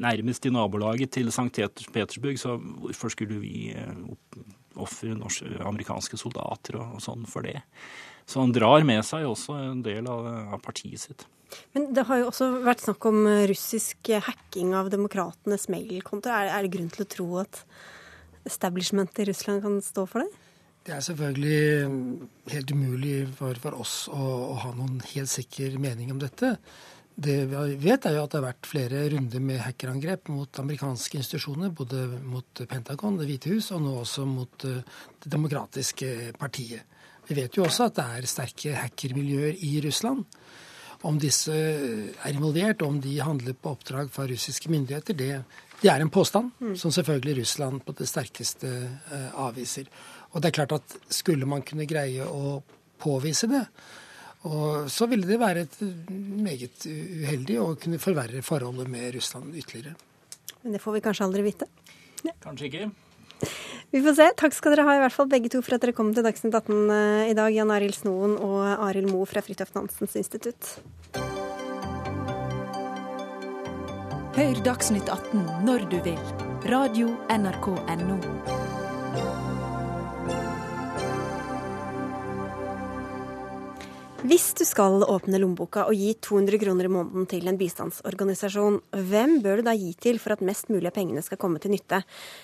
nærmest 0.00 0.48
i 0.48 0.52
nabolaget 0.54 1.12
til 1.18 1.28
St. 1.28 1.68
Petersburg, 1.92 2.40
så 2.40 2.56
hvorfor 2.56 3.12
skulle 3.12 3.40
vi 3.42 3.68
eh, 3.76 3.92
ofre 4.80 5.12
amerikanske 5.68 6.16
soldater 6.20 6.80
og, 6.80 6.96
og, 6.96 7.04
sånn 7.04 7.28
for 7.28 7.44
det? 7.44 7.60
Så 8.24 8.40
han 8.40 8.54
drar 8.56 8.80
med 8.86 9.04
seg 9.04 9.28
også 9.28 9.58
en 9.60 9.84
del 9.84 10.08
av, 10.08 10.24
av 10.56 10.64
partiet 10.64 11.04
sitt. 11.04 11.26
Men 11.74 11.88
det 11.96 12.06
har 12.08 12.20
jo 12.20 12.28
også 12.30 12.50
vært 12.64 12.84
snakk 12.84 13.06
om 13.10 13.24
russisk 13.50 14.12
hacking 14.26 14.74
av 14.78 14.90
demokratenes 14.92 15.68
mailkonto. 15.72 16.30
Er, 16.32 16.52
det 16.62 16.72
grunn 16.74 16.92
til 16.92 17.06
å 17.06 17.10
tro 17.16 17.28
at 17.42 17.64
establishmentet 18.48 19.24
i 19.24 19.30
Russland 19.30 19.64
kan 19.64 19.80
stå 19.84 20.06
for 20.08 20.24
det? 20.24 20.46
Det 20.86 20.94
er 20.96 21.02
selvfølgelig 21.04 22.54
helt 22.54 22.70
umulig 22.72 23.16
for, 23.36 23.58
for 23.60 23.76
oss 23.82 23.94
å, 24.08 24.16
å, 24.16 24.54
ha 24.62 24.70
noen 24.72 25.02
helt 25.12 25.30
sikker 25.30 25.76
mening 25.82 26.14
om 26.14 26.22
dette. 26.22 26.54
Det 27.20 27.36
vi 27.50 27.74
vet, 27.82 28.06
er 28.08 28.16
jo 28.16 28.22
at 28.24 28.32
det 28.32 28.38
har 28.38 28.46
vært 28.46 28.68
flere 28.70 29.02
runder 29.12 29.42
med 29.44 29.60
hackerangrep 29.60 30.30
mot 30.32 30.60
amerikanske 30.62 31.20
institusjoner, 31.20 31.74
både 31.76 32.06
mot 32.24 32.62
Pentagon, 32.70 33.18
Det 33.20 33.28
hvite 33.28 33.52
hus, 33.52 33.68
og 33.76 33.84
nå 33.84 33.92
også 34.00 34.24
mot 34.24 34.64
eh, 34.64 34.80
Det 35.20 35.34
demokratiske 35.34 36.32
partiet. 36.40 36.96
Vi 37.28 37.36
vet 37.36 37.58
jo 37.58 37.66
også 37.66 37.90
at 37.90 37.98
det 37.98 38.06
er 38.16 38.30
sterke 38.30 38.72
hackermiljøer 38.80 39.60
i 39.60 39.74
Russland. 39.84 40.24
Om 41.06 41.16
disse 41.20 41.54
er 41.54 42.34
involvert, 42.34 42.82
om 42.84 42.98
de 43.00 43.14
handler 43.24 43.56
på 43.56 43.72
oppdrag 43.72 44.10
fra 44.12 44.26
russiske 44.28 44.68
myndigheter, 44.72 45.16
det, 45.16 45.30
det 45.80 45.88
er 45.88 46.02
en 46.04 46.12
påstand 46.12 46.50
mm. 46.60 46.74
som 46.76 46.92
selvfølgelig 46.92 47.38
Russland 47.40 47.80
på 47.86 47.94
det 47.96 48.08
sterkeste 48.10 48.68
uh, 48.68 49.46
avviser. 49.46 49.88
Og 50.30 50.42
det 50.42 50.50
er 50.50 50.58
klart 50.60 50.76
at 50.76 50.96
skulle 51.08 51.48
man 51.48 51.64
kunne 51.66 51.88
greie 51.88 52.26
å 52.26 52.60
påvise 53.00 53.48
det, 53.48 53.64
og 54.48 54.88
så 54.92 55.08
ville 55.08 55.28
det 55.28 55.40
være 55.40 55.66
et 55.66 55.80
meget 56.10 56.86
uheldig 56.86 57.58
å 57.60 57.74
kunne 57.80 58.00
forverre 58.00 58.40
forholdet 58.44 58.88
med 58.88 59.14
Russland 59.16 59.56
ytterligere. 59.56 59.96
Men 60.62 60.76
det 60.76 60.80
får 60.80 60.96
vi 60.96 61.02
kanskje 61.04 61.26
aldri 61.28 61.44
vite? 61.44 61.68
Ja. 62.24 62.32
Kanskje 62.44 62.68
ikke. 62.68 62.88
Vi 63.90 64.02
får 64.04 64.14
se. 64.18 64.28
Takk 64.38 64.54
skal 64.54 64.76
dere 64.76 64.86
ha, 64.86 64.96
i 64.98 65.02
hvert 65.02 65.16
fall 65.16 65.30
begge 65.30 65.50
to, 65.52 65.62
for 65.66 65.76
at 65.76 65.82
dere 65.82 65.96
kom 65.96 66.12
til 66.14 66.26
Dagsnytt 66.26 66.54
18 66.54 66.94
eh, 66.94 67.30
i 67.32 67.36
dag. 67.38 67.50
Jan 67.54 67.74
Arild 67.74 67.98
Snoen 67.98 68.36
og 68.38 68.62
Arild 68.86 69.10
Moe 69.10 69.26
fra 69.28 69.42
Fridtjof 69.44 69.74
Nansens 69.74 70.16
institutt. 70.20 70.76
Hør 74.38 74.64
Dagsnytt 74.64 75.10
18 75.10 75.66
når 75.66 75.90
du 75.90 75.98
vil. 76.06 76.22
Radio 76.70 77.14
NRK 77.32 77.72
Radio.nrk.no. 77.74 78.59
Hvis 84.20 84.50
du 84.52 84.66
skal 84.68 85.00
åpne 85.08 85.38
lommeboka 85.40 85.86
og 85.88 85.96
gi 85.96 86.10
200 86.20 86.60
kroner 86.60 86.84
i 86.84 86.92
måneden 86.92 87.24
til 87.30 87.46
en 87.48 87.56
bistandsorganisasjon, 87.56 88.76
hvem 89.08 89.40
bør 89.40 89.56
du 89.56 89.62
da 89.70 89.72
gi 89.72 89.94
til 89.96 90.20
for 90.20 90.34
at 90.34 90.44
mest 90.44 90.68
mulig 90.68 90.90
av 90.90 90.94
pengene 90.98 91.22
skal 91.24 91.40
komme 91.40 91.56
til 91.62 91.72
nytte? 91.72 92.02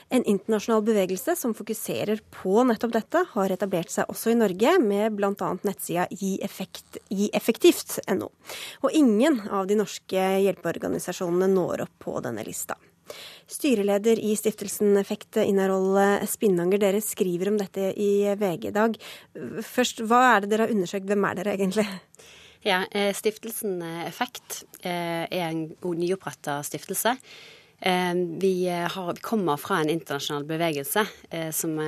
En 0.08 0.24
internasjonal 0.24 0.80
bevegelse 0.86 1.36
som 1.36 1.52
fokuserer 1.58 2.22
på 2.32 2.64
nettopp 2.64 2.92
dette, 2.96 3.20
har 3.34 3.52
etablert 3.52 3.92
seg 3.92 4.08
også 4.08 4.32
i 4.32 4.40
Norge, 4.40 4.72
med 4.80 5.20
bl.a. 5.20 5.52
nettsida 5.68 6.08
gieffektivt.no. 6.16 8.32
Og 8.80 8.90
ingen 8.96 9.44
av 9.52 9.68
de 9.68 9.76
norske 9.76 10.40
hjelpeorganisasjonene 10.48 11.52
når 11.52 11.84
opp 11.90 11.96
på 12.08 12.16
denne 12.24 12.40
lista. 12.48 12.80
Styreleder 13.50 14.18
i 14.18 14.32
stiftelsen 14.38 14.96
Effekt 15.00 15.38
Innerhold 15.42 16.26
Spinnanger, 16.28 16.80
dere 16.82 17.02
skriver 17.04 17.52
om 17.52 17.60
dette 17.60 17.92
i 17.94 18.26
VG 18.38 18.70
i 18.70 18.74
dag. 18.74 18.96
Først, 19.62 20.02
hva 20.06 20.22
er 20.32 20.44
det 20.44 20.54
dere 20.54 20.66
har 20.66 20.74
undersøkt? 20.74 21.06
Hvem 21.06 21.28
er 21.28 21.38
dere 21.40 21.54
egentlig? 21.54 21.86
Ja, 22.66 22.82
eh, 22.90 23.12
Stiftelsen 23.14 23.78
Effekt 24.06 24.64
eh, 24.80 25.22
er 25.30 25.44
en 25.52 25.68
nyoppretta 26.00 26.58
stiftelse. 26.66 27.12
Eh, 27.78 28.14
vi, 28.42 28.66
har, 28.66 29.12
vi, 29.14 29.22
kommer 29.22 29.56
fra 29.56 29.80
en 29.80 29.92
internasjonal 29.92 30.48
bevegelse 30.48 31.06
som 31.54 31.78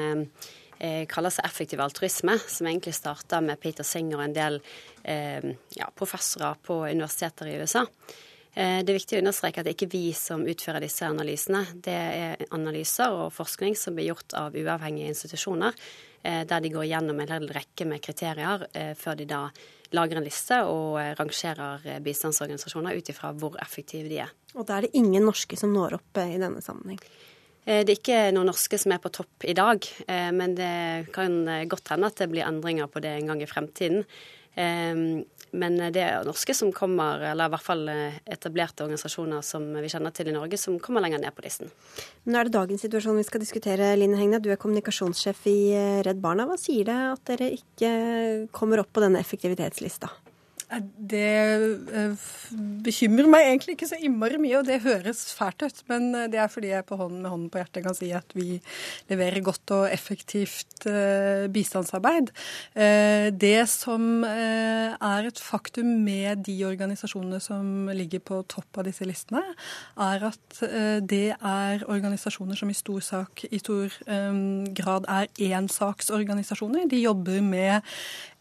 kaller 1.11 1.35
seg 1.35 1.47
effektiv 1.49 1.81
altruisme, 1.83 2.37
som 2.47 2.69
egentlig 2.71 2.93
starta 2.95 3.41
med 3.43 3.59
Peter 3.59 3.83
Singer 3.83 4.21
og 4.21 4.29
en 4.29 4.37
del 4.37 4.59
ja, 5.75 5.89
professorer 5.99 6.61
på 6.63 6.77
universiteter 6.85 7.51
i 7.51 7.57
USA. 7.59 7.83
Eh, 8.59 8.81
det 8.83 8.91
er 8.91 8.99
viktig 8.99 9.19
å 9.19 9.23
understreke 9.23 9.63
at 9.63 9.69
det 9.69 9.77
ikke 9.77 9.87
er 9.87 9.93
vi 9.93 10.05
som 10.19 10.43
utfører 10.49 10.83
disse 10.83 11.07
analysene. 11.07 11.63
Det 11.85 11.95
er 11.95 12.41
analyser 12.55 13.15
og 13.15 13.31
forskning 13.37 13.77
som 13.79 13.95
blir 13.95 14.11
gjort 14.11 14.35
av 14.35 14.57
uavhengige 14.59 15.13
institusjoner, 15.13 15.77
eh, 16.27 16.43
der 16.43 16.65
de 16.65 16.73
går 16.75 16.89
gjennom 16.91 17.21
en 17.23 17.35
hel 17.37 17.47
rekke 17.55 17.87
med 17.87 18.03
kriterier 18.03 18.67
eh, 18.73 18.95
før 18.99 19.21
de 19.21 19.29
da 19.31 19.45
lager 19.95 20.19
en 20.19 20.27
liste 20.27 20.59
og 20.69 20.99
rangerer 21.17 21.87
bistandsorganisasjoner 22.05 22.99
ut 22.99 23.09
ifra 23.09 23.31
hvor 23.33 23.55
effektive 23.63 24.11
de 24.11 24.19
er. 24.27 24.35
Og 24.59 24.67
da 24.67 24.77
er 24.77 24.85
det 24.89 24.99
ingen 24.99 25.25
norske 25.25 25.57
som 25.57 25.73
når 25.73 26.01
opp 26.01 26.21
i 26.21 26.37
denne 26.37 26.61
sammenheng? 26.61 26.99
Det 27.69 27.85
er 27.85 27.95
ikke 27.95 28.19
noen 28.33 28.49
norske 28.49 28.77
som 28.81 28.93
er 28.93 29.01
på 29.01 29.11
topp 29.13 29.45
i 29.49 29.55
dag, 29.57 29.85
men 30.33 30.55
det 30.57 31.09
kan 31.13 31.41
godt 31.69 31.91
hende 31.93 32.09
at 32.09 32.21
det 32.21 32.29
blir 32.33 32.45
endringer 32.45 32.89
på 32.89 33.01
det 33.05 33.15
en 33.17 33.29
gang 33.29 33.43
i 33.45 33.49
fremtiden. 33.49 34.07
Men 35.57 35.79
det 35.95 36.03
er 36.05 36.27
norske 36.27 36.55
som 36.57 36.73
kommer, 36.75 37.23
eller 37.31 37.49
i 37.49 37.55
hvert 37.55 37.65
fall 37.65 37.89
eh, 37.93 38.19
etablerte 38.29 38.85
organisasjoner 38.85 39.45
som 39.47 39.65
vi 39.79 39.89
kjenner 39.91 40.15
til 40.15 40.29
i 40.29 40.35
Norge, 40.37 40.61
som 40.61 40.77
kommer 40.83 41.05
lenger 41.05 41.23
ned 41.23 41.35
på 41.37 41.45
listen. 41.47 41.73
Nå 42.29 42.37
er 42.39 42.49
det 42.49 42.57
dagens 42.59 42.85
situasjon 42.85 43.19
vi 43.21 43.27
skal 43.27 43.43
diskutere, 43.45 43.95
Line 43.97 44.19
Hegne. 44.21 44.43
Du 44.45 44.51
er 44.53 44.61
kommunikasjonssjef 44.61 45.45
i 45.49 45.59
eh, 45.73 46.01
Redd 46.07 46.21
Barna. 46.25 46.49
Hva 46.49 46.59
sier 46.61 46.89
det 46.89 46.99
at 47.15 47.25
dere 47.33 47.53
ikke 47.57 47.93
kommer 48.55 48.85
opp 48.85 48.93
på 48.93 49.05
denne 49.05 49.23
effektivitetslista? 49.25 50.13
Det 50.69 51.29
eh, 51.97 52.25
bekymrer 52.85 53.29
meg 53.31 53.47
egentlig 53.47 53.79
ikke 53.79 53.89
så 53.89 53.97
innmari 54.05 54.37
mye, 54.41 54.59
og 54.59 54.67
det 54.69 54.83
høres 54.85 55.23
fælt 55.33 55.65
ut. 55.65 55.81
Men 55.89 56.11
eh, 56.13 56.27
det 56.29 56.43
er 56.43 56.51
fordi 56.53 56.75
jeg 56.75 56.85
på 56.89 56.99
hånden 57.01 57.23
med 57.25 57.33
hånden 57.33 57.49
på 57.53 57.63
hjertet 57.63 57.87
kan 57.87 57.97
si 57.97 58.11
at 58.13 58.37
vi 58.37 58.59
leverer 59.09 59.41
godt 59.47 59.73
og 59.73 59.87
effektivt 59.89 60.85
eh, 60.91 61.47
bistandsarbeid. 61.53 62.33
Det 63.39 63.63
som 63.71 64.25
er 64.25 65.27
et 65.29 65.41
faktum 65.41 65.89
med 66.05 66.45
de 66.47 66.57
organisasjonene 66.69 67.41
som 67.43 67.89
ligger 67.95 68.21
på 68.23 68.43
topp 68.51 68.81
av 68.81 68.89
disse 68.89 69.07
listene, 69.09 69.43
er 69.97 70.27
at 70.29 70.61
det 71.09 71.33
er 71.35 71.85
organisasjoner 71.89 72.59
som 72.59 72.71
i 72.71 72.77
stor, 72.77 73.01
sak, 73.05 73.45
i 73.51 73.61
stor 73.63 73.95
grad 74.77 75.09
er 75.09 75.31
énsaksorganisasjoner. 75.49 76.89
De 76.91 77.01
jobber 77.03 77.41
med 77.45 77.89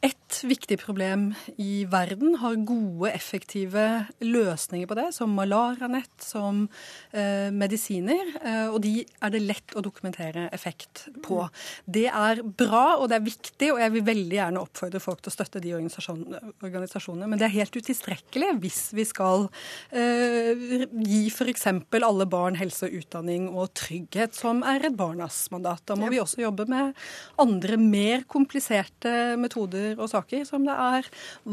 ett 0.02 0.44
viktig 0.44 0.80
problem 0.80 1.34
i 1.58 1.86
verden, 1.86 2.36
har 2.36 2.56
gode, 2.56 3.10
effektive 3.12 4.06
løsninger 4.22 4.88
på 4.90 4.98
det, 4.98 5.08
som 5.16 5.32
malaranett, 5.34 6.14
som 6.22 6.68
eh, 7.12 7.50
medisiner. 7.54 8.30
Eh, 8.44 8.68
og 8.70 8.82
de 8.84 9.02
er 9.02 9.34
det 9.34 9.42
lett 9.42 9.74
å 9.74 9.82
dokumentere 9.82 10.48
effekt 10.54 11.08
på. 11.26 11.40
Det 11.86 12.06
er 12.12 12.44
bra, 12.46 13.00
og 13.00 13.10
det 13.10 13.18
er 13.18 13.26
viktig, 13.26 13.72
og 13.74 13.82
jeg 13.82 13.96
vil 13.96 14.06
veldig 14.12 14.38
gjerne 14.38 14.62
oppfordre 14.62 15.02
folk 15.02 15.24
til 15.24 15.34
å 15.34 15.38
støtte 15.38 15.64
de 15.64 15.74
organisasjonene. 15.74 17.32
Men 17.32 17.42
det 17.42 17.48
er 17.50 17.56
helt 17.58 17.80
utilstrekkelig 17.80 18.54
hvis 18.62 18.82
vi 18.98 19.08
skal 19.08 19.48
eh, 19.90 20.86
gi 21.08 21.24
f.eks. 21.32 21.68
alle 21.98 22.30
barn 22.30 22.60
helse 22.62 22.86
og 22.86 23.00
utdanning 23.02 23.50
og 23.50 23.74
trygghet, 23.80 24.38
som 24.38 24.62
er 24.68 24.84
Redd 24.86 25.00
Barnas 25.00 25.48
mandat. 25.54 25.88
Da 25.90 25.98
må 25.98 26.12
vi 26.14 26.22
også 26.22 26.44
jobbe 26.46 26.68
med 26.70 26.94
andre, 27.42 27.82
mer 27.82 28.28
kompliserte 28.30 29.34
metoder 29.42 29.87
saker 29.96 30.04
og 30.04 30.12
saker 30.12 30.46
som 30.48 30.66
det 30.68 30.76
er 30.76 31.08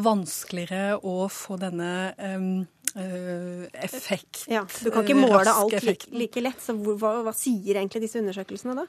vanskeligere 0.04 0.98
å 1.02 1.28
få 1.32 1.58
denne 1.60 2.14
um, 2.18 2.66
uh, 2.96 3.64
effekt 3.72 4.44
ja, 4.50 4.64
Du 4.82 4.90
kan 4.90 5.04
ikke 5.04 5.18
måle 5.18 5.50
alt 5.50 5.84
like, 5.84 6.10
like 6.12 6.42
lett, 6.42 6.60
så 6.62 6.74
hva, 6.74 7.20
hva 7.24 7.34
sier 7.36 7.78
egentlig 7.78 8.04
disse 8.06 8.20
undersøkelsene 8.22 8.76
da? 8.82 8.86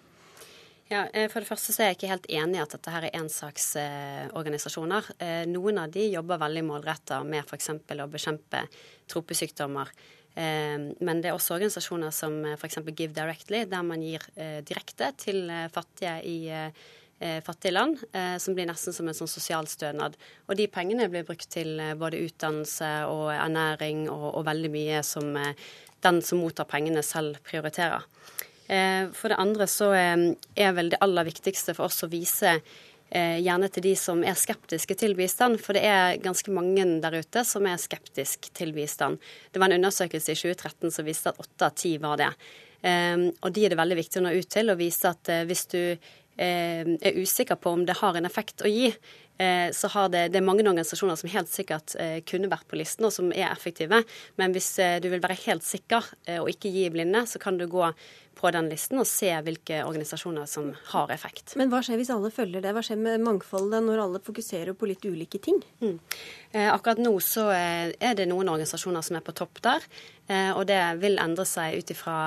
Ja, 0.88 1.08
eh, 1.14 1.30
For 1.32 1.42
det 1.42 1.50
første 1.50 1.74
så 1.74 1.82
er 1.82 1.88
jeg 1.90 1.98
ikke 1.98 2.12
helt 2.12 2.28
enig 2.30 2.60
i 2.60 2.62
at 2.62 2.74
dette 2.76 2.92
her 2.94 3.08
er 3.08 3.16
ensaksorganisasjoner. 3.18 5.08
Eh, 5.18 5.46
noen 5.50 5.80
av 5.82 5.90
de 5.90 6.04
jobber 6.12 6.38
veldig 6.44 6.62
målretta 6.68 7.24
med 7.26 7.42
f.eks. 7.42 7.72
å 7.74 8.06
bekjempe 8.12 8.68
tropesykdommer. 9.10 9.90
Men 10.36 11.22
det 11.24 11.30
er 11.30 11.34
også 11.38 11.56
organisasjoner 11.56 12.12
som 12.12 12.34
f.eks. 12.58 12.82
Give 12.92 13.14
Directly, 13.16 13.62
der 13.72 13.86
man 13.88 14.02
gir 14.04 14.20
direkte 14.68 15.14
til 15.16 15.48
fattige 15.72 16.18
i 16.28 16.34
eh, 16.52 16.84
fattige 17.20 17.72
land, 17.72 17.98
eh, 18.14 18.38
som 18.38 18.56
blir 18.56 18.68
nesten 18.68 18.94
som 18.94 19.08
en 19.08 19.16
sånn 19.16 19.30
sosialstønad. 19.32 20.18
Og 20.50 20.58
de 20.60 20.68
pengene 20.68 21.08
blir 21.08 21.24
brukt 21.24 21.48
til 21.50 21.80
eh, 21.80 21.94
både 21.96 22.20
utdannelse 22.26 22.90
og 23.08 23.30
ernæring 23.32 24.10
og, 24.12 24.34
og 24.36 24.44
veldig 24.50 24.72
mye 24.74 25.04
som 25.04 25.30
eh, 25.40 25.54
den 26.04 26.20
som 26.22 26.42
mottar 26.44 26.68
pengene, 26.70 27.02
selv 27.04 27.40
prioriterer. 27.48 28.04
For 28.66 29.30
det 29.30 29.38
andre 29.38 29.66
så 29.70 29.92
er 29.94 30.72
vel 30.74 30.88
det 30.90 30.98
aller 31.02 31.26
viktigste 31.28 31.76
for 31.78 31.86
oss 31.86 32.02
å 32.06 32.10
vise 32.10 32.56
gjerne 33.14 33.70
til 33.74 33.86
de 33.86 33.92
som 33.98 34.24
er 34.26 34.38
skeptiske 34.38 34.98
til 34.98 35.14
bistand, 35.18 35.60
for 35.62 35.78
det 35.78 35.84
er 35.86 36.18
ganske 36.22 36.50
mange 36.54 36.86
der 37.02 37.20
ute 37.22 37.44
som 37.46 37.66
er 37.70 37.78
skeptiske 37.82 38.54
til 38.58 38.74
bistand. 38.74 39.22
Det 39.54 39.62
var 39.62 39.70
en 39.70 39.78
undersøkelse 39.78 40.34
i 40.34 40.40
2013 40.42 40.94
som 40.94 41.06
viste 41.06 41.30
at 41.30 41.42
åtte 41.42 41.70
av 41.70 41.78
ti 41.78 41.96
var 42.02 42.22
det. 42.22 42.32
Og 43.42 43.54
de 43.54 43.66
er 43.66 43.74
det 43.74 43.82
veldig 43.82 44.00
viktig 44.02 44.22
å 44.22 44.26
nå 44.26 44.34
ut 44.34 44.50
til 44.58 44.74
og 44.74 44.82
vise 44.82 45.14
at 45.14 45.34
hvis 45.46 45.66
du 45.74 45.82
er 46.36 47.16
usikker 47.16 47.56
på 47.56 47.72
om 47.72 47.86
det 47.88 47.96
har 48.02 48.18
en 48.18 48.28
effekt 48.28 48.64
å 48.66 48.68
gi, 48.68 48.90
Eh, 49.38 49.72
så 49.72 49.88
har 49.88 50.10
det, 50.10 50.28
det 50.32 50.40
er 50.40 50.48
mange 50.48 50.64
organisasjoner 50.64 51.18
som 51.20 51.32
helt 51.34 51.52
sikkert 51.52 51.98
eh, 52.00 52.22
kunne 52.28 52.48
vært 52.52 52.70
på 52.72 52.80
listen, 52.80 53.08
og 53.08 53.12
som 53.12 53.34
er 53.36 53.50
effektive. 53.50 54.00
Men 54.40 54.56
hvis 54.56 54.70
eh, 54.80 55.00
du 55.04 55.10
vil 55.12 55.24
være 55.24 55.42
helt 55.46 55.66
sikker 55.66 56.14
og 56.40 56.48
ikke 56.52 56.72
gi 56.72 56.88
blinde, 56.94 57.26
så 57.28 57.42
kan 57.42 57.60
du 57.60 57.68
gå 57.70 57.90
på 58.36 58.50
den 58.52 58.68
listen 58.68 59.00
og 59.00 59.08
se 59.08 59.30
hvilke 59.46 59.78
organisasjoner 59.88 60.48
som 60.50 60.74
har 60.92 61.12
effekt. 61.14 61.54
Men 61.60 61.70
hva 61.72 61.80
skjer 61.84 62.00
hvis 62.00 62.12
alle 62.12 62.32
følger 62.36 62.64
det? 62.64 62.74
Hva 62.76 62.84
skjer 62.84 63.00
med 63.00 63.24
mangfoldet 63.24 63.84
når 63.86 64.02
alle 64.04 64.20
fokuserer 64.24 64.76
på 64.76 64.90
litt 64.90 65.06
ulike 65.08 65.40
ting? 65.40 65.62
Mm. 65.80 65.96
akkurat 66.74 67.00
nå 67.00 67.14
så 67.24 67.46
er 67.56 68.18
det 68.20 68.28
noen 68.28 68.52
organisasjoner 68.52 69.06
som 69.08 69.16
er 69.16 69.24
på 69.24 69.36
topp 69.40 69.64
der. 69.64 69.88
Og 70.58 70.66
det 70.68 70.82
vil 71.00 71.16
endre 71.22 71.46
seg 71.48 71.80
ut 71.80 71.96
ifra 71.96 72.18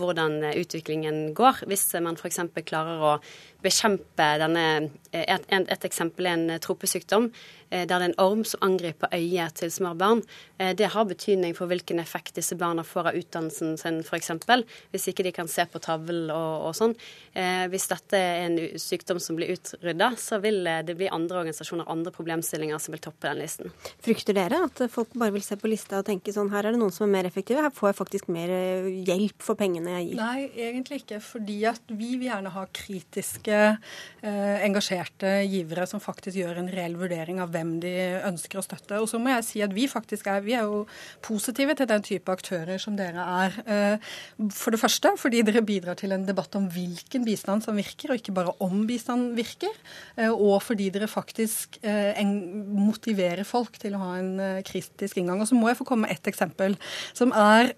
hvordan 0.00 0.40
utviklingen 0.48 1.34
går. 1.36 1.66
Hvis 1.68 1.90
man 2.00 2.16
f.eks. 2.16 2.40
klarer 2.64 3.04
å 3.04 3.14
bekjempe 3.62 4.28
denne 4.40 4.66
Et, 5.10 5.46
et 5.50 5.84
eksempel 5.84 6.26
er 6.26 6.36
en 6.38 6.60
tropesykdom 6.62 7.32
Eh, 7.32 7.59
der 7.70 8.00
det 8.00 8.06
er 8.06 8.06
en 8.10 8.20
orm 8.22 8.42
som 8.48 8.62
angriper 8.66 9.12
øyet 9.14 9.60
til 9.60 9.70
små 9.72 9.92
barn. 9.98 10.22
Eh, 10.58 10.72
det 10.76 10.90
har 10.94 11.06
betydning 11.08 11.54
for 11.56 11.70
hvilken 11.70 12.00
effekt 12.02 12.36
disse 12.38 12.56
barna 12.58 12.84
får 12.86 13.10
av 13.10 13.18
utdannelsen 13.20 13.76
sin, 13.80 14.00
f.eks. 14.04 14.32
Hvis 14.92 15.08
ikke 15.10 15.26
de 15.26 15.34
kan 15.34 15.50
se 15.50 15.66
på 15.70 15.80
tavlen 15.82 16.30
og, 16.32 16.68
og, 16.68 16.74
sånn. 16.76 16.94
Eh, 17.34 17.66
hvis 17.72 17.88
dette 17.90 18.18
er 18.18 18.46
en 18.46 18.58
sykdom 18.80 19.20
som 19.22 19.38
blir 19.38 19.54
utrydda, 19.54 20.12
så 20.20 20.40
vil 20.42 20.64
det 20.86 20.96
bli 20.98 21.10
andre 21.12 21.42
organisasjoner, 21.42 21.88
andre 21.90 22.12
problemstillinger 22.14 22.80
som 22.82 22.96
vil 22.96 23.04
toppe 23.04 23.28
den 23.28 23.42
listen. 23.42 23.72
Frykter 24.04 24.36
dere 24.36 24.64
at 24.66 24.84
folk 24.92 25.14
bare 25.18 25.34
vil 25.36 25.44
se 25.44 25.58
på 25.60 25.70
lista 25.70 26.00
og 26.00 26.08
tenke 26.08 26.34
sånn 26.34 26.50
her 26.52 26.66
er 26.66 26.74
det 26.74 26.82
noen 26.82 26.94
som 26.94 27.06
er 27.06 27.14
mer 27.18 27.30
effektive, 27.30 27.62
her 27.64 27.74
får 27.74 27.92
jeg 27.92 28.00
faktisk 28.00 28.30
mer 28.32 28.50
hjelp 29.08 29.44
for 29.44 29.58
pengene 29.58 29.98
jeg 29.98 30.10
gir? 30.10 30.20
Nei, 30.20 30.48
egentlig 30.68 31.02
ikke. 31.02 31.20
Fordi 31.24 31.58
at 31.70 31.92
vi 31.92 32.14
vil 32.16 32.28
gjerne 32.28 32.52
ha 32.54 32.66
kritiske, 32.74 33.60
eh, 34.24 34.56
engasjerte 34.66 35.40
givere 35.46 35.86
som 35.88 36.02
faktisk 36.02 36.40
gjør 36.40 36.62
en 36.62 36.70
reell 36.72 36.96
vurdering 37.00 37.40
av 37.42 37.52
hvem 37.54 37.59
hvem 37.60 37.76
de 37.82 37.92
ønsker 38.26 38.60
å 38.60 38.64
støtte. 38.64 38.98
Og 39.00 39.08
så 39.10 39.20
må 39.20 39.32
jeg 39.34 39.46
si 39.46 39.62
at 39.64 39.74
vi 39.76 39.86
faktisk 39.90 40.28
er, 40.32 40.42
vi 40.44 40.56
er 40.56 40.68
jo 40.68 40.84
positive 41.24 41.76
til 41.78 41.88
den 41.90 42.04
type 42.06 42.32
aktører 42.32 42.80
som 42.80 42.96
dere 42.98 43.24
er. 43.44 43.58
Eh, 43.64 44.10
for 44.54 44.74
det 44.74 44.80
første 44.82 45.12
fordi 45.20 45.42
dere 45.46 45.64
bidrar 45.66 45.98
til 46.00 46.14
en 46.16 46.26
debatt 46.26 46.56
om 46.58 46.68
hvilken 46.72 47.26
bistand 47.26 47.64
som 47.66 47.78
virker, 47.78 48.12
og 48.12 48.20
ikke 48.20 48.34
bare 48.36 48.54
om 48.64 48.84
bistand 48.88 49.34
virker. 49.38 49.74
Eh, 50.16 50.30
og 50.30 50.60
fordi 50.64 50.90
dere 50.94 51.10
faktisk 51.10 51.80
eh, 51.84 52.18
motiverer 52.24 53.46
folk 53.48 53.78
til 53.80 53.96
å 53.96 54.02
ha 54.04 54.12
en 54.20 54.32
kritisk 54.66 55.20
inngang. 55.20 55.42
Og 55.42 55.50
så 55.50 55.58
må 55.58 55.70
jeg 55.70 55.80
få 55.80 55.88
komme 55.88 56.08
med 56.08 56.16
ett 56.16 56.30
eksempel, 56.30 56.76
som 57.16 57.32
er 57.36 57.72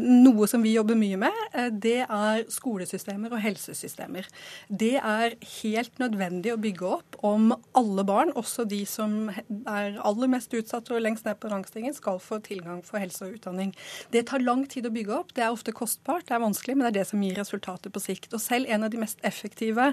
noe 0.00 0.46
som 0.48 0.62
vi 0.64 0.72
jobber 0.72 0.96
mye 0.98 1.18
med. 1.20 1.40
Det 1.82 1.98
er 2.04 2.44
skolesystemer 2.52 3.32
og 3.34 3.42
helsesystemer. 3.42 4.28
Det 4.68 4.94
er 4.96 5.36
helt 5.60 6.00
nødvendig 6.00 6.54
å 6.54 6.60
bygge 6.60 6.92
opp 6.96 7.18
om 7.26 7.50
alle 7.76 8.04
barn, 8.06 8.32
også 8.38 8.64
de 8.68 8.80
som 8.88 9.09
som 9.10 9.66
er 9.68 9.98
aller 10.06 10.30
mest 10.30 10.52
utsatt 10.56 10.90
og 10.92 11.02
lengst 11.02 11.26
ned 11.26 11.38
på 11.40 11.50
rangstigen, 11.50 11.94
skal 11.96 12.20
få 12.22 12.40
tilgang 12.44 12.80
for 12.86 13.02
helse 13.02 13.26
og 13.26 13.36
utdanning. 13.38 13.72
Det 14.14 14.26
tar 14.30 14.44
lang 14.44 14.66
tid 14.70 14.86
å 14.86 14.94
bygge 14.94 15.16
opp. 15.16 15.34
Det 15.36 15.44
er 15.44 15.54
ofte 15.54 15.74
kostbart, 15.76 16.28
det 16.28 16.36
er 16.36 16.44
vanskelig, 16.44 16.76
men 16.76 16.86
det 16.86 16.92
er 16.92 16.98
det 17.00 17.08
som 17.10 17.22
gir 17.24 17.38
resultater 17.38 17.92
på 17.92 18.02
sikt. 18.02 18.32
Og 18.36 18.42
selv 18.42 18.70
en 18.70 18.86
av 18.86 18.92
de 18.92 19.00
mest 19.00 19.20
effektive 19.26 19.90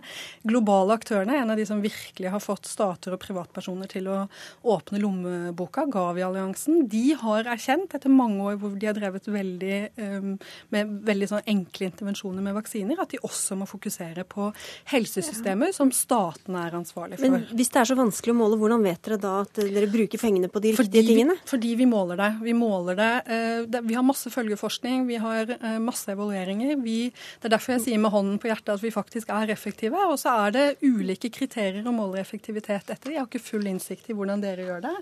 globale 0.47 0.97
aktørene, 0.97 1.37
en 1.41 1.53
av 1.53 1.59
de 1.59 1.65
som 1.67 1.83
virkelig 1.83 2.33
har 2.33 2.43
fått 2.43 2.69
stater 2.69 3.15
og 3.15 3.21
privatpersoner 3.23 3.89
til 3.91 4.09
å 4.11 4.19
åpne 4.67 5.01
lommeboka, 5.03 5.87
Gavi-alliansen, 5.93 6.85
de 6.91 7.05
har 7.17 7.49
erkjent 7.53 7.95
etter 7.97 8.13
mange 8.13 8.43
år 8.51 8.59
hvor 8.61 8.75
de 8.77 8.89
har 8.89 8.97
drevet 8.97 9.29
veldig, 9.31 9.77
um, 9.97 10.35
med 10.73 10.97
veldig 11.07 11.31
sånn 11.31 11.51
enkle 11.55 11.89
intervensjoner 11.91 12.45
med 12.45 12.57
vaksiner, 12.57 12.99
at 13.01 13.13
de 13.13 13.21
også 13.25 13.57
må 13.59 13.67
fokusere 13.69 14.25
på 14.27 14.49
helsesystemer 14.91 15.73
som 15.75 15.91
staten 15.95 16.57
er 16.59 16.75
ansvarlig 16.77 17.19
for. 17.19 17.33
Men 17.33 17.47
hvis 17.57 17.71
det 17.73 17.81
er 17.81 17.89
så 17.91 17.97
vanskelig 17.97 18.33
å 18.33 18.37
måle, 18.37 18.59
hvordan 18.59 18.83
vet 18.85 19.06
dere 19.07 19.17
da 19.21 19.33
at 19.45 19.59
dere 19.59 19.87
bruker 19.89 20.19
pengene 20.21 20.49
på 20.51 20.61
de 20.63 20.73
riktige 20.73 20.85
fordi, 20.85 21.03
tingene? 21.07 21.35
Fordi 21.47 21.73
vi 21.79 21.87
måler 21.89 22.19
det. 22.19 22.29
Vi 22.43 22.53
måler 22.57 22.97
det. 22.99 23.09
Eh, 23.33 23.79
vi 23.87 23.95
har 23.97 24.05
masse 24.05 24.31
følgeforskning, 24.33 25.05
vi 25.07 25.19
har 25.23 25.53
eh, 25.55 25.77
masse 25.83 26.11
evalueringer. 26.11 26.75
Vi, 26.83 26.97
det 27.41 27.49
er 27.49 27.55
derfor 27.55 27.77
jeg 27.77 27.85
sier 27.87 28.01
med 28.03 28.13
hånden 28.13 28.37
på 28.41 28.51
hjertet 28.51 28.75
at 28.75 28.83
vi 28.83 28.93
faktisk 28.93 29.31
er 29.33 29.53
effektive. 29.53 30.03
Og 30.11 30.19
så 30.21 30.35
er 30.45 30.55
det 30.55 30.65
ulike 30.85 31.31
kriterier 31.33 31.87
å 31.87 31.95
måle 31.95 32.21
effektivitet 32.21 32.91
etter. 32.93 33.15
Jeg 33.15 33.23
har 33.23 33.29
ikke 33.29 33.43
full 33.43 33.67
innsikt 33.69 34.11
i 34.11 34.17
hvordan 34.17 34.43
dere 34.43 34.67
gjør 34.67 34.85
det. 34.87 34.95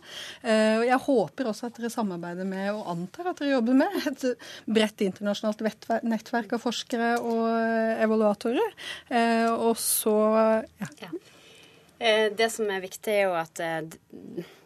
Eh, 0.45 0.75
og 0.79 0.87
jeg 0.89 1.01
håper 1.09 1.51
også 1.51 1.69
at 1.69 1.79
dere 1.81 1.93
samarbeider 1.93 2.49
med, 2.49 2.71
og 2.75 2.91
antar 2.95 3.31
at 3.31 3.41
dere 3.41 3.57
jobber 3.57 3.79
med, 3.83 3.99
et 4.11 4.27
bredt 4.69 5.05
internasjonalt 5.05 5.63
nettverk 6.05 6.55
av 6.55 6.63
forskere 6.63 7.15
og 7.25 7.45
evaluatorer. 8.05 8.75
Og 9.55 9.73
så 9.79 10.15
ja. 10.79 10.89
Eh, 11.01 11.34
det 11.97 12.49
som 12.51 12.69
er 12.69 12.83
viktig, 12.83 13.13
er 13.13 13.27
jo 13.29 13.35
at 13.39 13.61
eh, 13.63 13.79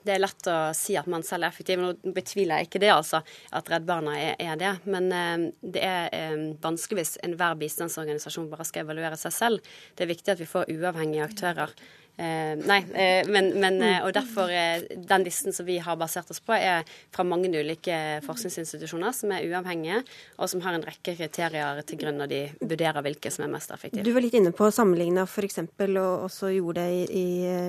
det 0.05 0.15
er 0.15 0.21
lett 0.23 0.49
å 0.49 0.57
si 0.73 0.95
at 0.97 1.09
man 1.11 1.23
selv 1.25 1.45
er 1.45 1.53
effektiv. 1.53 1.81
Nå 1.81 2.13
betviler 2.15 2.61
jeg 2.61 2.69
ikke 2.69 2.81
det, 2.81 2.91
altså, 2.93 3.21
at 3.55 3.69
Redd 3.69 3.85
Barna 3.89 4.15
er, 4.17 4.55
det. 4.59 4.73
Men 4.89 5.11
eh, 5.13 5.47
det 5.61 5.85
er 5.85 6.57
vanskelig 6.63 7.03
hvis 7.03 7.15
enhver 7.27 7.59
bistandsorganisasjon 7.61 8.49
bare 8.51 8.67
skal 8.67 8.87
evaluere 8.87 9.19
seg 9.19 9.35
selv. 9.35 9.73
Det 9.95 10.05
er 10.05 10.13
viktig 10.15 10.33
at 10.33 10.41
vi 10.41 10.49
får 10.49 10.71
uavhengige 10.73 11.29
aktører 11.29 11.75
Eh, 11.75 12.08
nei, 12.19 12.79
eh, 12.93 13.27
men, 13.31 13.53
men, 13.61 13.77
eh, 13.81 14.01
og 14.03 14.11
derfor 14.11 14.51
Den 15.07 15.23
listen 15.23 15.53
som 15.55 15.65
vi 15.65 15.77
har 15.79 15.95
basert 15.95 16.27
oss 16.31 16.41
på, 16.43 16.51
er 16.51 16.83
fra 17.15 17.23
mange 17.23 17.47
ulike 17.47 18.19
forskningsinstitusjoner 18.25 19.13
som 19.15 19.31
er 19.31 19.45
uavhengige, 19.47 20.01
og 20.35 20.49
som 20.51 20.59
har 20.65 20.75
en 20.75 20.83
rekke 20.83 21.15
kriterier 21.15 21.79
til 21.87 21.99
grunn 22.01 22.19
når 22.19 22.31
de 22.31 22.41
vurderer 22.59 23.05
hvilke 23.05 23.31
som 23.31 23.45
er 23.45 23.53
mest 23.53 23.71
effektive. 23.71 24.03
Du 24.03 24.11
var 24.15 24.25
litt 24.25 24.35
inne 24.35 24.51
på 24.55 24.67
å 24.67 24.73
sammenligne 24.73 25.23
f.eks., 25.23 25.61
og 25.89 26.25
også 26.25 26.51
gjorde 26.53 26.83
det 26.83 27.07
i, 27.15 27.23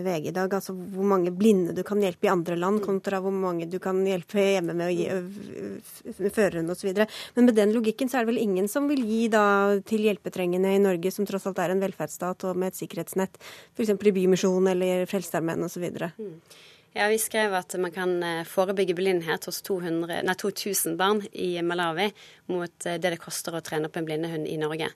VG 0.04 0.30
i 0.30 0.34
dag, 0.34 0.52
altså 0.58 0.74
hvor 0.74 1.06
mange 1.06 1.30
blinde 1.34 1.74
du 1.76 1.84
kan 1.86 2.02
hjelpe 2.02 2.26
i 2.26 2.32
andre 2.32 2.58
land, 2.58 2.82
kontra 2.82 3.20
hvor 3.22 3.34
mange 3.34 3.68
du 3.70 3.78
kan 3.82 4.02
hjelpe 4.06 4.42
hjemme 4.56 4.74
med 4.74 4.90
å 4.90 4.94
gi 4.94 6.30
føreren 6.34 6.70
osv. 6.74 6.90
Men 7.36 7.46
med 7.46 7.56
den 7.58 7.74
logikken 7.76 8.10
så 8.10 8.18
er 8.18 8.26
det 8.26 8.32
vel 8.32 8.42
ingen 8.42 8.68
som 8.70 8.90
vil 8.90 9.02
gi 9.06 9.22
da 9.32 9.44
til 9.86 10.08
hjelpetrengende 10.08 10.74
i 10.74 10.82
Norge, 10.82 11.14
som 11.14 11.28
tross 11.28 11.46
alt 11.46 11.62
er 11.62 11.74
en 11.74 11.82
velferdsstat 11.82 12.48
og 12.50 12.58
med 12.58 12.72
et 12.72 12.82
sikkerhetsnett, 12.82 13.38
f.eks. 13.76 13.94
i 13.94 14.16
bymisjon 14.16 14.39
Misjon 14.40 14.66
eller 14.66 15.06
Frelsesarmeen 15.06 15.64
osv. 15.64 15.90
Mm. 16.18 16.40
Ja, 16.92 17.08
Vi 17.08 17.18
skrev 17.18 17.54
at 17.54 17.74
man 17.78 17.92
kan 17.92 18.22
eh, 18.22 18.44
forebygge 18.44 18.94
blindhet 18.94 19.44
hos 19.44 19.60
200, 19.62 20.22
nei, 20.24 20.34
2000 20.34 20.96
barn 20.96 21.20
i 21.32 21.62
Malawi 21.62 22.08
mot 22.50 22.86
eh, 22.86 22.96
det 22.98 23.12
det 23.14 23.20
koster 23.20 23.54
å 23.54 23.60
trene 23.60 23.86
opp 23.86 23.98
en 24.00 24.08
blindehund 24.08 24.48
i 24.48 24.56
Norge. 24.58 24.88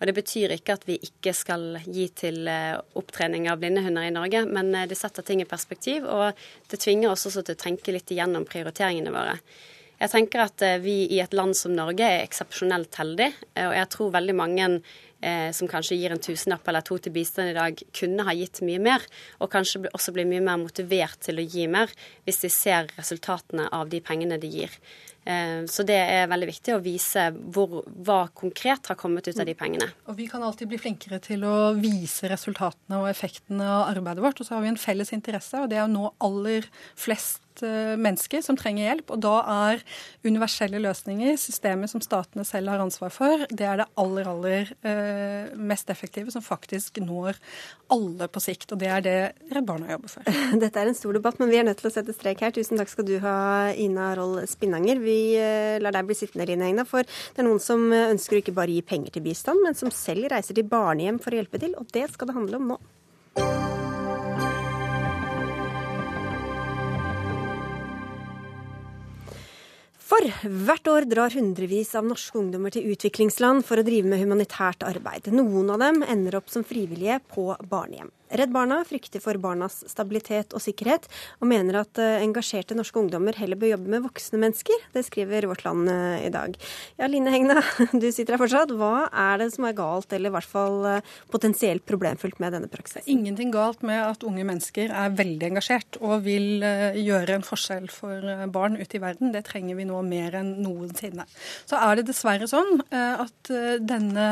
Og 0.00 0.06
Det 0.06 0.14
betyr 0.16 0.56
ikke 0.56 0.74
at 0.74 0.88
vi 0.88 0.96
ikke 0.98 1.32
skal 1.36 1.78
gi 1.84 2.08
til 2.08 2.48
eh, 2.48 2.74
opptrening 2.98 3.46
av 3.52 3.60
blindehunder 3.60 4.08
i 4.08 4.16
Norge, 4.16 4.42
men 4.48 4.74
det 4.88 4.98
setter 4.98 5.22
ting 5.22 5.44
i 5.44 5.48
perspektiv, 5.48 6.08
og 6.08 6.32
det 6.70 6.80
tvinger 6.82 7.12
oss 7.12 7.28
også 7.28 7.44
til 7.44 7.54
å 7.54 7.62
tenke 7.68 7.94
litt 7.94 8.10
igjennom 8.10 8.48
prioriteringene 8.48 9.14
våre. 9.14 9.38
Jeg 10.00 10.12
tenker 10.12 10.42
at 10.42 10.60
vi 10.82 11.06
i 11.14 11.22
et 11.22 11.32
land 11.32 11.56
som 11.56 11.72
Norge 11.72 12.04
er 12.04 12.24
eksepsjonelt 12.26 12.98
heldige, 13.00 13.32
og 13.62 13.72
jeg 13.78 13.88
tror 13.94 14.10
veldig 14.12 14.34
mange 14.36 14.66
eh, 15.20 15.50
som 15.56 15.68
kanskje 15.70 15.98
gir 16.00 16.14
en 16.14 16.22
tusenlapp 16.22 16.68
eller 16.68 16.84
to 16.86 16.98
til 16.98 17.14
bistand 17.14 17.52
i 17.52 17.56
dag, 17.56 17.82
kunne 17.96 18.26
ha 18.26 18.36
gitt 18.36 18.62
mye 18.66 18.82
mer, 18.82 19.04
og 19.40 19.50
kanskje 19.52 19.86
også 19.92 20.14
bli 20.16 20.26
mye 20.28 20.44
mer 20.44 20.60
motivert 20.62 21.20
til 21.26 21.40
å 21.40 21.46
gi 21.46 21.66
mer 21.70 21.92
hvis 22.26 22.42
de 22.44 22.52
ser 22.52 22.90
resultatene 22.96 23.68
av 23.72 23.90
de 23.92 24.02
pengene 24.04 24.40
de 24.42 24.50
gir. 24.52 24.80
Eh, 25.26 25.64
så 25.66 25.82
det 25.86 25.98
er 25.98 26.28
veldig 26.30 26.48
viktig 26.52 26.74
å 26.76 26.82
vise 26.82 27.24
hvor, 27.54 27.80
hva 28.06 28.26
konkret 28.36 28.86
har 28.92 28.98
kommet 28.98 29.26
ut 29.26 29.40
av 29.40 29.48
de 29.48 29.56
pengene. 29.58 29.88
Og 30.06 30.18
Vi 30.20 30.28
kan 30.30 30.44
alltid 30.46 30.70
bli 30.70 30.78
flinkere 30.78 31.18
til 31.22 31.42
å 31.48 31.72
vise 31.78 32.30
resultatene 32.30 33.00
og 33.02 33.10
effektene 33.10 33.66
av 33.66 33.90
arbeidet 33.90 34.22
vårt. 34.22 34.40
Og 34.40 34.46
så 34.46 34.56
har 34.56 34.62
vi 34.62 34.70
en 34.70 34.80
felles 34.80 35.10
interesse, 35.16 35.58
og 35.58 35.72
det 35.72 35.80
er 35.80 35.88
å 35.88 35.90
nå 35.90 36.12
aller 36.22 36.70
flest 36.94 37.42
Eh, 37.62 37.94
mennesker 37.96 38.42
som 38.44 38.56
trenger 38.58 38.88
hjelp. 38.90 39.12
Og 39.14 39.22
da 39.24 39.36
er 39.70 39.82
universelle 40.26 40.80
løsninger, 40.82 41.36
systemet 41.40 41.92
som 41.92 42.02
statene 42.04 42.44
selv 42.46 42.72
har 42.72 42.82
ansvar 42.84 43.12
for, 43.14 43.46
det 43.50 43.66
er 43.66 43.80
det 43.80 43.88
aller, 44.00 44.28
aller 44.30 44.72
eh, 44.86 45.15
mest 45.56 45.90
effektive, 45.92 46.32
som 46.34 46.44
faktisk 46.44 47.00
når 47.02 47.38
alle 47.92 48.28
på 48.32 48.42
sikt. 48.42 48.72
Og 48.74 48.80
det 48.80 48.90
er 48.92 49.04
det 49.04 49.16
Redd 49.54 49.68
Barna 49.68 49.90
jobber 49.92 50.12
for. 50.12 50.26
Dette 50.62 50.82
er 50.82 50.90
en 50.90 50.98
stor 50.98 51.16
debatt, 51.16 51.40
men 51.42 51.52
vi 51.52 51.60
er 51.60 51.68
nødt 51.68 51.80
til 51.82 51.90
å 51.90 51.94
sette 51.94 52.14
strek 52.16 52.44
her. 52.44 52.54
Tusen 52.56 52.80
takk 52.80 52.92
skal 52.92 53.08
du 53.08 53.16
ha, 53.24 53.36
Ina 53.72 54.12
Roll 54.18 54.40
Spinnanger. 54.50 55.00
Vi 55.02 55.18
eh, 55.40 55.78
lar 55.82 55.96
deg 55.96 56.10
bli 56.10 56.18
sittende, 56.18 56.48
Line 56.50 56.70
Egna, 56.70 56.86
for 56.88 57.06
det 57.06 57.42
er 57.42 57.48
noen 57.48 57.62
som 57.62 57.88
ønsker 57.92 58.38
å 58.38 58.44
ikke 58.44 58.56
bare 58.56 58.74
gi 58.74 58.84
penger 58.86 59.16
til 59.16 59.26
bistand, 59.26 59.62
men 59.64 59.78
som 59.78 59.92
selv 59.94 60.30
reiser 60.32 60.56
til 60.56 60.68
barnehjem 60.70 61.22
for 61.22 61.34
å 61.34 61.40
hjelpe 61.40 61.62
til. 61.62 61.76
Og 61.80 61.90
det 61.94 62.08
skal 62.12 62.30
det 62.30 62.38
handle 62.38 62.62
om 62.62 62.70
nå. 62.74 62.80
For 70.06 70.22
hvert 70.46 70.86
år 70.86 71.06
drar 71.10 71.34
hundrevis 71.34 71.88
av 71.98 72.06
norske 72.06 72.38
ungdommer 72.38 72.70
til 72.70 72.92
utviklingsland 72.92 73.64
for 73.66 73.80
å 73.80 73.84
drive 73.86 74.06
med 74.06 74.20
humanitært 74.22 74.84
arbeid. 74.86 75.26
Noen 75.34 75.72
av 75.74 75.82
dem 75.82 76.04
ender 76.06 76.36
opp 76.38 76.52
som 76.52 76.62
frivillige 76.66 77.18
på 77.34 77.48
barnehjem. 77.66 78.12
Redd 78.34 78.50
Barna 78.50 78.80
frykter 78.86 79.22
for 79.22 79.38
barnas 79.38 79.82
stabilitet 79.86 80.54
og 80.56 80.62
sikkerhet, 80.62 81.06
og 81.38 81.50
mener 81.50 81.80
at 81.84 82.00
eh, 82.02 82.24
engasjerte 82.24 82.74
norske 82.74 82.98
ungdommer 82.98 83.36
heller 83.38 83.58
bør 83.58 83.74
jobbe 83.76 83.92
med 83.92 84.02
voksne 84.08 84.40
mennesker. 84.42 84.86
Det 84.94 85.04
skriver 85.06 85.46
Vårt 85.46 85.62
Land 85.66 85.90
eh, 85.92 86.26
i 86.26 86.32
dag. 86.34 86.56
Ja, 86.98 87.06
Line 87.10 87.30
Hegna, 87.30 87.62
du 88.02 88.08
sitter 88.10 88.34
her 88.34 88.42
fortsatt. 88.42 88.74
Hva 88.74 89.06
er 89.12 89.42
det 89.42 89.52
som 89.54 89.68
er 89.68 89.76
galt, 89.78 90.10
eller 90.10 90.32
i 90.32 90.34
hvert 90.34 90.50
fall 90.50 90.88
eh, 90.90 91.12
potensielt 91.30 91.86
problemfullt 91.86 92.40
med 92.42 92.56
denne 92.56 92.70
praksisen? 92.72 93.06
Ingenting 93.06 93.54
galt 93.54 93.84
med 93.86 94.02
at 94.02 94.26
unge 94.26 94.46
mennesker 94.48 94.90
er 94.90 95.14
veldig 95.14 95.52
engasjert 95.52 96.00
og 96.02 96.26
vil 96.26 96.64
gjøre 96.66 97.36
en 97.36 97.46
forskjell 97.46 97.86
for 97.92 98.46
barn 98.52 98.78
ute 98.80 98.98
i 98.98 99.02
verden. 99.02 99.30
Det 99.34 99.44
trenger 99.46 99.78
vi 99.78 99.86
nå 99.86 100.00
mer 100.06 100.34
enn 100.40 100.56
noensinne. 100.64 101.28
Så 101.68 101.78
er 101.78 102.00
det 102.00 102.08
dessverre 102.10 102.48
sånn 102.50 102.80
at 102.90 103.50
denne 103.86 104.26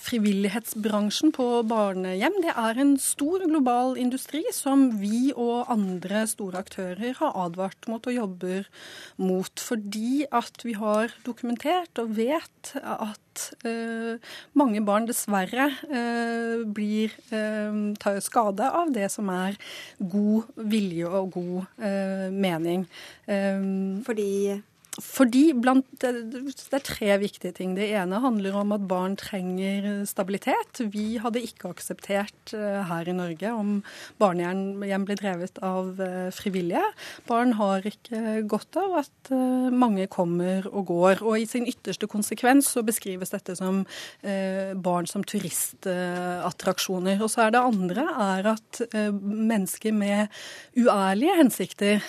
frivillighetsbransjen 0.00 1.34
på 1.34 1.48
barnehjem, 1.70 2.38
det 2.44 2.54
er 2.54 2.80
en 2.80 2.94
stor 3.02 3.39
stor 3.40 3.48
global 3.48 3.94
industri 3.96 4.42
som 4.52 4.82
vi 5.00 5.30
og 5.32 5.70
andre 5.72 6.26
store 6.28 6.60
aktører 6.60 7.14
har 7.16 7.36
advart 7.40 7.86
mot 7.88 8.04
og 8.04 8.12
jobber 8.12 8.66
mot. 9.16 9.52
Fordi 9.56 10.26
at 10.28 10.60
vi 10.60 10.74
har 10.76 11.14
dokumentert 11.24 11.96
og 12.02 12.12
vet 12.18 12.74
at 12.76 13.46
uh, 13.64 14.20
mange 14.52 14.84
barn 14.84 15.08
dessverre 15.08 15.70
uh, 15.88 16.68
blir 16.68 17.14
uh, 17.32 17.96
tar 17.96 18.20
skade 18.20 18.68
av 18.68 18.92
det 18.92 19.08
som 19.08 19.30
er 19.32 19.56
god 19.96 20.52
vilje 20.60 21.08
og 21.08 21.32
god 21.32 21.80
mening. 22.30 22.84
Fordi 24.04 24.60
fordi 24.98 25.52
blant, 25.54 25.86
Det 26.00 26.74
er 26.74 26.82
tre 26.82 27.18
viktige 27.20 27.52
ting. 27.54 27.74
Det 27.76 27.90
ene 27.94 28.20
handler 28.20 28.56
om 28.58 28.72
at 28.72 28.86
barn 28.88 29.16
trenger 29.16 30.04
stabilitet. 30.06 30.80
Vi 30.92 31.18
hadde 31.22 31.42
ikke 31.42 31.70
akseptert 31.70 32.54
eh, 32.54 32.82
her 32.88 33.08
i 33.08 33.14
Norge 33.14 33.52
om 33.54 33.82
barnehjem 34.18 35.04
ble 35.06 35.16
drevet 35.18 35.60
av 35.62 36.00
eh, 36.00 36.30
frivillige. 36.34 36.82
Barn 37.28 37.54
har 37.58 37.86
ikke 37.86 38.42
godt 38.50 38.76
av 38.80 38.98
at 39.04 39.30
eh, 39.30 39.70
mange 39.70 40.08
kommer 40.10 40.66
og 40.72 40.86
går. 40.90 41.22
Og 41.22 41.38
i 41.38 41.46
sin 41.46 41.68
ytterste 41.70 42.08
konsekvens 42.10 42.72
så 42.74 42.82
beskrives 42.82 43.30
dette 43.30 43.56
som 43.58 43.84
barn 44.20 45.06
som 45.08 45.22
turistattraksjoner. 45.24 47.20
Og 47.22 47.30
så 47.32 47.46
er 47.46 47.54
det 47.54 47.62
andre 47.62 48.04
er 48.20 48.48
at 48.52 48.80
mennesker 48.94 49.94
med 49.94 50.28
uærlige 50.78 51.36
hensikter, 51.38 52.04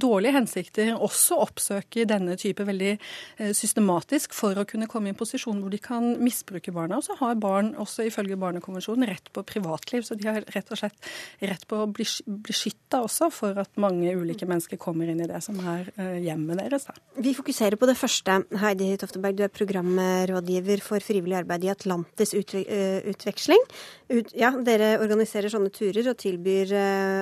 dårlige 0.00 0.34
hensikter, 0.36 0.92
også 0.94 1.40
oppsøker 1.44 2.08
denne 2.08 2.19
denne 2.20 2.36
type 2.40 2.64
veldig 2.66 2.92
eh, 2.94 3.52
systematisk 3.56 4.34
for 4.36 4.58
å 4.58 4.66
kunne 4.68 4.88
komme 4.90 5.10
i 5.10 5.14
en 5.14 5.18
posisjon 5.18 5.60
hvor 5.62 5.72
de 5.72 5.80
kan 5.82 6.12
misbruke 6.20 6.72
barna. 6.74 7.00
Og 7.00 7.06
så 7.06 7.16
har 7.20 7.40
barn 7.40 7.72
også 7.80 8.06
ifølge 8.08 8.38
Barnekonvensjonen 8.40 9.08
rett 9.10 9.30
på 9.34 9.44
privatliv, 9.46 10.04
så 10.06 10.16
de 10.18 10.28
har 10.28 10.44
rett 10.54 10.72
og 10.72 10.80
slett 10.80 11.10
rett 11.50 11.66
på 11.68 11.82
å 11.82 11.88
bli 11.90 12.06
beskytta 12.46 13.02
også 13.06 13.30
for 13.34 13.60
at 13.60 13.80
mange 13.80 14.12
ulike 14.16 14.48
mennesker 14.48 14.80
kommer 14.80 15.10
inn 15.10 15.22
i 15.24 15.28
det 15.30 15.40
som 15.44 15.58
er 15.60 15.90
eh, 15.96 16.20
hjemmet 16.26 16.60
deres. 16.62 16.88
Vi 17.20 17.34
fokuserer 17.36 17.78
på 17.80 17.88
det 17.90 17.96
første. 17.98 18.40
Heidi 18.62 18.92
Tofteberg, 19.00 19.38
du 19.38 19.44
er 19.46 19.54
programrådgiver 19.54 20.84
for 20.84 21.04
frivillig 21.04 21.40
arbeid 21.42 21.66
i 21.66 21.72
Atlantis 21.72 22.34
eh, 22.36 23.00
utveksling. 23.10 23.66
Ut, 24.10 24.32
ja, 24.38 24.52
dere 24.66 24.96
organiserer 25.00 25.52
sånne 25.52 25.72
turer 25.74 26.12
og 26.12 26.18
tilbyr 26.20 26.72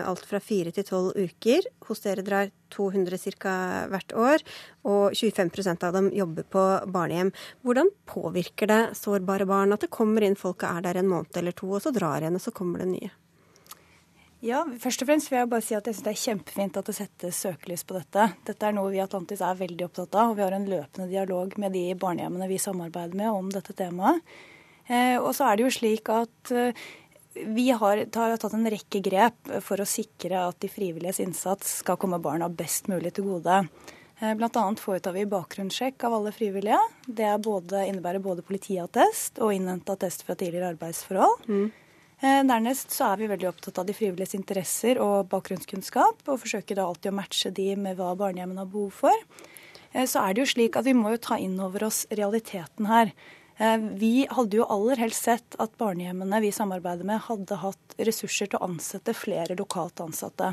alt 0.08 0.24
fra 0.28 0.40
fire 0.42 0.72
til 0.74 0.86
tolv 0.88 1.16
uker. 1.18 1.68
Hos 1.88 2.02
dere 2.04 2.24
drar 2.24 2.50
200 2.74 3.18
ca. 3.38 3.54
hvert 3.92 4.14
år, 4.14 4.44
og 4.88 5.14
25% 5.16 5.86
av 5.88 5.94
dem 5.96 6.10
jobber 6.14 6.48
på 6.48 6.64
barnehjem. 6.86 7.32
Hvordan 7.62 7.92
påvirker 8.08 8.70
det 8.70 8.82
sårbare 8.98 9.46
barn 9.48 9.72
at 9.72 9.86
det 9.86 9.92
kommer 9.94 10.24
inn 10.24 10.38
folk 10.38 10.62
og 10.62 10.76
er 10.76 10.88
der 10.88 11.00
en 11.02 11.10
måned 11.10 11.36
eller 11.36 11.56
to, 11.56 11.70
og 11.72 11.82
så 11.84 11.94
drar 11.94 12.22
igjen, 12.22 12.38
og 12.38 12.44
så 12.44 12.54
kommer 12.54 12.84
det 12.84 12.92
nye? 12.92 13.10
Ja, 14.44 14.60
først 14.78 15.02
og 15.02 15.08
fremst 15.08 15.32
vil 15.32 15.40
jeg 15.40 15.50
bare 15.50 15.64
si 15.66 15.74
at 15.74 15.88
jeg 15.88 15.96
syns 15.96 16.04
det 16.06 16.12
er 16.12 16.20
kjempefint 16.20 16.76
at 16.78 16.86
det 16.86 16.94
settes 16.94 17.40
søkelys 17.42 17.82
på 17.82 17.96
dette. 17.96 18.28
Dette 18.46 18.68
er 18.68 18.76
noe 18.76 18.92
vi 18.92 19.00
i 19.00 19.02
Atlantis 19.02 19.42
er 19.42 19.58
veldig 19.58 19.88
opptatt 19.88 20.14
av, 20.14 20.30
og 20.30 20.38
vi 20.38 20.44
har 20.44 20.54
en 20.54 20.68
løpende 20.70 21.08
dialog 21.10 21.56
med 21.58 21.74
de 21.74 21.82
barnehjemmene 21.98 22.46
vi 22.46 22.60
samarbeider 22.62 23.18
med 23.18 23.32
om 23.32 23.50
dette 23.50 23.74
temaet. 23.74 24.22
Eh, 24.86 25.18
og 25.18 25.32
så 25.36 25.48
er 25.48 25.58
det 25.58 25.66
jo 25.66 25.74
slik 25.74 26.08
at 26.14 26.52
eh, 26.54 26.86
vi 27.46 27.70
har, 27.70 28.04
tatt 28.10 28.52
en 28.52 28.70
rekke 28.70 29.00
grep 29.04 29.52
for 29.64 29.80
å 29.80 29.86
sikre 29.88 30.40
at 30.48 30.58
de 30.62 30.70
frivilliges 30.72 31.20
innsats 31.24 31.78
skal 31.82 31.98
komme 32.00 32.20
barna 32.22 32.48
best 32.48 32.88
mulig 32.90 33.14
til 33.16 33.28
gode. 33.28 33.62
Eh, 34.20 34.34
Bl.a. 34.34 34.64
foretar 34.80 35.14
vi 35.14 35.26
bakgrunnssjekk 35.30 36.04
av 36.04 36.16
alle 36.18 36.32
frivillige. 36.34 36.80
Det 37.06 37.34
både, 37.44 37.84
innebærer 37.86 38.22
både 38.22 38.42
politiattest 38.46 39.38
og 39.42 39.54
innhenta 39.54 39.94
attest 39.94 40.24
fra 40.26 40.34
tidligere 40.38 40.72
arbeidsforhold. 40.74 41.46
Mm. 41.46 41.68
Eh, 42.18 42.40
dernest 42.50 42.90
så 42.90 43.12
er 43.12 43.20
vi 43.20 43.30
veldig 43.30 43.48
opptatt 43.52 43.78
av 43.78 43.86
de 43.86 43.94
frivilliges 43.94 44.34
interesser 44.34 44.98
og 44.98 45.28
bakgrunnskunnskap, 45.30 46.24
og 46.26 46.42
forsøker 46.42 46.78
da 46.78 46.88
alltid 46.88 47.12
å 47.12 47.18
matche 47.20 47.54
de 47.54 47.70
med 47.78 47.98
hva 47.98 48.10
barnehjemmene 48.18 48.64
har 48.64 48.72
behov 48.72 48.96
for. 49.04 49.26
Eh, 49.92 50.02
så 50.02 50.24
er 50.24 50.34
det 50.34 50.42
jo 50.42 50.52
slik 50.54 50.78
at 50.78 50.88
vi 50.88 50.96
må 50.98 51.14
jo 51.14 51.22
ta 51.22 51.38
inn 51.38 51.54
over 51.62 51.86
oss 51.86 52.04
realiteten 52.10 52.90
her. 52.90 53.14
Eh, 53.58 53.76
vi 53.76 54.26
hadde 54.30 54.56
jo 54.56 54.66
aller 54.70 55.00
helst 55.02 55.26
sett 55.26 55.56
at 55.58 55.74
barnehjemmene 55.80 56.40
vi 56.44 56.52
samarbeider 56.54 57.06
med, 57.06 57.24
hadde 57.26 57.58
hatt 57.58 57.96
ressurser 57.98 58.46
til 58.46 58.60
å 58.60 58.68
ansette 58.68 59.14
flere 59.18 59.56
lokalt 59.58 59.98
ansatte. 60.04 60.52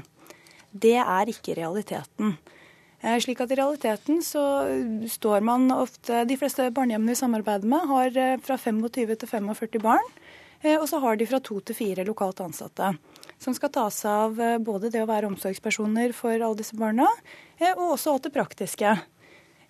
Det 0.71 0.97
er 0.97 1.29
ikke 1.29 1.57
realiteten. 1.59 2.33
Eh, 3.01 3.19
slik 3.21 3.43
at 3.43 3.53
I 3.53 3.59
realiteten 3.61 4.23
så 4.25 4.41
står 5.11 5.45
man 5.45 5.69
ofte 5.71 6.23
De 6.25 6.37
fleste 6.39 6.65
barnehjemmene 6.73 7.13
vi 7.13 7.21
samarbeider 7.21 7.69
med, 7.69 7.85
har 7.93 8.17
eh, 8.17 8.39
fra 8.41 8.57
25 8.57 8.89
til 9.21 9.29
45 9.29 9.85
barn. 9.85 10.11
Og 10.65 10.87
så 10.89 10.97
har 10.97 11.17
de 11.19 11.27
fra 11.29 11.37
to 11.43 11.59
til 11.61 11.75
fire 11.77 12.01
lokalt 12.07 12.39
ansatte. 12.41 12.87
Som 13.37 13.53
skal 13.53 13.69
ta 13.69 13.83
seg 13.93 14.09
av 14.09 14.63
både 14.65 14.89
det 14.89 15.03
å 15.03 15.05
være 15.05 15.27
omsorgspersoner 15.29 16.15
for 16.15 16.33
alle 16.33 16.57
disse 16.57 16.73
barna, 16.79 17.05
og 17.75 17.83
også 17.91 18.15
alt 18.15 18.25
det 18.25 18.31
praktiske. 18.33 18.95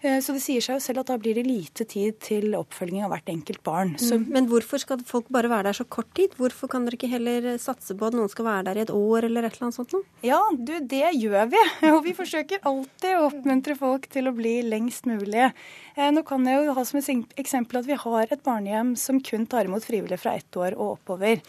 Eh, 0.02 0.20
så 0.22 0.36
det 0.36 0.42
sier 0.44 0.64
seg 0.64 0.78
jo 0.78 0.84
selv 0.84 1.02
at 1.02 1.10
da 1.12 1.18
blir 1.22 1.38
det 1.38 1.46
lite 1.48 1.86
tid 1.90 2.18
til 2.24 2.56
oppfølging 2.58 3.06
av 3.06 3.14
hvert 3.14 3.32
enkelt 3.32 3.62
barn. 3.66 3.94
Mm. 3.96 4.26
Men 4.34 4.50
hvorfor 4.52 4.82
skal 4.82 5.04
folk 5.08 5.30
bare 5.34 5.50
være 5.52 5.70
der 5.70 5.80
så 5.80 5.86
kort 5.88 6.12
tid? 6.18 6.36
Hvorfor 6.40 6.72
kan 6.72 6.86
dere 6.86 7.00
ikke 7.00 7.12
heller 7.12 7.50
satse 7.62 7.96
på 7.98 8.10
at 8.10 8.18
noen 8.18 8.32
skal 8.32 8.48
være 8.50 8.68
der 8.70 8.80
i 8.80 8.86
et 8.86 8.94
år 8.94 9.30
eller 9.30 9.48
et 9.48 9.56
eller 9.56 9.70
annet 9.70 9.80
sånt 9.80 9.96
noe? 9.96 10.08
Ja, 10.26 10.42
du, 10.54 10.74
det 10.82 11.14
gjør 11.18 11.52
vi. 11.54 11.62
Og 11.94 12.02
vi 12.06 12.16
forsøker 12.18 12.66
alltid 12.68 13.20
å 13.20 13.30
oppmuntre 13.30 13.78
folk 13.80 14.10
til 14.14 14.30
å 14.30 14.36
bli 14.36 14.58
lengst 14.68 15.08
mulig. 15.10 15.52
Eh, 15.96 16.10
nå 16.14 16.26
kan 16.28 16.46
jeg 16.50 16.68
jo 16.68 16.76
ha 16.78 16.88
som 16.88 17.00
et 17.02 17.40
eksempel 17.40 17.82
at 17.82 17.90
vi 17.90 18.02
har 18.06 18.36
et 18.36 18.44
barnehjem 18.46 18.96
som 19.00 19.22
kun 19.24 19.48
tar 19.50 19.70
imot 19.70 19.88
frivillige 19.88 20.22
fra 20.22 20.36
ett 20.38 20.60
år 20.60 20.76
og 20.76 20.98
oppover. 21.00 21.42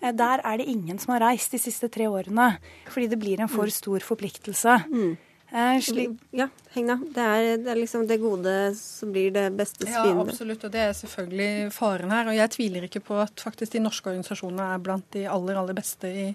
Eh, 0.00 0.12
der 0.16 0.42
er 0.44 0.60
det 0.60 0.68
ingen 0.70 0.98
som 0.98 1.14
har 1.14 1.26
reist 1.28 1.52
de 1.52 1.60
siste 1.60 1.90
tre 1.92 2.08
årene, 2.08 2.54
fordi 2.88 3.10
det 3.10 3.20
blir 3.20 3.40
en 3.40 3.50
for 3.50 3.70
stor 3.72 4.04
forpliktelse. 4.04 4.78
Mm. 4.88 5.18
Slik... 5.50 6.18
Ja, 6.30 6.46
Hegna. 6.70 6.94
Det 7.02 7.22
er, 7.22 7.56
det 7.58 7.70
er, 7.72 7.78
liksom 7.80 8.04
det 8.06 8.20
gode 8.22 8.52
som 8.78 9.10
blir 9.10 9.32
det 9.34 9.48
beste 9.58 9.82
fiende. 9.82 10.12
Ja, 10.12 10.22
absolutt. 10.22 10.62
Og 10.66 10.70
det 10.70 10.82
er 10.84 10.92
selvfølgelig 10.94 11.72
faren 11.74 12.12
her. 12.14 12.28
Og 12.30 12.36
jeg 12.36 12.52
tviler 12.54 12.86
ikke 12.86 13.02
på 13.08 13.16
at 13.18 13.42
faktisk 13.42 13.74
de 13.74 13.82
norske 13.82 14.06
organisasjonene 14.12 14.68
er 14.76 14.84
blant 14.84 15.08
de 15.16 15.24
aller, 15.26 15.58
aller 15.58 15.74
beste 15.74 16.06
i 16.06 16.26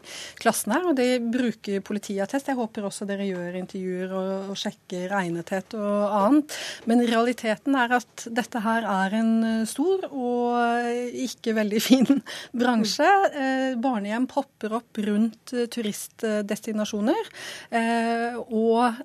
klassen 0.41 0.73
her. 0.75 0.89
Og 0.89 0.97
de 0.99 1.07
bruker 1.23 1.85
politiattest. 1.87 2.51
Jeg 2.51 2.59
håper 2.59 2.89
også 2.89 3.07
dere 3.07 3.29
gjør 3.29 3.55
intervjuer 3.61 4.11
og, 4.19 4.49
og 4.51 4.59
sjekker 4.59 5.15
egnethet 5.21 5.77
og 5.79 6.17
annet. 6.19 6.57
Men 6.91 7.05
realiteten 7.07 7.79
er 7.79 7.95
at 8.01 8.27
dette 8.27 8.63
her 8.67 8.89
er 8.91 9.15
en 9.21 9.33
stor 9.69 10.03
og 10.09 11.23
ikke 11.23 11.55
veldig 11.55 11.83
fin 11.83 12.11
bransje. 12.59 13.07
Eh, 13.31 13.79
barnehjem 13.79 14.27
popper 14.27 14.75
opp 14.81 14.99
rundt 15.07 15.55
turistdestinasjoner. 15.71 17.33
Eh, 17.71 18.43
og 18.51 19.04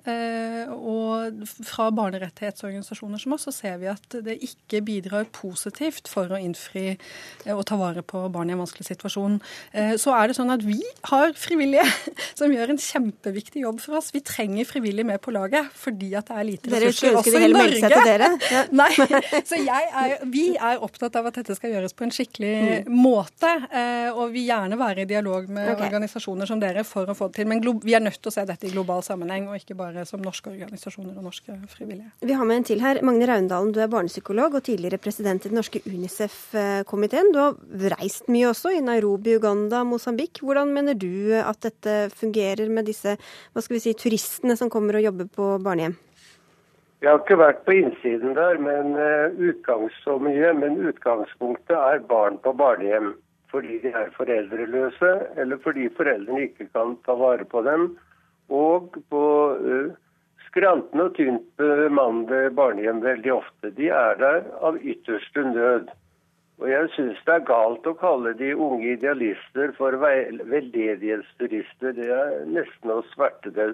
og 0.71 1.45
fra 1.65 1.89
barnerettighetsorganisasjoner 1.95 3.21
som 3.21 3.35
oss, 3.35 3.45
så 3.47 3.53
ser 3.53 3.77
vi 3.81 3.89
at 3.91 4.15
det 4.25 4.37
ikke 4.45 4.81
bidrar 4.85 5.27
positivt 5.35 6.09
for 6.11 6.31
å 6.31 6.39
innfri 6.41 6.85
eh, 6.93 7.53
og 7.53 7.63
ta 7.69 7.77
vare 7.79 8.03
på 8.05 8.23
barn 8.33 8.51
i 8.51 8.55
en 8.55 8.61
vanskelig 8.61 8.87
situasjon. 8.89 9.39
Eh, 9.77 9.93
så 10.01 10.15
er 10.17 10.29
det 10.29 10.37
sånn 10.37 10.53
at 10.53 10.63
vi 10.65 10.79
har 11.09 11.35
frivillige 11.37 11.85
som 12.39 12.53
gjør 12.53 12.73
en 12.73 12.81
kjempeviktig 12.81 13.65
jobb 13.65 13.81
for 13.83 13.99
oss. 13.99 14.11
Vi 14.15 14.23
trenger 14.25 14.69
frivillige 14.69 15.07
med 15.07 15.21
på 15.23 15.33
laget 15.35 15.71
fordi 15.77 16.13
at 16.17 16.31
det 16.31 16.39
er 16.39 16.47
lite 16.47 16.73
ressurser 16.73 17.19
også 17.21 17.43
i 17.43 17.51
Norge. 17.51 17.91
Dere. 17.91 18.31
Ja. 18.51 18.65
Nei, 18.81 18.89
så 19.47 19.59
er, 19.59 20.17
vi 20.31 20.47
er 20.55 20.81
opptatt 20.83 21.15
av 21.19 21.29
at 21.29 21.39
dette 21.41 21.55
skal 21.57 21.75
gjøres 21.75 21.95
på 21.97 22.07
en 22.07 22.13
skikkelig 22.15 22.55
mm. 22.87 22.91
måte. 22.95 23.51
Og 24.15 24.31
vi 24.33 24.45
gjerne 24.47 24.77
være 24.79 25.03
i 25.03 25.09
dialog 25.09 25.49
med 25.51 25.73
okay. 25.73 25.89
organisasjoner 25.89 26.49
som 26.49 26.61
dere 26.61 26.83
for 26.87 27.09
å 27.09 27.15
få 27.17 27.29
det 27.29 27.41
til. 27.41 27.49
Men 27.51 27.63
vi 27.83 27.95
er 27.97 28.03
nødt 28.03 28.19
til 28.21 28.31
å 28.31 28.35
se 28.35 28.45
dette 28.47 28.67
i 28.67 28.73
global 28.73 29.03
sammenheng, 29.05 29.49
og 29.49 29.59
ikke 29.59 29.77
bare 29.77 29.90
bare 29.91 30.07
som 30.07 30.21
norske 30.23 30.51
organisasjoner 30.51 31.17
og 31.17 31.25
norske 31.27 31.55
frivillige. 31.71 32.11
Vi 32.21 32.35
har 32.37 32.47
med 32.47 32.61
en 32.61 32.67
til 32.71 32.83
her. 32.83 33.01
Magne 33.05 33.27
Raundalen, 33.29 33.71
du 33.73 33.79
er 33.81 33.91
barnepsykolog 33.91 34.55
og 34.57 34.63
tidligere 34.63 34.99
president 35.01 35.45
i 35.45 35.51
den 35.51 35.59
norske 35.59 35.81
Unicef-komiteen. 35.85 37.31
Du 37.33 37.39
har 37.41 37.97
reist 37.97 38.29
mye 38.31 38.51
også, 38.51 38.73
i 38.77 38.83
Nairobi, 38.85 39.35
Uganda, 39.37 39.83
Mosambik. 39.83 40.41
Hvordan 40.41 40.71
mener 40.73 40.93
du 40.93 41.33
at 41.37 41.61
dette 41.63 41.97
fungerer 42.15 42.69
med 42.69 42.87
disse 42.89 43.17
hva 43.17 43.63
skal 43.63 43.77
vi 43.77 43.83
si, 43.83 43.97
turistene 43.97 44.57
som 44.59 44.71
kommer 44.71 44.99
og 44.99 45.05
jobber 45.09 45.29
på 45.35 45.51
barnehjem? 45.63 45.97
Jeg 47.01 47.09
har 47.09 47.23
ikke 47.23 47.39
vært 47.41 47.63
på 47.65 47.73
innsiden 47.73 48.35
der, 48.37 48.59
men, 48.61 48.93
uh, 48.93 49.33
utgangs 49.41 49.95
så 50.05 50.19
mye, 50.21 50.51
men 50.53 50.77
utgangspunktet 50.85 51.73
er 51.73 52.03
barn 52.05 52.37
på 52.43 52.53
barnehjem. 52.53 53.15
Fordi 53.51 53.81
de 53.83 53.89
er 53.89 54.13
foreldreløse, 54.15 55.09
eller 55.41 55.57
fordi 55.63 55.89
foreldrene 55.97 56.45
ikke 56.45 56.69
kan 56.71 56.93
ta 57.03 57.17
vare 57.19 57.43
på 57.43 57.65
dem. 57.65 57.89
Og 58.51 58.97
på 59.09 59.23
uh, 59.55 59.93
skrantende 60.49 61.07
og 61.07 61.15
tynt 61.15 61.47
bemannede 61.61 62.51
barnehjem 62.57 63.01
veldig 63.03 63.33
ofte. 63.37 63.71
De 63.77 63.87
er 63.95 64.19
der 64.19 64.43
av 64.59 64.77
ytterste 64.81 65.45
nød. 65.53 65.91
Og 66.61 66.67
jeg 66.69 66.89
syns 66.93 67.21
det 67.25 67.33
er 67.33 67.47
galt 67.47 67.87
å 67.89 67.95
kalle 67.97 68.35
de 68.37 68.51
unge 68.53 68.91
idealister 68.93 69.71
for 69.79 69.95
veldedighetsturister. 69.97 71.95
Det 71.97 72.11
er 72.13 72.45
nesten 72.45 72.93
å 72.93 73.01
sverte 73.15 73.53
det 73.55 73.73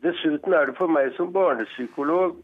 Dessuten 0.00 0.54
er 0.56 0.70
det 0.70 0.76
for 0.78 0.88
meg 0.88 1.10
som 1.18 1.34
barnepsykolog 1.34 2.38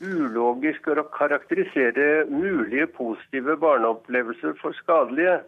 ulogisk 0.00 0.86
å 0.88 1.02
karakterisere 1.12 2.26
mulige 2.30 2.86
positive 2.94 3.56
barneopplevelser 3.60 4.54
for 4.60 4.76
skadelige. 4.78 5.40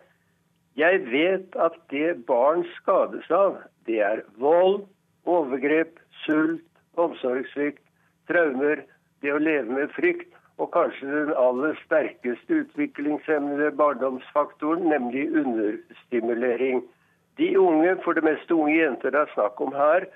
Jeg 0.77 1.03
vet 1.13 1.57
at 1.61 1.75
det 1.93 2.25
barn 2.27 2.65
skades 2.79 3.29
av, 3.31 3.59
det 3.87 4.01
er 4.01 4.23
vold, 4.41 4.87
overgrep, 5.29 5.99
sult, 6.25 6.65
omsorgssvikt, 6.97 7.83
traumer, 8.31 8.85
det 9.23 9.35
å 9.35 9.43
leve 9.43 9.69
med 9.69 9.93
frykt, 9.97 10.33
og 10.61 10.71
kanskje 10.73 11.09
den 11.11 11.35
aller 11.37 11.77
sterkeste 11.85 12.63
utviklingshemmede 12.63 13.73
barndomsfaktoren, 13.77 14.89
nemlig 14.89 15.29
understimulering. 15.43 16.83
De 17.41 17.49
unge, 17.59 17.97
for 18.05 18.17
det 18.17 18.25
meste 18.27 18.55
unge 18.55 18.77
jenter 18.77 19.13
det 19.13 19.23
er 19.25 19.33
snakk 19.35 19.61
om 19.65 19.73
her, 19.77 20.07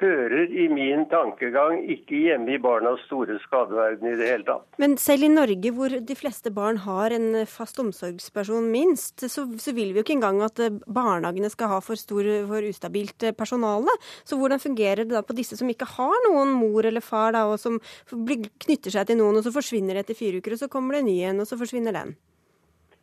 hører 0.00 0.50
i 0.50 0.66
min 0.72 1.04
tankegang 1.10 1.82
ikke 1.92 2.18
hjemme 2.24 2.54
i 2.54 2.60
barnas 2.62 3.02
store 3.06 3.38
skadeverden 3.44 4.10
i 4.10 4.16
det 4.18 4.28
hele 4.30 4.46
tatt. 4.48 4.66
Men 4.82 4.96
selv 5.00 5.26
i 5.26 5.32
Norge, 5.32 5.72
hvor 5.76 5.92
de 5.92 6.16
fleste 6.18 6.52
barn 6.54 6.80
har 6.84 7.14
en 7.16 7.42
fast 7.50 7.80
omsorgsperson 7.82 8.70
minst, 8.72 9.26
så, 9.26 9.46
så 9.60 9.74
vil 9.76 9.92
vi 9.92 10.00
jo 10.00 10.06
ikke 10.06 10.16
engang 10.18 10.40
at 10.46 10.62
eh, 10.62 10.80
barnehagene 10.86 11.52
skal 11.52 11.74
ha 11.74 11.82
for, 11.84 12.00
stor, 12.00 12.26
for 12.50 12.70
ustabilt 12.70 13.28
personale. 13.38 13.94
Så 14.24 14.40
hvordan 14.40 14.62
fungerer 14.62 15.04
det 15.04 15.14
da 15.14 15.24
på 15.26 15.36
disse 15.36 15.58
som 15.60 15.70
ikke 15.70 15.88
har 15.96 16.16
noen 16.28 16.54
mor 16.56 16.88
eller 16.88 17.04
far, 17.04 17.34
da, 17.36 17.46
og 17.50 17.60
som 17.60 17.78
knytter 18.10 18.96
seg 18.96 19.08
til 19.10 19.20
noen, 19.20 19.40
og 19.40 19.46
så 19.46 19.54
forsvinner 19.54 20.00
etter 20.00 20.18
fire 20.18 20.40
uker, 20.40 20.56
og 20.56 20.64
så 20.64 20.72
kommer 20.72 20.96
det 20.96 21.04
en 21.04 21.10
ny 21.10 21.18
en, 21.30 21.44
og 21.44 21.48
så 21.50 21.60
forsvinner 21.60 21.96
den? 21.96 22.16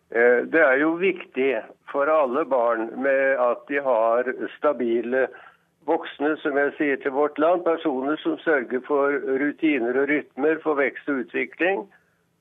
Eh, 0.10 0.40
det 0.48 0.64
er 0.64 0.80
jo 0.82 0.96
viktig 1.00 1.52
for 1.92 2.10
alle 2.12 2.46
barn 2.48 2.90
med 3.04 3.40
at 3.44 3.68
de 3.68 3.82
har 3.84 4.30
stabile 4.58 5.28
voksne, 5.88 6.36
som 6.44 6.58
jeg 6.60 6.74
sier 6.78 7.00
til 7.02 7.16
vårt 7.16 7.40
land, 7.42 7.64
personer 7.66 8.20
som 8.24 8.36
sørger 8.44 8.84
for 8.88 9.16
rutiner 9.42 10.02
og 10.02 10.10
rytmer 10.12 10.60
for 10.64 10.80
vekst 10.80 11.10
og 11.12 11.24
utvikling. 11.24 11.86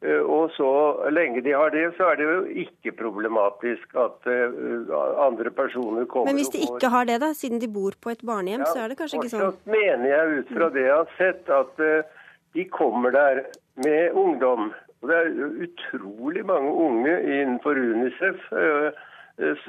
Eh, 0.04 0.20
og 0.20 0.50
så 0.52 0.68
lenge 1.14 1.40
de 1.40 1.54
har 1.56 1.70
det, 1.72 1.86
så 1.96 2.10
er 2.10 2.18
det 2.20 2.26
jo 2.26 2.40
ikke 2.66 2.92
problematisk 2.98 3.94
at 3.96 4.28
eh, 4.28 4.90
andre 5.24 5.50
personer 5.50 6.04
kommer 6.10 6.28
Men 6.28 6.40
hvis 6.42 6.52
de 6.52 6.64
ikke 6.66 6.90
har 6.92 7.08
det, 7.08 7.20
da, 7.22 7.32
siden 7.34 7.62
de 7.62 7.70
bor 7.72 7.96
på 8.02 8.12
et 8.12 8.24
barnehjem, 8.26 8.66
ja, 8.66 8.72
så 8.72 8.84
er 8.84 8.92
det 8.92 8.98
kanskje 9.00 9.22
ikke 9.22 9.32
sånn? 9.32 9.46
Fortsatt 9.46 9.72
mener 9.72 10.10
jeg 10.12 10.42
ut 10.42 10.52
fra 10.58 10.68
det 10.74 10.84
jeg 10.84 10.98
har 10.98 11.14
sett, 11.16 11.54
at 11.60 11.86
eh, 11.86 12.28
de 12.58 12.66
kommer 12.72 13.14
der 13.16 13.46
med 13.86 14.20
ungdom. 14.26 14.70
Og 15.00 15.10
det 15.10 15.16
er 15.22 15.32
utrolig 15.64 16.44
mange 16.48 16.70
unge 16.72 17.16
innenfor 17.22 17.76
Unicef 17.76 18.46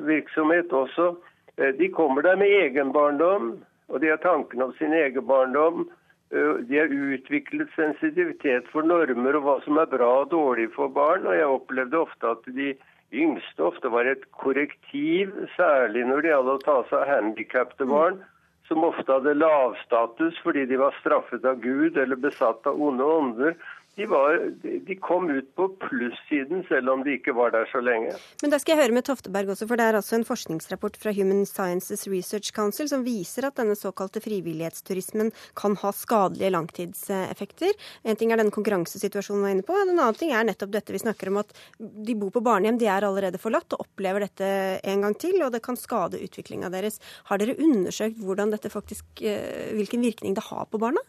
virksomhet 0.07 0.71
også 0.71 1.09
de 1.57 1.87
kommer 1.89 2.21
der 2.21 2.37
med 2.37 2.53
egen 2.53 2.91
barndom, 2.93 3.55
og 3.89 4.01
de 4.01 4.11
har 4.11 4.19
tanken 4.21 4.61
om 4.61 4.73
sin 4.77 4.93
egen 4.93 5.25
barndom. 5.25 5.87
Eh, 6.29 6.53
de 6.69 6.79
har 6.79 6.91
utviklet 6.91 7.71
sensitivitet 7.75 8.67
for 8.73 8.83
normer 8.83 9.37
og 9.39 9.45
hva 9.45 9.57
som 9.63 9.79
er 9.79 9.89
bra 9.91 10.09
og 10.23 10.31
dårlig 10.33 10.69
for 10.75 10.91
barn. 10.91 11.27
Og 11.27 11.37
jeg 11.37 11.51
opplevde 11.57 12.01
ofte 12.01 12.33
at 12.33 12.49
de 12.57 12.73
yngste 13.15 13.63
ofte 13.63 13.91
var 13.91 14.09
et 14.09 14.25
korrektiv, 14.35 15.31
særlig 15.55 16.03
når 16.07 16.23
det 16.23 16.33
gjaldt 16.33 16.55
å 16.57 16.63
ta 16.65 16.77
seg 16.89 16.99
av 16.99 17.11
handikappede 17.13 17.87
barn, 17.87 18.19
som 18.67 18.83
ofte 18.83 19.07
hadde 19.07 19.37
lavstatus 19.37 20.35
fordi 20.43 20.65
de 20.67 20.79
var 20.81 20.95
straffet 20.99 21.45
av 21.47 21.61
Gud 21.63 21.95
eller 21.97 22.19
besatt 22.19 22.67
av 22.67 22.81
onde 22.83 23.05
ånder 23.07 23.55
de, 23.97 24.05
var, 24.05 24.37
de, 24.61 24.95
kom 25.01 25.29
ut 25.29 25.47
på 25.57 25.65
plussiden, 25.81 26.61
selv 26.69 26.91
om 26.93 27.01
de 27.05 27.15
ikke 27.17 27.33
var 27.33 27.49
der 27.55 27.65
så 27.71 27.81
lenge. 27.81 28.11
Men 28.43 28.53
da 28.53 28.59
skal 28.61 28.75
jeg 28.75 28.83
høre 28.83 28.93
med 28.93 29.07
Tofteberg 29.07 29.49
også, 29.53 29.65
for 29.69 29.79
det 29.79 29.87
er 29.87 29.97
altså 29.97 30.19
en 30.19 30.27
forskningsrapport 30.27 30.99
fra 31.01 31.13
Human 31.17 31.47
Sciences 31.49 32.05
Research 32.11 32.53
Council 32.53 32.89
som 32.91 33.05
viser 33.07 33.47
at 33.49 33.57
denne 33.57 33.73
såkalte 33.77 34.21
frivillighetsturismen 34.21 35.33
kan 35.57 35.79
ha 35.81 35.93
skadelige 35.97 36.53
langtidseffekter. 36.53 37.73
En 38.05 38.21
ting 38.21 38.35
er 38.35 38.41
den 38.43 38.53
konkurransesituasjonen 38.53 39.41
vi 39.41 39.47
var 39.47 39.57
inne 39.57 39.67
på, 39.71 39.79
en 39.81 39.95
annen 39.95 40.21
ting 40.21 40.35
er 40.35 40.45
nettopp 40.45 40.77
dette 40.77 40.93
vi 40.93 41.01
snakker 41.01 41.33
om, 41.33 41.41
at 41.41 41.57
de 41.81 42.17
bor 42.21 42.35
på 42.37 42.45
barnehjem, 42.45 42.77
de 42.77 42.91
er 42.93 43.09
allerede 43.09 43.41
forlatt 43.41 43.73
og 43.73 43.87
opplever 43.87 44.27
dette 44.27 44.47
en 44.85 45.07
gang 45.07 45.17
til, 45.17 45.41
og 45.41 45.53
det 45.57 45.65
kan 45.65 45.79
skade 45.79 46.21
utviklinga 46.21 46.69
deres. 46.69 47.01
Har 47.31 47.41
dere 47.41 47.57
undersøkt 47.57 48.21
dette 48.47 48.69
faktisk, 48.69 49.05
eh, 49.25 49.73
hvilken 49.73 50.05
virkning 50.05 50.37
det 50.37 50.45
har 50.53 50.69
på 50.69 50.77
barna? 50.77 51.01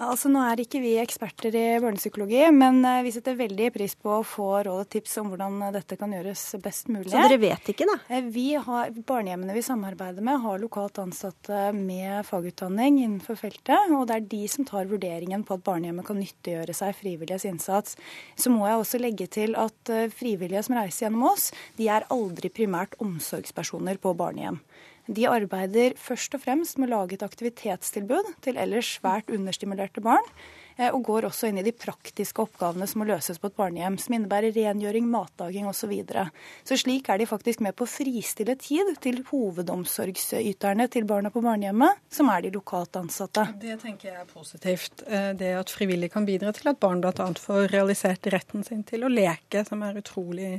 Altså 0.00 0.30
Nå 0.32 0.40
er 0.48 0.62
ikke 0.62 0.80
vi 0.80 0.94
eksperter 1.00 1.52
i 1.56 1.64
barnepsykologi, 1.82 2.40
men 2.56 2.78
eh, 2.88 3.02
vi 3.04 3.12
setter 3.12 3.36
veldig 3.36 3.66
pris 3.74 3.92
på 4.00 4.14
å 4.16 4.24
få 4.24 4.48
råd 4.64 4.84
og 4.86 4.88
tips 4.94 5.18
om 5.20 5.28
hvordan 5.28 5.58
dette 5.74 5.98
kan 6.00 6.14
gjøres 6.14 6.44
best 6.64 6.88
mulig. 6.88 7.10
Så 7.12 7.20
dere 7.20 7.36
vet 7.42 7.68
ikke, 7.72 7.84
da? 7.88 7.98
Eh, 8.08 8.24
vi 8.32 8.46
har, 8.56 8.94
Barnehjemmene 9.10 9.56
vi 9.56 9.64
samarbeider 9.66 10.24
med, 10.24 10.40
har 10.40 10.62
lokalt 10.62 11.02
ansatte 11.02 11.66
med 11.76 12.24
fagutdanning 12.28 13.02
innenfor 13.02 13.36
feltet. 13.42 13.92
Og 13.92 14.06
det 14.08 14.16
er 14.16 14.28
de 14.32 14.42
som 14.48 14.68
tar 14.68 14.88
vurderingen 14.88 15.44
på 15.44 15.58
at 15.58 15.66
barnehjemmet 15.68 16.08
kan 16.08 16.20
nyttiggjøre 16.22 16.76
seg 16.80 16.96
frivilliges 16.96 17.44
innsats. 17.50 17.98
Så 18.40 18.52
må 18.54 18.64
jeg 18.70 18.80
også 18.80 19.02
legge 19.02 19.28
til 19.28 19.56
at 19.60 19.92
eh, 19.92 20.08
frivillige 20.12 20.64
som 20.64 20.80
reiser 20.80 21.08
gjennom 21.08 21.28
oss, 21.34 21.50
de 21.76 21.92
er 21.92 22.08
aldri 22.14 22.48
primært 22.48 22.96
omsorgspersoner 23.04 24.00
på 24.00 24.16
barnehjem. 24.16 24.62
De 25.10 25.26
arbeider 25.26 25.96
først 25.98 26.36
og 26.36 26.44
fremst 26.44 26.78
med 26.78 26.86
å 26.86 27.00
lage 27.00 27.16
et 27.16 27.24
aktivitetstilbud 27.26 28.28
til 28.46 28.58
ellers 28.62 28.92
svært 29.00 29.32
understimulerte 29.34 30.02
barn. 30.04 30.26
Eh, 30.80 30.94
og 30.94 31.04
går 31.04 31.28
også 31.28 31.50
inn 31.50 31.60
i 31.60 31.66
de 31.66 31.74
praktiske 31.76 32.40
oppgavene 32.40 32.88
som 32.88 33.02
må 33.02 33.08
løses 33.10 33.40
på 33.40 33.50
et 33.50 33.58
barnehjem, 33.58 33.98
som 34.00 34.16
innebærer 34.16 34.54
rengjøring, 34.56 35.08
matlaging 35.10 35.68
osv. 35.68 35.78
Så, 35.80 35.88
videre. 35.88 36.26
så 36.68 36.76
slik 36.76 37.08
er 37.08 37.18
de 37.18 37.24
faktisk 37.26 37.62
med 37.64 37.72
på 37.72 37.86
å 37.86 37.88
fristille 37.88 38.52
tid 38.60 38.92
til 39.00 39.22
hovedomsorgsyterne 39.30 40.84
til 40.92 41.06
barna 41.08 41.30
på 41.32 41.40
barnehjemmet, 41.42 42.02
som 42.12 42.28
er 42.30 42.44
de 42.44 42.50
lokalt 42.52 42.98
ansatte. 43.00 43.46
Det 43.62 43.78
tenker 43.80 44.10
jeg 44.10 44.18
er 44.20 44.28
positivt. 44.28 45.02
Eh, 45.08 45.30
det 45.40 45.54
at 45.56 45.72
frivillige 45.72 46.12
kan 46.12 46.28
bidra 46.28 46.52
til 46.54 46.68
at 46.70 46.78
barn 46.82 47.00
bl.a. 47.00 47.30
får 47.40 47.72
realisert 47.72 48.28
retten 48.30 48.62
sin 48.66 48.84
til 48.86 49.06
å 49.08 49.10
leke, 49.10 49.64
som 49.66 49.82
er 49.86 49.98
utrolig 49.98 50.50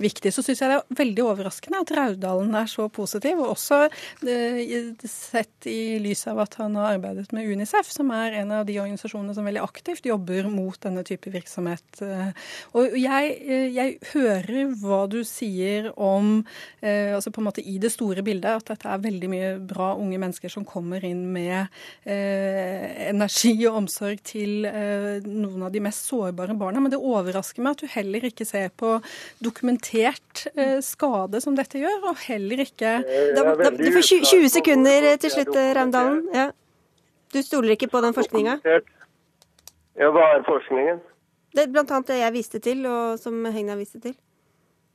viktig. 0.00 0.32
Så 0.32 0.42
syns 0.46 0.64
jeg 0.64 0.72
det 0.72 0.80
er 0.80 1.00
veldig 1.02 1.26
overraskende 1.28 1.84
at 1.84 1.94
Raudalen 2.00 2.56
er 2.58 2.72
så 2.72 2.88
positiv, 2.88 3.44
og 3.44 3.52
også 3.54 3.82
eh, 4.24 5.04
sett 5.04 5.68
i 5.70 6.00
lys 6.02 6.24
av 6.32 6.40
at 6.48 6.56
han 6.62 6.80
har 6.80 6.96
arbeidet 6.96 7.36
med 7.36 7.52
Unicef, 7.52 7.92
som 7.92 8.10
er 8.16 8.40
en 8.40 8.56
av 8.62 8.66
de 8.66 8.80
organisasjonene 8.80 9.36
som 9.36 9.46
veldig 9.46 9.62
aktivt 9.62 9.69
jobber 10.10 10.48
mot 10.50 10.78
denne 10.82 11.02
type 11.06 11.30
virksomhet. 11.30 12.02
Eh, 12.02 12.30
og 12.74 12.96
jeg, 12.98 13.30
eh, 13.46 13.68
jeg 13.74 13.98
hører 14.12 14.74
hva 14.80 15.08
du 15.10 15.22
sier 15.24 15.90
om, 15.96 16.44
eh, 16.82 17.14
altså 17.14 17.30
på 17.30 17.40
en 17.40 17.48
måte 17.48 17.64
i 17.64 17.78
det 17.78 17.92
store 17.92 18.22
bildet, 18.22 18.50
at 18.50 18.66
dette 18.72 18.88
er 18.88 18.98
veldig 18.98 19.30
mye 19.30 19.50
bra 19.58 19.94
unge 19.96 20.18
mennesker 20.18 20.50
som 20.50 20.64
kommer 20.64 21.04
inn 21.04 21.32
med 21.32 21.68
energi 22.06 23.66
og 23.66 23.76
omsorg 23.82 24.22
til 24.24 24.64
noen 25.24 25.62
av 25.66 25.72
de 25.72 25.80
mest 25.80 26.08
sårbare 26.08 26.56
barna. 26.58 26.80
Men 26.80 26.90
det 26.90 26.98
overrasker 26.98 27.62
meg 27.62 27.76
at 27.76 27.82
du 27.82 27.86
heller 27.86 28.24
ikke 28.26 28.46
ser 28.46 28.70
på 28.70 29.02
dokumentert 29.42 30.46
skade 30.82 31.40
som 31.42 31.56
dette 31.56 31.78
gjør, 31.78 32.10
og 32.10 32.16
heller 32.26 32.64
ikke 32.64 33.00
da, 33.36 33.54
da, 33.54 33.70
Du 33.70 33.90
får 33.92 34.24
20 34.24 34.48
sekunder 34.48 35.16
til 35.20 35.30
slutt, 35.30 35.54
Raumdalen. 35.76 36.26
Ja. 36.34 36.50
Du 37.32 37.42
stoler 37.42 37.76
ikke 37.76 37.90
på 37.90 38.00
den 38.02 38.16
forskninga? 38.16 38.58
Ja, 40.00 40.08
Hva 40.08 40.26
er 40.34 40.44
forskningen? 40.46 41.00
Det 41.52 41.64
er 41.66 41.72
blant 41.74 41.90
annet 41.92 42.08
det 42.08 42.20
jeg 42.22 42.32
viste 42.32 42.58
til, 42.64 42.86
og 42.88 43.18
som 43.20 43.36
Hegna 43.52 43.76
viste 43.76 44.00
til. 44.00 44.14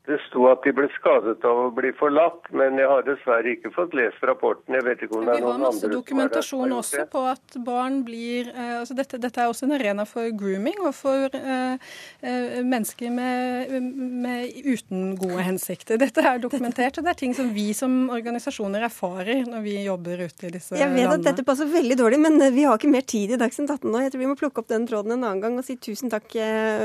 Det 0.05 0.19
sto 0.27 0.43
at 0.51 0.61
de 0.61 0.69
ble 0.75 0.85
skadet 0.99 1.41
av 1.49 1.59
å 1.63 1.69
bli 1.73 1.89
forlatt, 1.97 2.51
men 2.53 2.77
jeg 2.77 2.85
har 2.89 3.05
dessverre 3.07 3.55
ikke 3.55 3.71
fått 3.73 3.95
lest 3.97 4.21
rapporten. 4.27 4.75
Jeg 4.77 4.85
vet 4.85 5.01
ikke 5.01 5.17
om 5.17 5.23
det 5.25 5.33
er 5.33 5.41
noen 5.41 5.55
andre 5.55 5.57
Vi 5.57 5.65
har 5.65 5.73
masse 5.73 5.89
dokumentasjon 5.89 6.75
også 6.77 7.05
på 7.09 7.23
at 7.31 7.57
barn 7.65 7.97
blir 8.05 8.51
eh, 8.53 8.75
altså 8.83 8.93
dette, 8.97 9.17
dette, 9.23 9.41
er 9.41 9.49
også 9.49 9.65
en 9.65 9.73
arena 9.79 10.05
for 10.05 10.29
grooming 10.37 10.77
og 10.85 10.93
for 10.93 11.33
uh, 11.33 11.73
uh, 12.21 12.59
mennesker 12.61 13.15
med, 13.15 13.73
med, 13.97 14.53
uten 14.67 15.15
gode 15.17 15.47
hensikter. 15.47 15.97
Dette 16.01 16.21
er 16.21 16.43
dokumentert, 16.43 16.99
og 17.01 17.07
det 17.07 17.15
er 17.15 17.19
ting 17.23 17.33
som 17.37 17.49
vi 17.55 17.71
som 17.77 17.97
organisasjoner 18.13 18.85
erfarer 18.85 19.41
når 19.49 19.65
vi 19.65 19.75
jobber 19.87 20.21
ute 20.27 20.51
i 20.51 20.53
disse 20.53 20.77
landene. 20.77 20.83
Jeg 20.83 20.93
vet 20.93 21.01
landene. 21.01 21.17
at 21.17 21.27
dette 21.31 21.47
passer 21.49 21.73
veldig 21.73 21.99
dårlig, 22.03 22.21
men 22.27 22.37
vi 22.53 22.67
har 22.69 22.77
ikke 22.77 22.93
mer 22.93 23.09
tid 23.09 23.33
i 23.33 23.41
Dagsnytt 23.41 23.73
18 23.73 23.89
nå. 23.89 24.05
Jeg 24.05 24.13
tror 24.13 24.25
vi 24.27 24.29
må 24.35 24.37
plukke 24.37 24.61
opp 24.61 24.69
den 24.69 24.85
tråden 24.85 25.17
en 25.17 25.25
annen 25.25 25.41
gang 25.41 25.57
og 25.57 25.65
si 25.65 25.79
tusen 25.81 26.13
takk 26.13 26.29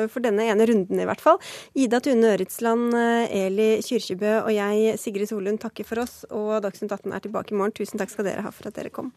for 0.08 0.24
denne 0.24 0.48
ene 0.48 0.64
runden 0.72 1.04
i 1.04 1.08
hvert 1.08 1.20
fall. 1.20 1.36
Ida 1.76 2.00
Tune 2.04 2.32
Øretsland 2.32 2.96
Eli 3.30 3.70
Kyrkjebø 3.84 4.34
og 4.44 4.52
jeg, 4.54 4.98
Sigrid 5.00 5.30
Solund, 5.30 5.61
takker 5.62 5.86
for 5.88 6.02
oss. 6.04 6.22
Og 6.30 6.58
Dagsnytt 6.64 6.92
18 6.92 7.12
er 7.12 7.24
tilbake 7.26 7.54
i 7.54 7.61
morgen. 7.61 7.76
Tusen 7.76 8.00
takk 8.00 8.12
skal 8.12 8.28
dere 8.30 8.46
ha 8.46 8.54
for 8.54 8.70
at 8.70 8.78
dere 8.78 8.94
kom. 8.94 9.12